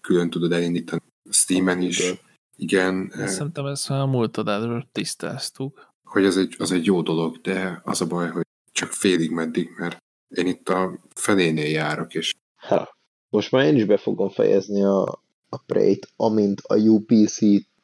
[0.00, 2.14] Külön tudod elindítani Steam-en is.
[2.56, 5.92] Igen, Azt Szerintem ezt már a múlt adásban tisztáztuk.
[6.04, 9.68] hogy az egy, az egy jó dolog, de az a baj, hogy csak félig meddig,
[9.76, 9.96] mert
[10.36, 12.96] én itt a felénél járok, és Ha.
[13.28, 15.02] Most már én is be fogom fejezni a,
[15.48, 17.38] a Prey-t, amint a UPC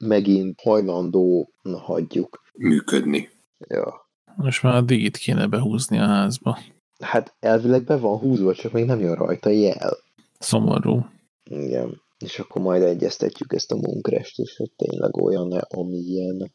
[0.06, 2.42] megint hajlandó hagyjuk.
[2.58, 3.28] működni.
[3.68, 4.10] Ja.
[4.36, 6.58] Most már a digit kéne behúzni a házba.
[6.98, 9.96] Hát elvileg be van húzva, csak még nem jön rajta jel.
[10.38, 11.06] Szomorú.
[11.44, 12.00] Igen.
[12.18, 16.52] És akkor majd egyeztetjük ezt a munkrest, és hogy tényleg olyan amilyen.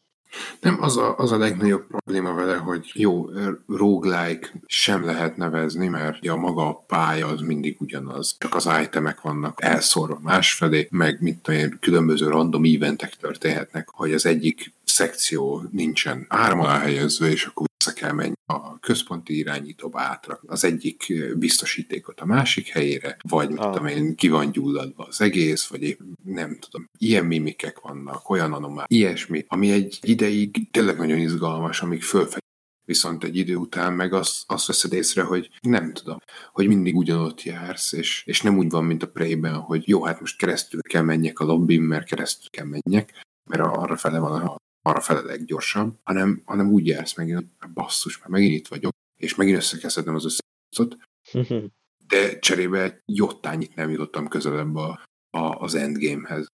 [0.60, 3.26] Nem, az a, az a legnagyobb probléma vele, hogy jó,
[3.68, 8.36] roguelike sem lehet nevezni, mert a maga a pálya az mindig ugyanaz.
[8.38, 14.26] Csak az itemek vannak elszórva másfelé, meg mit tudom különböző random eventek történhetnek, hogy az
[14.26, 20.64] egyik szekció nincsen áramon elhelyezve, és akkor vissza kell menni a központi irányítóba átra az
[20.64, 23.72] egyik biztosítékot a másik helyére, vagy mit Ah.
[23.72, 26.88] tudom én, ki van gyulladva az egész, vagy épp nem tudom.
[26.98, 32.38] Ilyen mimikek vannak, olyan anomál, ilyesmi, ami egy ideig tényleg nagyon izgalmas, amíg fölfelé
[32.84, 36.18] viszont egy idő után meg azt, azt veszed észre, hogy nem tudom,
[36.52, 40.20] hogy mindig ugyanott jársz, és, és nem úgy van, mint a Prey-ben, hogy jó, hát
[40.20, 44.56] most keresztül kell menjek a lobbin, mert keresztül kell menjek, mert arra fele van a
[44.88, 49.34] arra fele leggyorsabb, hanem, hanem úgy jársz meg, hogy basszus, már megint itt vagyok, és
[49.34, 50.98] megint összekezdem az összecut,
[52.08, 55.00] de cserébe egy jottányit nem jutottam közelebb a,
[55.30, 56.46] a, az endgamehez.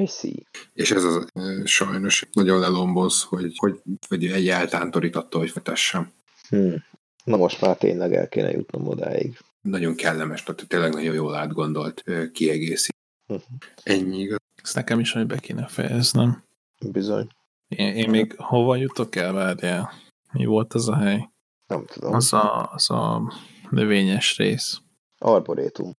[0.00, 0.42] I see.
[0.72, 6.12] És ez az e, sajnos nagyon lelomboz, hogy, hogy vagy egy eltántorít attól, hogy fetessem.
[6.48, 6.74] Hm.
[7.24, 9.38] Na most már tényleg el kéne jutnom odáig.
[9.60, 12.96] Nagyon kellemes, tehát tényleg nagyon jól átgondolt kiegészít.
[13.82, 14.38] Ennyi igaz.
[14.62, 16.42] Ezt nekem is, hogy be kéne fejeznem.
[16.86, 17.28] Bizony.
[17.68, 19.90] Én, én még hova jutok el, várjál?
[20.32, 21.30] Mi volt az a hely?
[21.66, 22.14] Nem tudom.
[22.14, 23.32] Az a, az a
[23.70, 24.80] növényes rész.
[25.18, 25.92] Arborétum.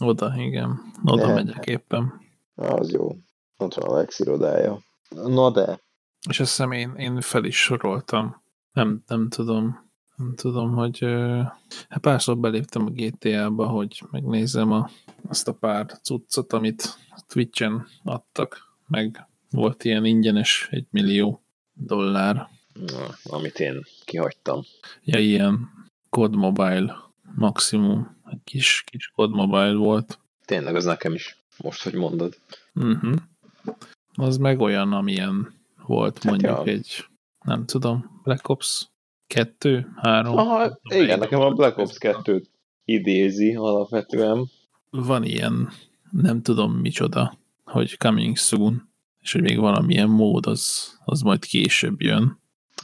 [0.00, 0.80] Oda, igen.
[1.04, 1.34] Oda Ne.
[1.34, 2.20] megyek éppen.
[2.54, 3.16] Az jó.
[3.56, 4.78] Ott van a Lex irodája.
[5.08, 5.80] Na de.
[6.28, 8.42] És azt hiszem én, én fel is soroltam.
[8.72, 9.84] Nem, nem tudom.
[10.16, 10.98] Nem tudom, hogy
[11.88, 14.90] hát párszor beléptem a GTA-ba, hogy megnézem a,
[15.28, 21.42] azt a pár cuccot, amit Twitch-en adtak, meg volt ilyen ingyenes egy millió
[21.72, 24.62] dollár Na, amit én kihagytam.
[25.04, 25.68] Ja, ilyen
[26.10, 26.96] COD Mobile
[27.34, 28.16] maximum.
[28.30, 30.18] Egy kis, kis COD Mobile volt.
[30.44, 31.36] Tényleg, az nekem is.
[31.56, 32.38] Most, hogy mondod.
[32.74, 33.14] Uh-huh.
[34.14, 35.54] Az meg olyan, amilyen
[35.86, 36.64] volt mondjuk ja.
[36.64, 37.04] egy,
[37.44, 38.88] nem tudom, Black Ops
[39.26, 40.36] 2, 3.
[40.36, 42.46] Aha, igen, nekem a Black Ops 2
[42.84, 44.50] idézi alapvetően.
[44.90, 45.68] Van ilyen,
[46.10, 48.88] nem tudom micsoda, hogy coming soon,
[49.26, 52.40] és hogy még valamilyen mód, az, az majd később jön.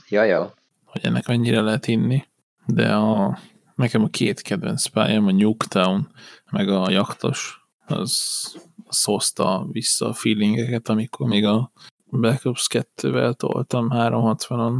[0.09, 0.55] Ja, ja.
[0.85, 2.25] Hogy ennek mennyire lehet inni.
[2.67, 3.39] De a,
[3.75, 6.09] nekem a két kedvenc pályám, a Nuketown,
[6.51, 8.13] meg a jaktos, az,
[8.85, 11.73] az hozta vissza a feelingeket, amikor még a
[12.05, 14.75] Black Ops 2-vel toltam 360-on.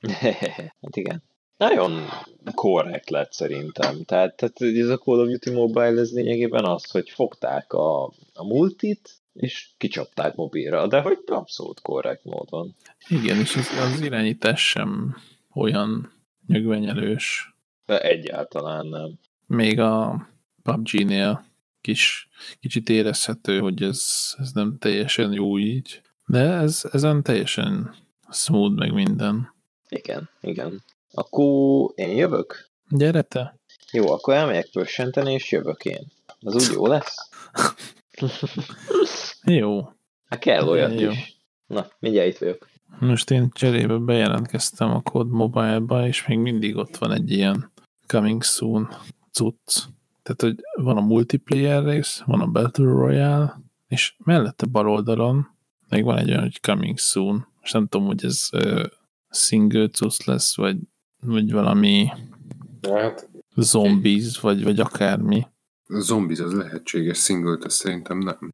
[0.80, 1.22] hát igen.
[1.56, 2.08] Nagyon
[2.54, 4.04] korrekt lett szerintem.
[4.04, 8.04] Tehát, tehát ez a Call of Duty Mobile ez lényegében az, hogy fogták a,
[8.34, 12.74] a multit, és kicsapták mobilra, de hogy abszolút korrekt módon.
[13.08, 15.16] Igen, és az, az irányítás sem
[15.54, 16.12] olyan
[16.46, 17.54] nyögvenyelős.
[17.86, 19.18] De egyáltalán nem.
[19.46, 20.26] Még a
[20.62, 21.44] PUBG-nél
[21.80, 22.28] kis,
[22.60, 26.02] kicsit érezhető, hogy ez, ez nem teljesen jó így.
[26.26, 27.94] De ez, ezen teljesen
[28.30, 29.54] smooth meg minden.
[29.88, 30.84] Igen, igen.
[31.10, 32.70] Akkor én jövök?
[32.88, 33.58] Gyere te.
[33.92, 36.12] Jó, akkor elmegyek pössenteni, és jövök én.
[36.40, 37.28] Az úgy jó lesz?
[39.44, 39.88] jó.
[40.28, 41.10] Hát kell olyat jó.
[41.10, 41.36] is.
[41.66, 42.68] Na, mindjárt itt vagyok.
[42.98, 47.72] Most én cserébe bejelentkeztem a Code Mobile-ba, és még mindig ott van egy ilyen
[48.06, 48.88] coming soon
[49.32, 49.82] cucc.
[50.22, 55.54] Tehát, hogy van a multiplayer rész, van a Battle Royale, és mellette bal oldalon
[55.88, 57.46] még van egy olyan, hogy coming soon.
[57.62, 58.84] És nem tudom, hogy ez uh,
[59.30, 60.76] single cucc lesz, vagy,
[61.20, 62.08] vagy valami
[62.82, 65.46] hát, zombies, vagy, vagy akármi.
[65.86, 68.52] A zombies az lehetséges, single szerintem nem.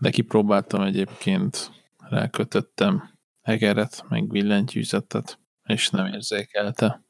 [0.00, 1.70] De kipróbáltam egyébként,
[2.08, 3.10] rákötöttem
[3.42, 7.04] hegeret, meg billentyűzetet, és nem érzékelte.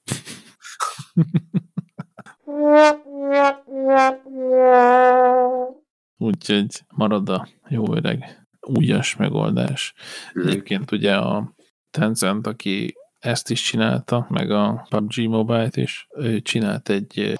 [6.16, 9.94] Úgyhogy marad a jó öreg újas megoldás.
[10.34, 11.54] Egyébként ugye a
[11.90, 17.38] Tencent, aki ezt is csinálta, meg a PUBG Mobile-t is, ő csinált egy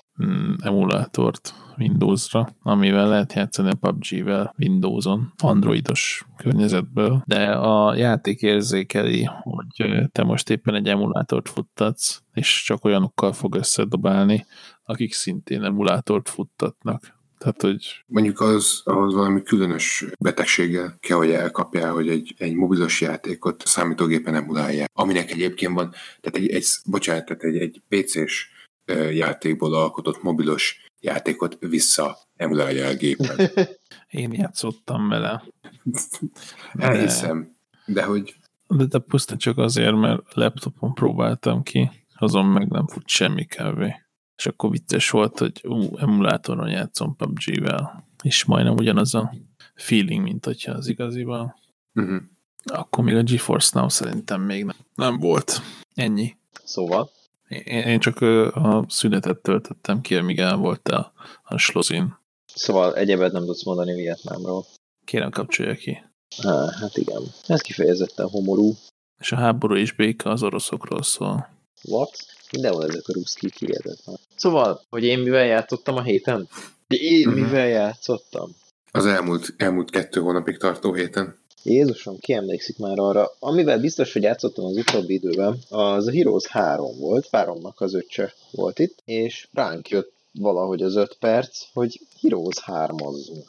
[0.62, 10.08] emulátort Windowsra, amivel lehet játszani a PUBG-vel Windows-on, androidos környezetből, de a játék érzékeli, hogy
[10.12, 14.46] te most éppen egy emulátort futtatsz, és csak olyanokkal fog összedobálni,
[14.84, 17.16] akik szintén emulátort futtatnak.
[17.38, 18.04] Tehát, hogy...
[18.06, 24.34] Mondjuk az, ahhoz valami különös betegséggel kell, hogy elkapjál, hogy egy, egy mobilos játékot számítógépen
[24.34, 24.90] emulálják.
[24.92, 25.90] Aminek egyébként van,
[26.20, 28.46] tehát egy, egy bocsánat, tehát egy, egy PC-s
[28.94, 33.50] játékból alkotott mobilos játékot vissza emulálja a gépen.
[34.08, 35.44] Én játszottam vele.
[36.78, 37.56] Elhiszem,
[37.86, 38.36] de hogy...
[38.66, 43.94] De, de pusztán csak azért, mert laptopon próbáltam ki, azon meg nem fut semmi kávé.
[44.36, 49.34] És akkor vicces volt, hogy ú, emulátoron játszom PUBG-vel, és majdnem ugyanaz a
[49.74, 51.58] feeling, mint hogyha az igazival.
[51.94, 52.22] Uh-huh.
[52.64, 55.60] Akkor még a GeForce Now szerintem még nem, nem volt.
[55.94, 56.36] Ennyi.
[56.64, 57.10] Szóval?
[57.48, 58.20] Én, én csak
[58.54, 61.12] a szünetet töltöttem ki, amíg el volt a,
[61.56, 62.16] slozin.
[62.54, 64.64] Szóval egyebet nem tudsz mondani Vietnámról.
[65.04, 66.02] Kérem, kapcsolja ki.
[66.42, 67.22] Há, hát igen.
[67.46, 68.74] Ez kifejezetten homorú.
[69.20, 71.48] És a háború és béka az oroszokról szól.
[71.82, 72.26] What?
[72.52, 74.16] Mindenhol ezek a ruszkik hihetetlen.
[74.36, 76.48] Szóval, hogy én mivel játszottam a héten?
[76.86, 77.42] Én uh-huh.
[77.42, 78.50] mivel játszottam?
[78.90, 81.38] Az elmúlt, elmúlt kettő hónapig tartó héten.
[81.68, 83.30] Jézusom, ki emlékszik már arra?
[83.38, 88.32] Amivel biztos, hogy játszottam az utóbbi időben, az a Heroes 3 volt, páromnak az öccse
[88.50, 92.96] volt itt, és ránk jött valahogy az öt perc, hogy Heroes 3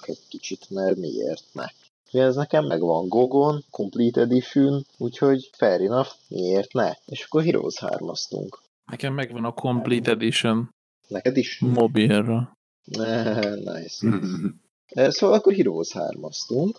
[0.02, 1.66] egy kicsit, mert miért ne?
[2.12, 6.92] ez nekem megvan Gogon, Complete Edition, úgyhogy fair enough, miért ne?
[7.06, 8.12] És akkor Heroes 3
[8.86, 10.70] Nekem megvan a Complete Edition.
[11.08, 11.60] Neked is?
[11.60, 12.58] Mobilra.
[13.64, 14.08] nice.
[14.94, 16.28] Szóval akkor Heroes 3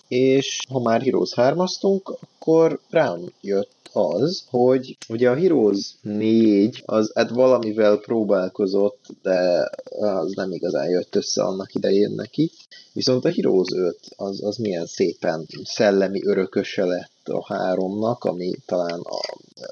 [0.08, 1.64] és ha már Heroes 3
[2.02, 9.70] akkor rám jött az, hogy ugye a Heroes 4 az hát valamivel próbálkozott, de
[10.00, 12.50] az nem igazán jött össze annak idején neki.
[12.92, 19.00] Viszont a Heroes 5 az, az milyen szépen szellemi örököse lett a háromnak, ami talán
[19.00, 19.20] a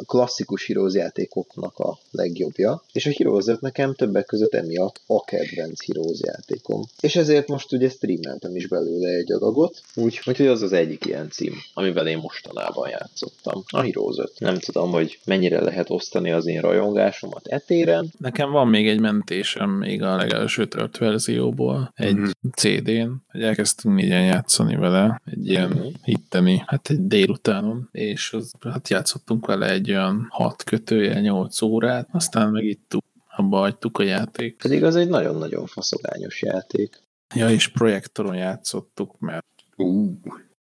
[0.06, 5.84] klasszikus Heroes játékoknak a legjobbja, és a Heroes 5 nekem többek között emiatt a kedvenc
[5.86, 6.82] Heroes játékom.
[7.00, 11.54] És ezért most ugye streameltem is belőle egy adagot, úgyhogy az az egyik ilyen cím,
[11.74, 13.62] amivel én mostanában játszottam.
[13.68, 14.32] A Heroes 5.
[14.38, 18.12] Nem tudom, hogy mennyire lehet osztani az én rajongásomat etéren.
[18.18, 22.30] Nekem van még egy mentésem még a legelső tört verzióból, egy mm-hmm.
[22.56, 25.88] CD-n, hogy elkezdtünk négyen játszani vele, egy ilyen mm-hmm.
[26.02, 31.62] hitteni, hát egy délután délutánon, és az, hát játszottunk vele egy olyan 6 kötője, 8
[31.62, 32.92] órát, aztán meg itt
[33.36, 34.56] abba hagytuk a játék.
[34.56, 37.02] Pedig az egy nagyon-nagyon faszogányos játék.
[37.34, 39.46] Ja, és projektoron játszottuk, mert...
[39.76, 40.14] Uh.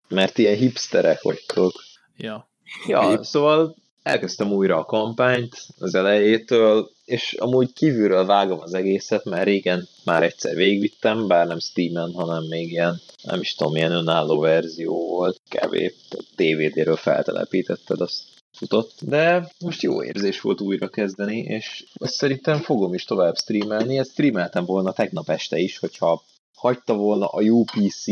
[0.07, 1.73] Mert ilyen hipsterek vagytok.
[2.15, 2.49] Ja.
[2.87, 9.43] Ja, szóval elkezdtem újra a kampányt az elejétől, és amúgy kívülről vágom az egészet, mert
[9.43, 14.39] régen már egyszer végvittem, bár nem Steam-en, hanem még ilyen, nem is tudom, milyen önálló
[14.39, 15.75] verzió volt, kb.
[16.35, 18.21] DVD-ről feltelepítetted, azt
[18.51, 23.97] futott, de most jó érzés volt újra kezdeni, és ezt szerintem fogom is tovább streamelni,
[23.97, 26.23] ezt streameltem volna tegnap este is, hogyha
[26.55, 28.05] hagyta volna a UPC.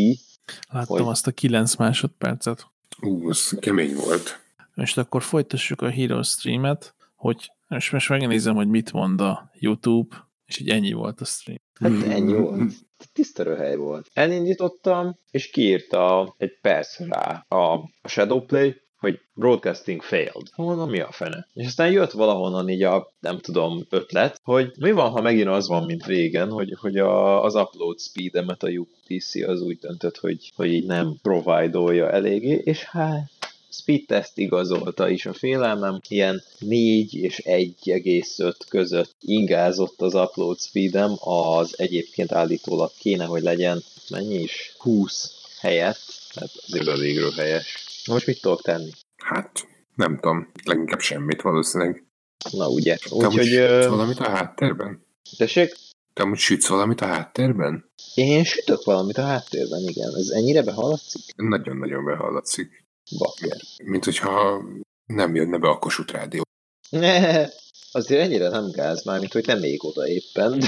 [0.70, 1.08] Láttam hogy...
[1.08, 2.68] azt a 9 másodpercet.
[3.02, 4.40] Ú, az kemény volt.
[4.74, 10.16] Most akkor folytassuk a Hero streamet, hogy és most megnézem, hogy mit mond a YouTube,
[10.46, 11.60] és így ennyi volt a stream.
[11.74, 12.74] Hát ennyi volt.
[13.14, 14.10] Tiszta röhely volt.
[14.14, 20.48] Elindítottam, és kiírta egy perc rá a, Shadowplay, hogy broadcasting failed.
[20.56, 21.48] Mondom, mi a fene?
[21.54, 25.68] És aztán jött valahonnan így a, nem tudom, ötlet, hogy mi van, ha megint az
[25.68, 30.52] van, mint régen, hogy, hogy a, az upload speedemet a UPC az úgy döntött, hogy,
[30.56, 33.41] hogy így nem provide eléggé, és hát
[33.72, 41.12] speed test igazolta is a félelmem, ilyen 4 és 1,5 között ingázott az upload speedem,
[41.20, 44.74] az egyébként állítólag kéne, hogy legyen mennyi is?
[44.78, 46.02] 20 helyett,
[46.34, 47.76] tehát azért elég helyes.
[48.08, 48.90] Most mit tudok tenni?
[49.18, 52.04] Hát, nem tudom, leginkább semmit valószínűleg.
[52.52, 52.98] Na ugye.
[53.10, 53.46] Úgyhogy...
[53.46, 55.06] Sütsz valamit a háttérben?
[55.38, 55.76] Tessék?
[56.14, 57.92] Te amúgy sütsz valamit a háttérben?
[58.16, 60.16] Én sütök valamit a háttérben, igen.
[60.16, 61.22] Ez ennyire behallatszik?
[61.36, 62.81] Nagyon-nagyon behallatszik.
[63.18, 63.62] Bakker.
[63.84, 64.62] Mint hogyha
[65.06, 66.42] nem jönne be a Kossuth Rádió.
[66.90, 67.48] Ne,
[67.92, 70.64] azért ennyire nem gáz már, mint hogy nem még oda éppen.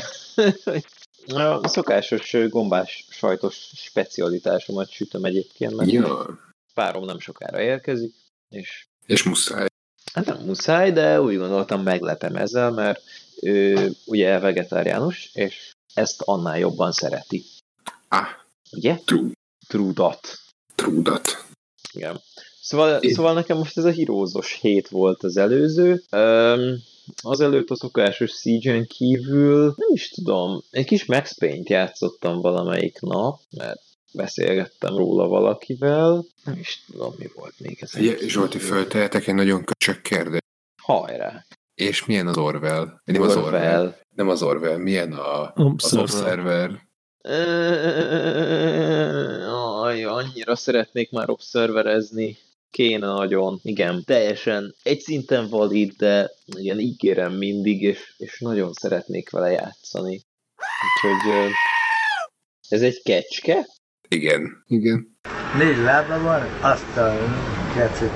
[1.61, 6.39] a szokásos gombás sajtos specialitásomat sütöm egyébként, mert ja.
[6.73, 8.13] párom nem sokára érkezik,
[8.49, 8.85] és...
[9.05, 9.67] És muszáj.
[10.13, 13.01] Hát nem muszáj, de úgy gondoltam meglepem ezzel, mert
[13.41, 17.43] ő ugye vegetáriánus, és ezt annál jobban szereti.
[18.07, 18.27] Ah.
[18.71, 18.99] Ugye?
[19.05, 19.31] True.
[19.67, 20.39] True dat.
[21.93, 22.21] Igen.
[22.61, 26.03] Szóval, szóval nekem most ez a hírózos hét volt az előző.
[26.11, 26.75] Um,
[27.21, 33.39] azelőtt a szokásos siege kívül, nem is tudom, egy kis Max Payne-t játszottam valamelyik nap,
[33.57, 33.81] mert
[34.13, 36.25] beszélgettem róla valakivel.
[36.43, 37.95] Nem is tudom, mi volt még ez.
[37.95, 40.39] Ja, Zsolti, föltehetek egy nagyon köcsök kérdés.
[40.81, 41.45] Hajrá!
[41.75, 43.01] És milyen az Orwell?
[43.03, 43.37] Nem Orwell.
[43.37, 43.97] az Orwell.
[44.15, 44.77] Nem az Orwell.
[44.77, 45.73] Milyen a, Observer.
[45.75, 46.87] az Observer?
[49.81, 52.37] Aj, annyira szeretnék már observerezni.
[52.71, 53.59] Kéne nagyon.
[53.63, 60.21] Igen, teljesen egy szinten valid, de igen, ígérem mindig, és, és nagyon szeretnék vele játszani.
[60.83, 61.51] Úgyhogy
[62.67, 63.67] ez egy kecske?
[64.07, 64.63] Igen.
[64.67, 65.17] Igen.
[65.57, 67.17] Négy lába van, azt a
[67.73, 68.11] kecske.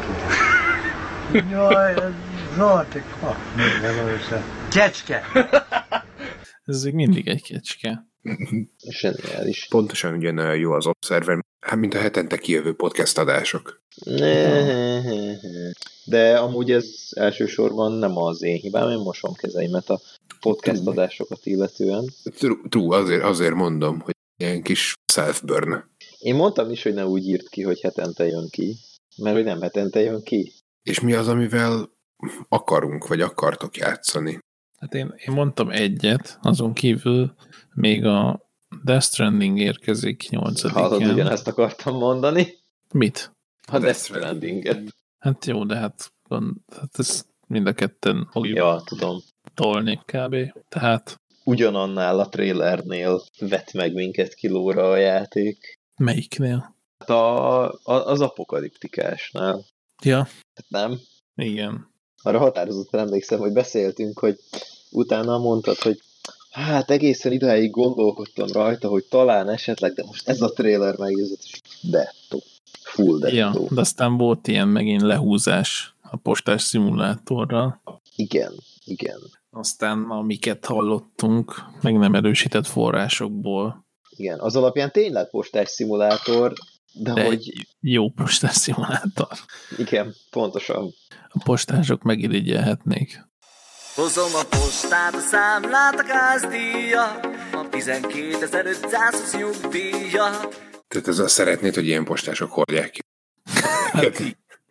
[1.50, 2.14] Jaj, ez
[2.58, 3.02] Zsolti,
[3.56, 4.44] minden össze.
[4.72, 5.24] Kecske!
[6.66, 8.06] Ez még mindig egy kecske.
[8.90, 9.68] Zseniális.
[9.70, 13.82] Pontosan ugyanolyan jó az Observer, hát mint a hetente kijövő podcast adások.
[16.06, 20.00] De amúgy ez elsősorban nem az én hibám, én mosom kezeimet a
[20.40, 22.06] podcast adásokat illetően.
[22.24, 25.90] True, true azért, azért mondom, hogy ilyen kis self-burn.
[26.20, 28.76] Én mondtam is, hogy ne úgy írt ki, hogy hetente jön ki,
[29.18, 30.54] mert hogy nem hetente jön ki.
[30.84, 31.90] És mi az, amivel
[32.50, 34.40] akarunk, vagy akartok játszani?
[34.80, 37.36] Hát én, én mondtam egyet, azon kívül
[37.78, 38.50] még a
[38.84, 42.58] Death Stranding érkezik 8 Hallod, ugyanezt akartam mondani.
[42.94, 43.32] Mit?
[43.68, 44.96] A Death Stranding-et.
[45.20, 46.14] Hát jó, de hát,
[46.76, 49.20] hát ez mind a ketten fogjuk ja, tudom.
[49.54, 50.36] tolni kb.
[50.70, 51.22] Tehát...
[51.44, 55.80] Ugyanannál a trailernél vett meg minket kilóra a játék.
[55.98, 56.76] Melyiknél?
[57.00, 59.66] Hát a, a, az apokaliptikásnál.
[60.04, 60.18] Ja.
[60.54, 61.00] Hát nem?
[61.36, 61.92] Igen.
[62.22, 64.40] Arra határozottan emlékszem, hogy beszéltünk, hogy
[64.92, 66.02] utána mondtad, hogy
[66.62, 71.62] hát egészen idáig gondolkodtam rajta, hogy talán esetleg, de most ez a trailer meggyőzött, és
[71.82, 72.44] dettó.
[72.84, 73.36] Full dettó.
[73.36, 77.82] Ja, de aztán volt ilyen megint lehúzás a postás szimulátorral.
[78.16, 78.54] Igen,
[78.86, 79.20] igen.
[79.50, 83.86] Aztán amiket hallottunk, meg nem erősített forrásokból.
[84.10, 86.54] Igen, az alapján tényleg postás szimulátor,
[86.94, 87.68] de, de hogy...
[87.80, 89.28] Jó postás szimulátor.
[89.78, 90.94] Igen, pontosan.
[91.30, 93.26] A postások megirigyelhetnék.
[93.98, 97.20] Hozom a postát, a számlát, a gázdíja,
[97.52, 100.30] a 12.520 nyugdíja.
[100.88, 103.00] Tehát ez azt szeretnéd, hogy ilyen postások hordják ki.
[103.92, 104.20] Hát,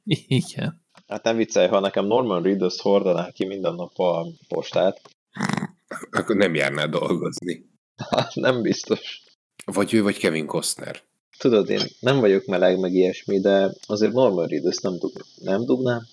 [0.04, 0.82] igen.
[1.06, 5.00] Hát nem viccelj, ha nekem Norman Reedus hordaná ki minden nap a postát.
[6.10, 7.70] Akkor nem járnál dolgozni.
[8.10, 9.22] Hát nem biztos.
[9.64, 11.02] Vagy ő, vagy Kevin Costner.
[11.38, 16.06] Tudod, én nem vagyok meleg, meg ilyesmi, de azért Norman Reedus nem, dug, nem dugnám.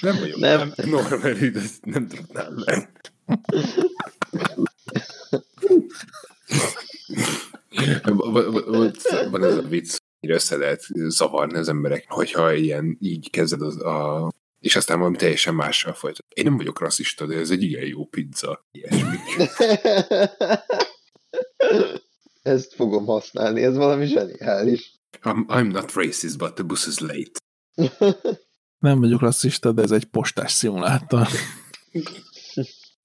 [0.00, 0.38] Nem vagyok.
[0.38, 0.72] Nem.
[0.76, 2.90] nem Norman Reedus nem tudnám meg.
[9.30, 13.82] Van ez a vicc, hogy össze lehet zavarni az emberek, hogyha ilyen így kezded az,
[13.82, 16.26] a és aztán valami teljesen mással folytat.
[16.34, 18.66] Én nem vagyok rasszista, de ez egy igen jó pizza.
[18.70, 19.16] Ilyesmi.
[22.44, 24.94] Ezt fogom használni, ez valami zseniális.
[25.22, 27.40] I'm, I'm not racist, but the bus is late.
[28.78, 31.26] Nem vagyok rasszista, de ez egy postás szimulátor.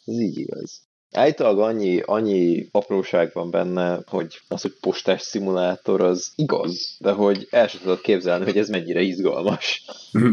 [0.05, 0.81] Ez így igaz.
[1.11, 7.47] Állítólag annyi, annyi apróság van benne, hogy az, hogy postás szimulátor az igaz, de hogy
[7.49, 9.85] el sem tudod képzelni, hogy ez mennyire izgalmas.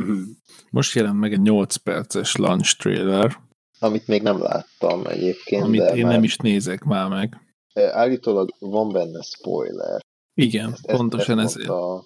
[0.70, 3.44] Most jelent meg egy 8 perces launch trailer,
[3.78, 7.40] Amit még nem láttam egyébként, amit de én már nem is nézek már meg.
[7.76, 10.00] Állítólag van benne spoiler.
[10.34, 11.68] Igen, pontosan ezt ezért.
[11.68, 12.02] mondta-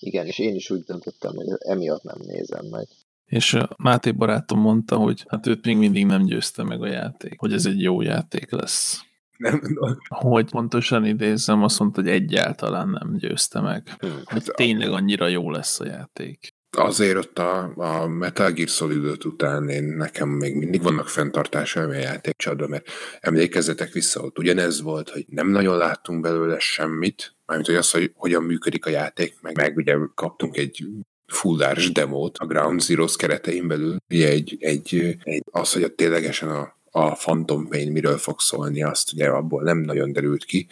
[0.00, 2.86] Igen, és én is úgy döntöttem, hogy emiatt nem nézem meg.
[3.24, 7.52] És Máté barátom mondta, hogy hát őt még mindig nem győzte meg a játék, hogy
[7.52, 9.00] ez egy jó játék lesz.
[9.36, 9.60] Nem,
[10.08, 13.96] Hogy pontosan idézem, azt mondta, hogy egyáltalán nem győzte meg.
[14.24, 16.48] Hogy tényleg annyira jó lesz a játék.
[16.76, 21.88] Azért ott a, a Metal Gear Solid 5 után én, nekem még mindig vannak fenntartásaim
[21.88, 22.88] a játékcsadban, mert
[23.20, 28.12] emlékezzetek vissza, ott ugyanez volt, hogy nem nagyon láttunk belőle semmit, mármint hogy az, hogy
[28.14, 30.86] hogyan működik a játék, meg, meg ugye kaptunk egy
[31.26, 36.48] fullárs demót a Ground Zeroes keretein belül, ugye egy, egy, egy az, hogy a ténylegesen
[36.48, 40.66] a, a Phantom Pain miről fog szólni, azt ugye abból nem nagyon derült ki,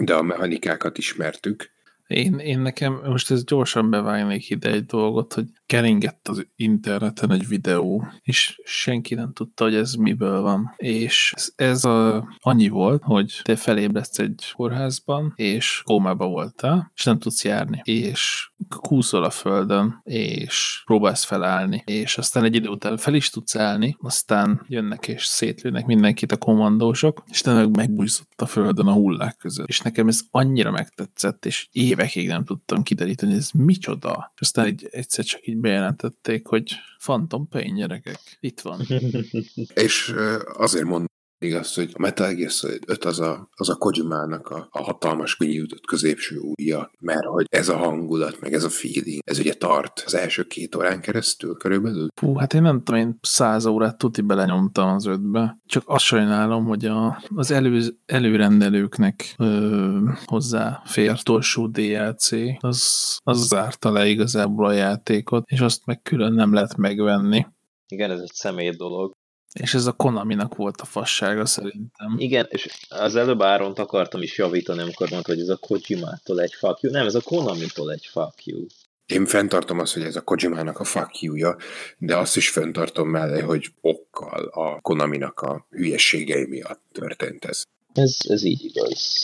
[0.00, 1.70] de a mechanikákat ismertük,
[2.12, 7.48] Én, én nekem most ez gyorsan bevágnék ide egy dolgot, hogy keringett az interneten egy
[7.48, 10.74] videó, és senki nem tudta, hogy ez miből van.
[10.76, 17.04] És ez, ez a, annyi volt, hogy te felébresztsz egy kórházban, és kómába voltál, és
[17.04, 17.80] nem tudsz járni.
[17.84, 23.56] És kúszol a földön, és próbálsz felállni, és aztán egy idő után fel is tudsz
[23.56, 28.92] állni, aztán jönnek és szétlőnek mindenkit a kommandósok, és te meg megbújszott a földön a
[28.92, 29.68] hullák között.
[29.68, 34.32] És nekem ez annyira megtetszett, és évekig nem tudtam kideríteni, ez micsoda.
[34.34, 38.80] És aztán egy, egyszer csak így bejelentették, hogy Phantom Pain gyerekek, itt van.
[39.84, 40.14] És
[40.56, 41.11] azért mondom
[41.44, 45.36] igaz, hogy a Metal Gear Solid 5 az a, az a Kojimának a, a hatalmas
[45.36, 50.02] kinyújtott középső ujja, mert hogy ez a hangulat, meg ez a feeling, ez ugye tart
[50.06, 52.08] az első két órán keresztül körülbelül.
[52.14, 55.58] Fú, hát én nem tudom, én száz órát tuti belenyomtam az ötbe.
[55.66, 63.92] Csak azt sajnálom, hogy a, az elő, előrendelőknek ö, hozzá fértorsú DLC, az, az zárta
[63.92, 67.46] le igazából a játékot, és azt meg külön nem lehet megvenni.
[67.86, 69.12] Igen, ez egy személy dolog.
[69.52, 72.14] És ez a Konaminak volt a fassága szerintem.
[72.16, 76.52] Igen, és az előbb Áront akartam is javítani, amikor mondta, hogy ez a Kojimától egy
[76.52, 76.92] fuck you.
[76.92, 78.66] Nem, ez a Konamitól egy fuck you.
[79.06, 81.56] Én fenntartom azt, hogy ez a Kojimának a fuck you-ja,
[81.98, 87.62] de azt is fenntartom mellé, hogy okkal a Konaminak a hülyességei miatt történt ez.
[87.92, 89.22] Ez, ez így igaz.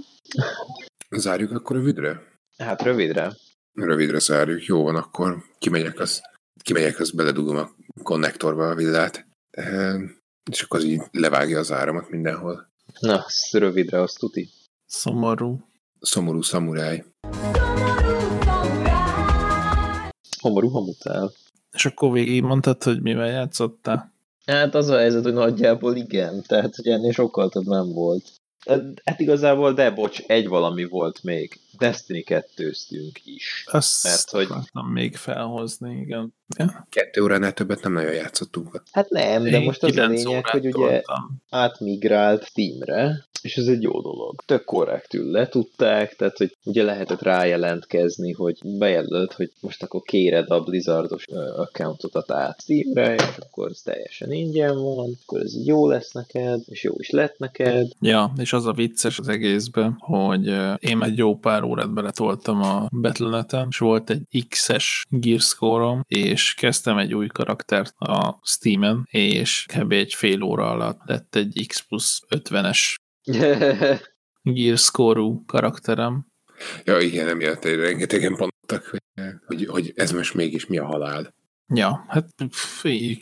[1.11, 2.23] Zárjuk akkor rövidre?
[2.59, 3.37] Hát rövidre.
[3.73, 4.65] Rövidre zárjuk.
[4.65, 6.23] Jó van, akkor kimegyek, az,
[6.63, 7.71] kimegyek, az beledugom a
[8.03, 9.29] konnektorba a villát,
[9.59, 10.05] Ehm,
[10.51, 12.69] és akkor az így levágja az áramot mindenhol.
[13.01, 14.49] Na, rövidre, azt tuti.
[14.87, 15.61] Szomorú.
[16.01, 17.05] Szomorú szamuráj.
[20.41, 21.33] Homorú hamutál.
[21.73, 24.13] És akkor végig mondtad, hogy mivel játszottál?
[24.47, 28.25] Hát az a helyzet, hogy nagyjából igen, tehát hogy ennél sokkal több nem volt.
[29.05, 31.61] Hát igazából, de bocs, egy valami volt még.
[31.79, 32.73] Destiny 2
[33.25, 33.65] is.
[33.67, 34.49] Azt Mert hogy
[34.93, 36.35] még felhozni, igen.
[36.57, 36.87] Ja.
[36.91, 38.83] Kettő óránál többet nem nagyon játszottunk.
[38.93, 41.43] Hát nem, de most az a lényeg, hogy ugye toltam.
[41.51, 44.43] átmigrált Steamre, és ez egy jó dolog.
[44.47, 50.61] Tök korrektül letudták, tehát hogy ugye lehetett rájelentkezni, hogy bejelölt, hogy most akkor kéred a
[50.61, 56.13] Blizzardos ö, accountodat át Steamre, és akkor ez teljesen ingyen van, akkor ez jó lesz
[56.13, 57.87] neked, és jó is lett neked.
[58.01, 60.47] Ja, és az a vicces az egészben, hogy
[60.79, 66.05] én egy jó pár órát beletoltam a Battle.net-en, és volt egy X-es gear score
[66.39, 69.93] és kezdtem egy új karaktert a Steam-en, és kb.
[69.93, 72.95] egy fél óra alatt lett egy X plusz 50-es
[74.55, 76.27] gear score karakterem.
[76.85, 79.01] Ja, igen, emiatt egy rengetegen panottak, hogy,
[79.47, 81.35] hogy, hogy ez most mégis mi a halál.
[81.75, 82.29] Ja, hát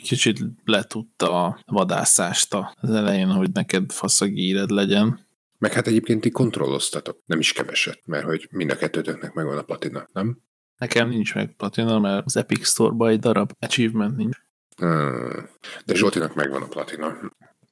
[0.02, 5.26] kicsit letudta a vadászást az elején, hogy neked faszagíred legyen.
[5.58, 9.62] Meg hát egyébként ti kontrolloztatok, nem is keveset, mert hogy mind a kettőtöknek megvan a
[9.62, 10.38] patina, nem?
[10.78, 14.36] Nekem nincs meg platina, mert az Epic Store-ban egy darab achievement nincs.
[14.76, 15.48] Hmm.
[15.84, 17.16] De Zsoltinak megvan a platina.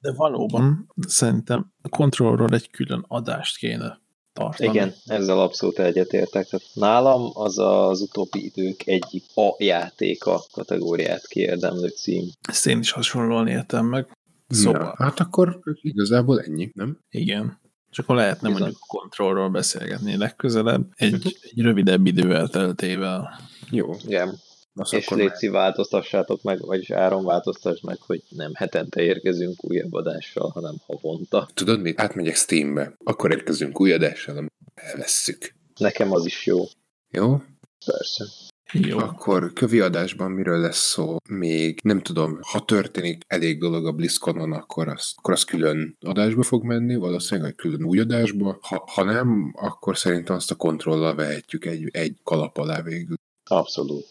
[0.00, 4.00] De valóban szerintem a kontrollról egy külön adást kéne
[4.32, 4.70] tartani.
[4.70, 6.46] Igen, ezzel abszolút egyetértek.
[6.46, 12.24] Tehát nálam az az utóbbi idők egyik a játéka kategóriát kiérdemlő cím.
[12.48, 14.08] Ezt én is hasonlóan értem meg.
[14.48, 14.82] Szóval.
[14.82, 16.98] Ja, hát akkor igazából ennyi, nem?
[17.10, 17.62] Igen.
[17.94, 18.62] És akkor lehetne Bizony.
[18.62, 23.40] mondjuk a kontrollról beszélgetni legközelebb, egy, egy rövidebb idő elteltével.
[23.70, 23.96] Jó.
[24.06, 24.40] Igen.
[24.74, 29.92] Azt És akkor Léci változtassátok meg, vagyis Áron változtass meg, hogy nem hetente érkezünk újabb
[29.92, 31.48] adással, hanem havonta.
[31.54, 32.00] Tudod mit?
[32.00, 32.94] Átmegyek Steambe.
[33.04, 35.54] Akkor érkezünk új adással, amit elvesszük.
[35.78, 36.64] Nekem az is jó.
[37.10, 37.42] Jó?
[37.86, 38.24] Persze.
[38.72, 38.98] Jó.
[38.98, 41.16] Akkor kövi adásban miről lesz szó?
[41.28, 46.42] Még nem tudom, ha történik elég dolog a BlizzConon, akkor az, akkor az külön adásba
[46.42, 48.58] fog menni, valószínűleg egy külön új adásba.
[48.60, 53.16] Ha, ha nem, akkor szerintem azt a kontrollal vehetjük egy, egy kalap alá végül.
[53.44, 54.06] Abszolút.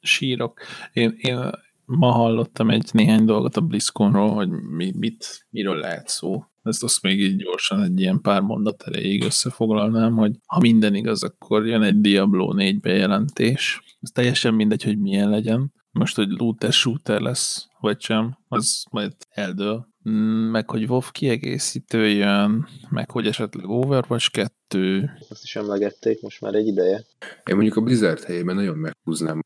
[0.00, 0.60] Sírok.
[0.92, 1.50] Én, én
[1.84, 6.44] ma hallottam egy néhány dolgot a BlizzConról, hogy mi, mit, miről lehet szó.
[6.62, 11.22] Ezt azt még így gyorsan egy ilyen pár mondat erejéig összefoglalnám, hogy ha minden igaz,
[11.22, 13.82] akkor jön egy Diablo 4 bejelentés.
[14.00, 15.72] Ez teljesen mindegy, hogy milyen legyen.
[15.90, 19.88] Most, hogy looter shooter lesz, vagy sem, az majd eldől.
[20.08, 25.10] Mm, Meg, hogy WoW kiegészítő jön, meg, hogy esetleg Overwatch 2.
[25.28, 27.04] Azt is emlegették most már egy ideje.
[27.44, 29.42] Én mondjuk a Blizzard helyében nagyon meghúznám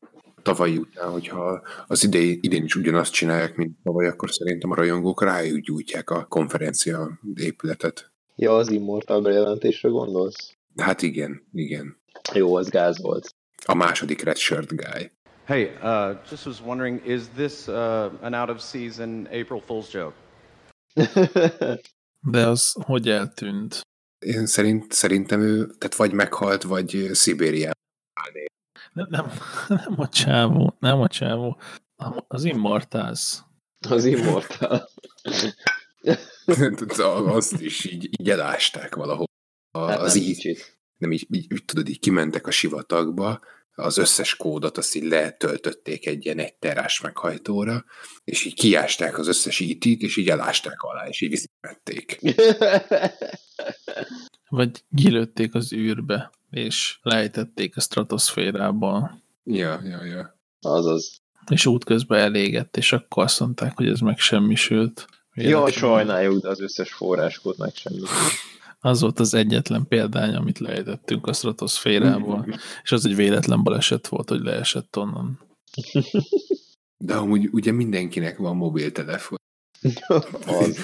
[0.49, 5.23] tavalyi után, hogyha az idei, idén is ugyanazt csinálják, mint tavaly, akkor szerintem a rajongók
[5.23, 8.11] rájuk gyújtják a konferencia épületet.
[8.35, 10.53] Ja, az Immortal bejelentésre gondolsz?
[10.77, 11.97] Hát igen, igen.
[12.33, 13.35] Jó, az gáz volt.
[13.65, 15.11] A második Redshirt guy.
[15.45, 20.15] Hey, uh, just was wondering, is this uh, an out of season April Fool's joke?
[22.31, 23.81] De az hogy eltűnt?
[24.25, 27.77] Én szerint, szerintem ő, tehát vagy meghalt, vagy Szibérián.
[28.93, 29.31] Nem, nem,
[29.67, 31.59] nem a csávó, nem a csávó.
[32.27, 33.37] Az Immortals.
[33.89, 34.89] Az Immortal.
[37.35, 39.25] Azt is így, így elásták valahol.
[39.71, 40.79] A, Hát az nem így, kicsit.
[40.97, 43.39] nem így, így, így, tudod, így kimentek a sivatagba,
[43.79, 47.85] az összes kódot azt így letöltötték egy ilyen egy terás meghajtóra,
[48.23, 52.19] és így kiásták az összes IT-t, és így elásták alá, és így visszavették.
[54.49, 59.11] Vagy kilőtték az űrbe, és lejtették a stratoszférába,
[59.43, 60.37] Ja, ja, ja.
[60.61, 61.21] Azaz.
[61.51, 65.07] és útközben elégett, és akkor azt mondták, hogy ez megsemmisült.
[65.33, 67.99] Jaj, sajnáljuk, de az összes forráskód meg semmi.
[68.79, 74.29] Az volt az egyetlen példány, amit lejtettünk a stratoszférából, és az egy véletlen baleset volt,
[74.29, 75.39] hogy leesett onnan.
[76.97, 79.37] De amúgy ugye mindenkinek van mobiltelefon.
[80.59, 80.79] Az.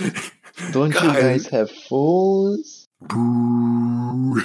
[0.71, 2.74] Don't you guys have phones?
[2.97, 4.33] Bú.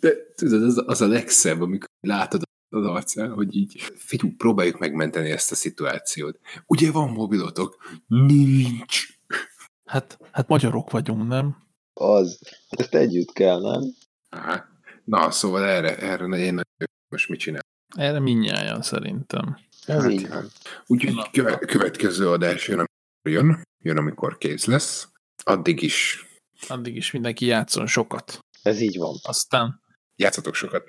[0.00, 5.30] De tudod, az, az a legszebb, amikor látod az arcán, hogy így figyú, próbáljuk megmenteni
[5.30, 6.38] ezt a szituációt.
[6.66, 7.76] Ugye van mobilotok?
[8.06, 9.06] Nincs.
[9.84, 11.56] Hát, hát magyarok vagyunk, nem?
[11.92, 12.40] Az.
[12.68, 13.82] Ezt együtt kell, nem?
[14.28, 14.68] Á,
[15.04, 17.60] na, szóval erre, erre én nagyon most mit csinál?
[17.96, 19.58] Erre minnyáján szerintem.
[19.86, 20.50] Ez Hát, így hát.
[20.86, 25.11] Úgyhogy köve, következő adás jön, amikor jön, jön, amikor kész lesz.
[25.44, 26.26] Addig is
[26.68, 28.38] Addig is mindenki játszon sokat.
[28.62, 29.16] Ez így van.
[29.22, 29.80] Aztán
[30.16, 30.84] játszatok sokat,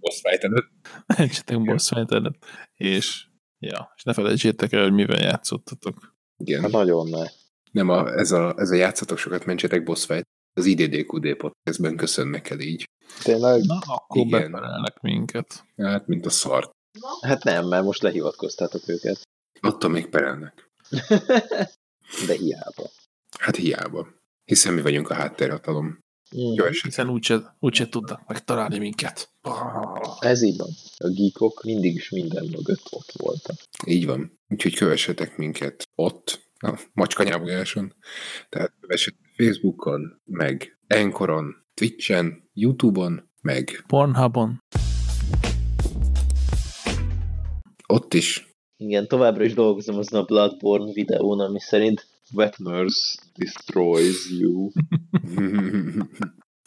[0.00, 0.70] boss fight előtt.
[1.06, 3.26] egysetek boss fight előtt, és
[3.58, 6.14] ja, és ne felejtsétek el, hogy mivel játszottatok.
[6.36, 6.62] Igen.
[6.62, 7.26] Hát nagyon ne.
[7.72, 10.24] Nem, a, ez, a, ez a játszatok sokat, mentsetek boss fight.
[10.54, 12.88] Az IDDQD podcastben köszönnek el így.
[13.22, 13.64] Tényleg?
[13.64, 14.50] Na, akkor Igen.
[14.50, 15.64] beperelnek minket.
[15.76, 16.70] Hát, mint a szart.
[17.20, 19.22] Hát nem, mert most lehivatkoztátok őket.
[19.60, 20.70] Attól még perelnek.
[22.26, 22.90] De hiába.
[23.38, 24.08] Hát hiába.
[24.44, 25.98] Hiszen mi vagyunk a háttérhatalom.
[26.30, 26.84] Jó eset.
[26.84, 29.30] Hiszen úgyse, úgyse tudnak megtalálni minket.
[30.18, 30.68] Ez így van.
[30.96, 33.56] A geekok mindig is minden mögött ott voltak.
[33.86, 34.38] Így van.
[34.48, 37.94] Úgyhogy kövessetek minket ott, a macskanyábolyáson.
[38.48, 44.62] Tehát kövessetek Facebookon, meg Enkoron, Twitchen, Youtube-on, meg Pornhubon.
[47.86, 48.54] ott is.
[48.76, 54.70] Igen, továbbra is dolgozom azon a Bloodborne videón, ami szerint Wetmers destroys you.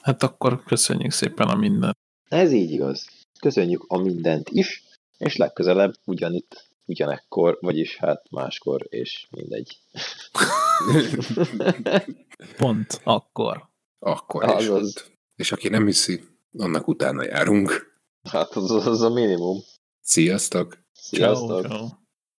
[0.02, 1.98] Hát akkor köszönjük szépen a mindent.
[2.30, 3.07] Ez így igaz.
[3.40, 4.84] Köszönjük a mindent is,
[5.18, 9.77] és legközelebb ugyanitt, ugyanekkor, vagyis hát máskor, és mindegy.
[12.57, 13.69] Pont akkor.
[13.99, 14.88] Akkor is Azaz.
[14.88, 15.11] ott.
[15.36, 16.23] És aki nem hiszi,
[16.57, 17.98] annak utána járunk.
[18.30, 19.60] Hát az, az a minimum.
[20.02, 20.77] Sziasztok!
[20.94, 21.61] Sziasztok!
[21.61, 21.88] Ciao, ciao.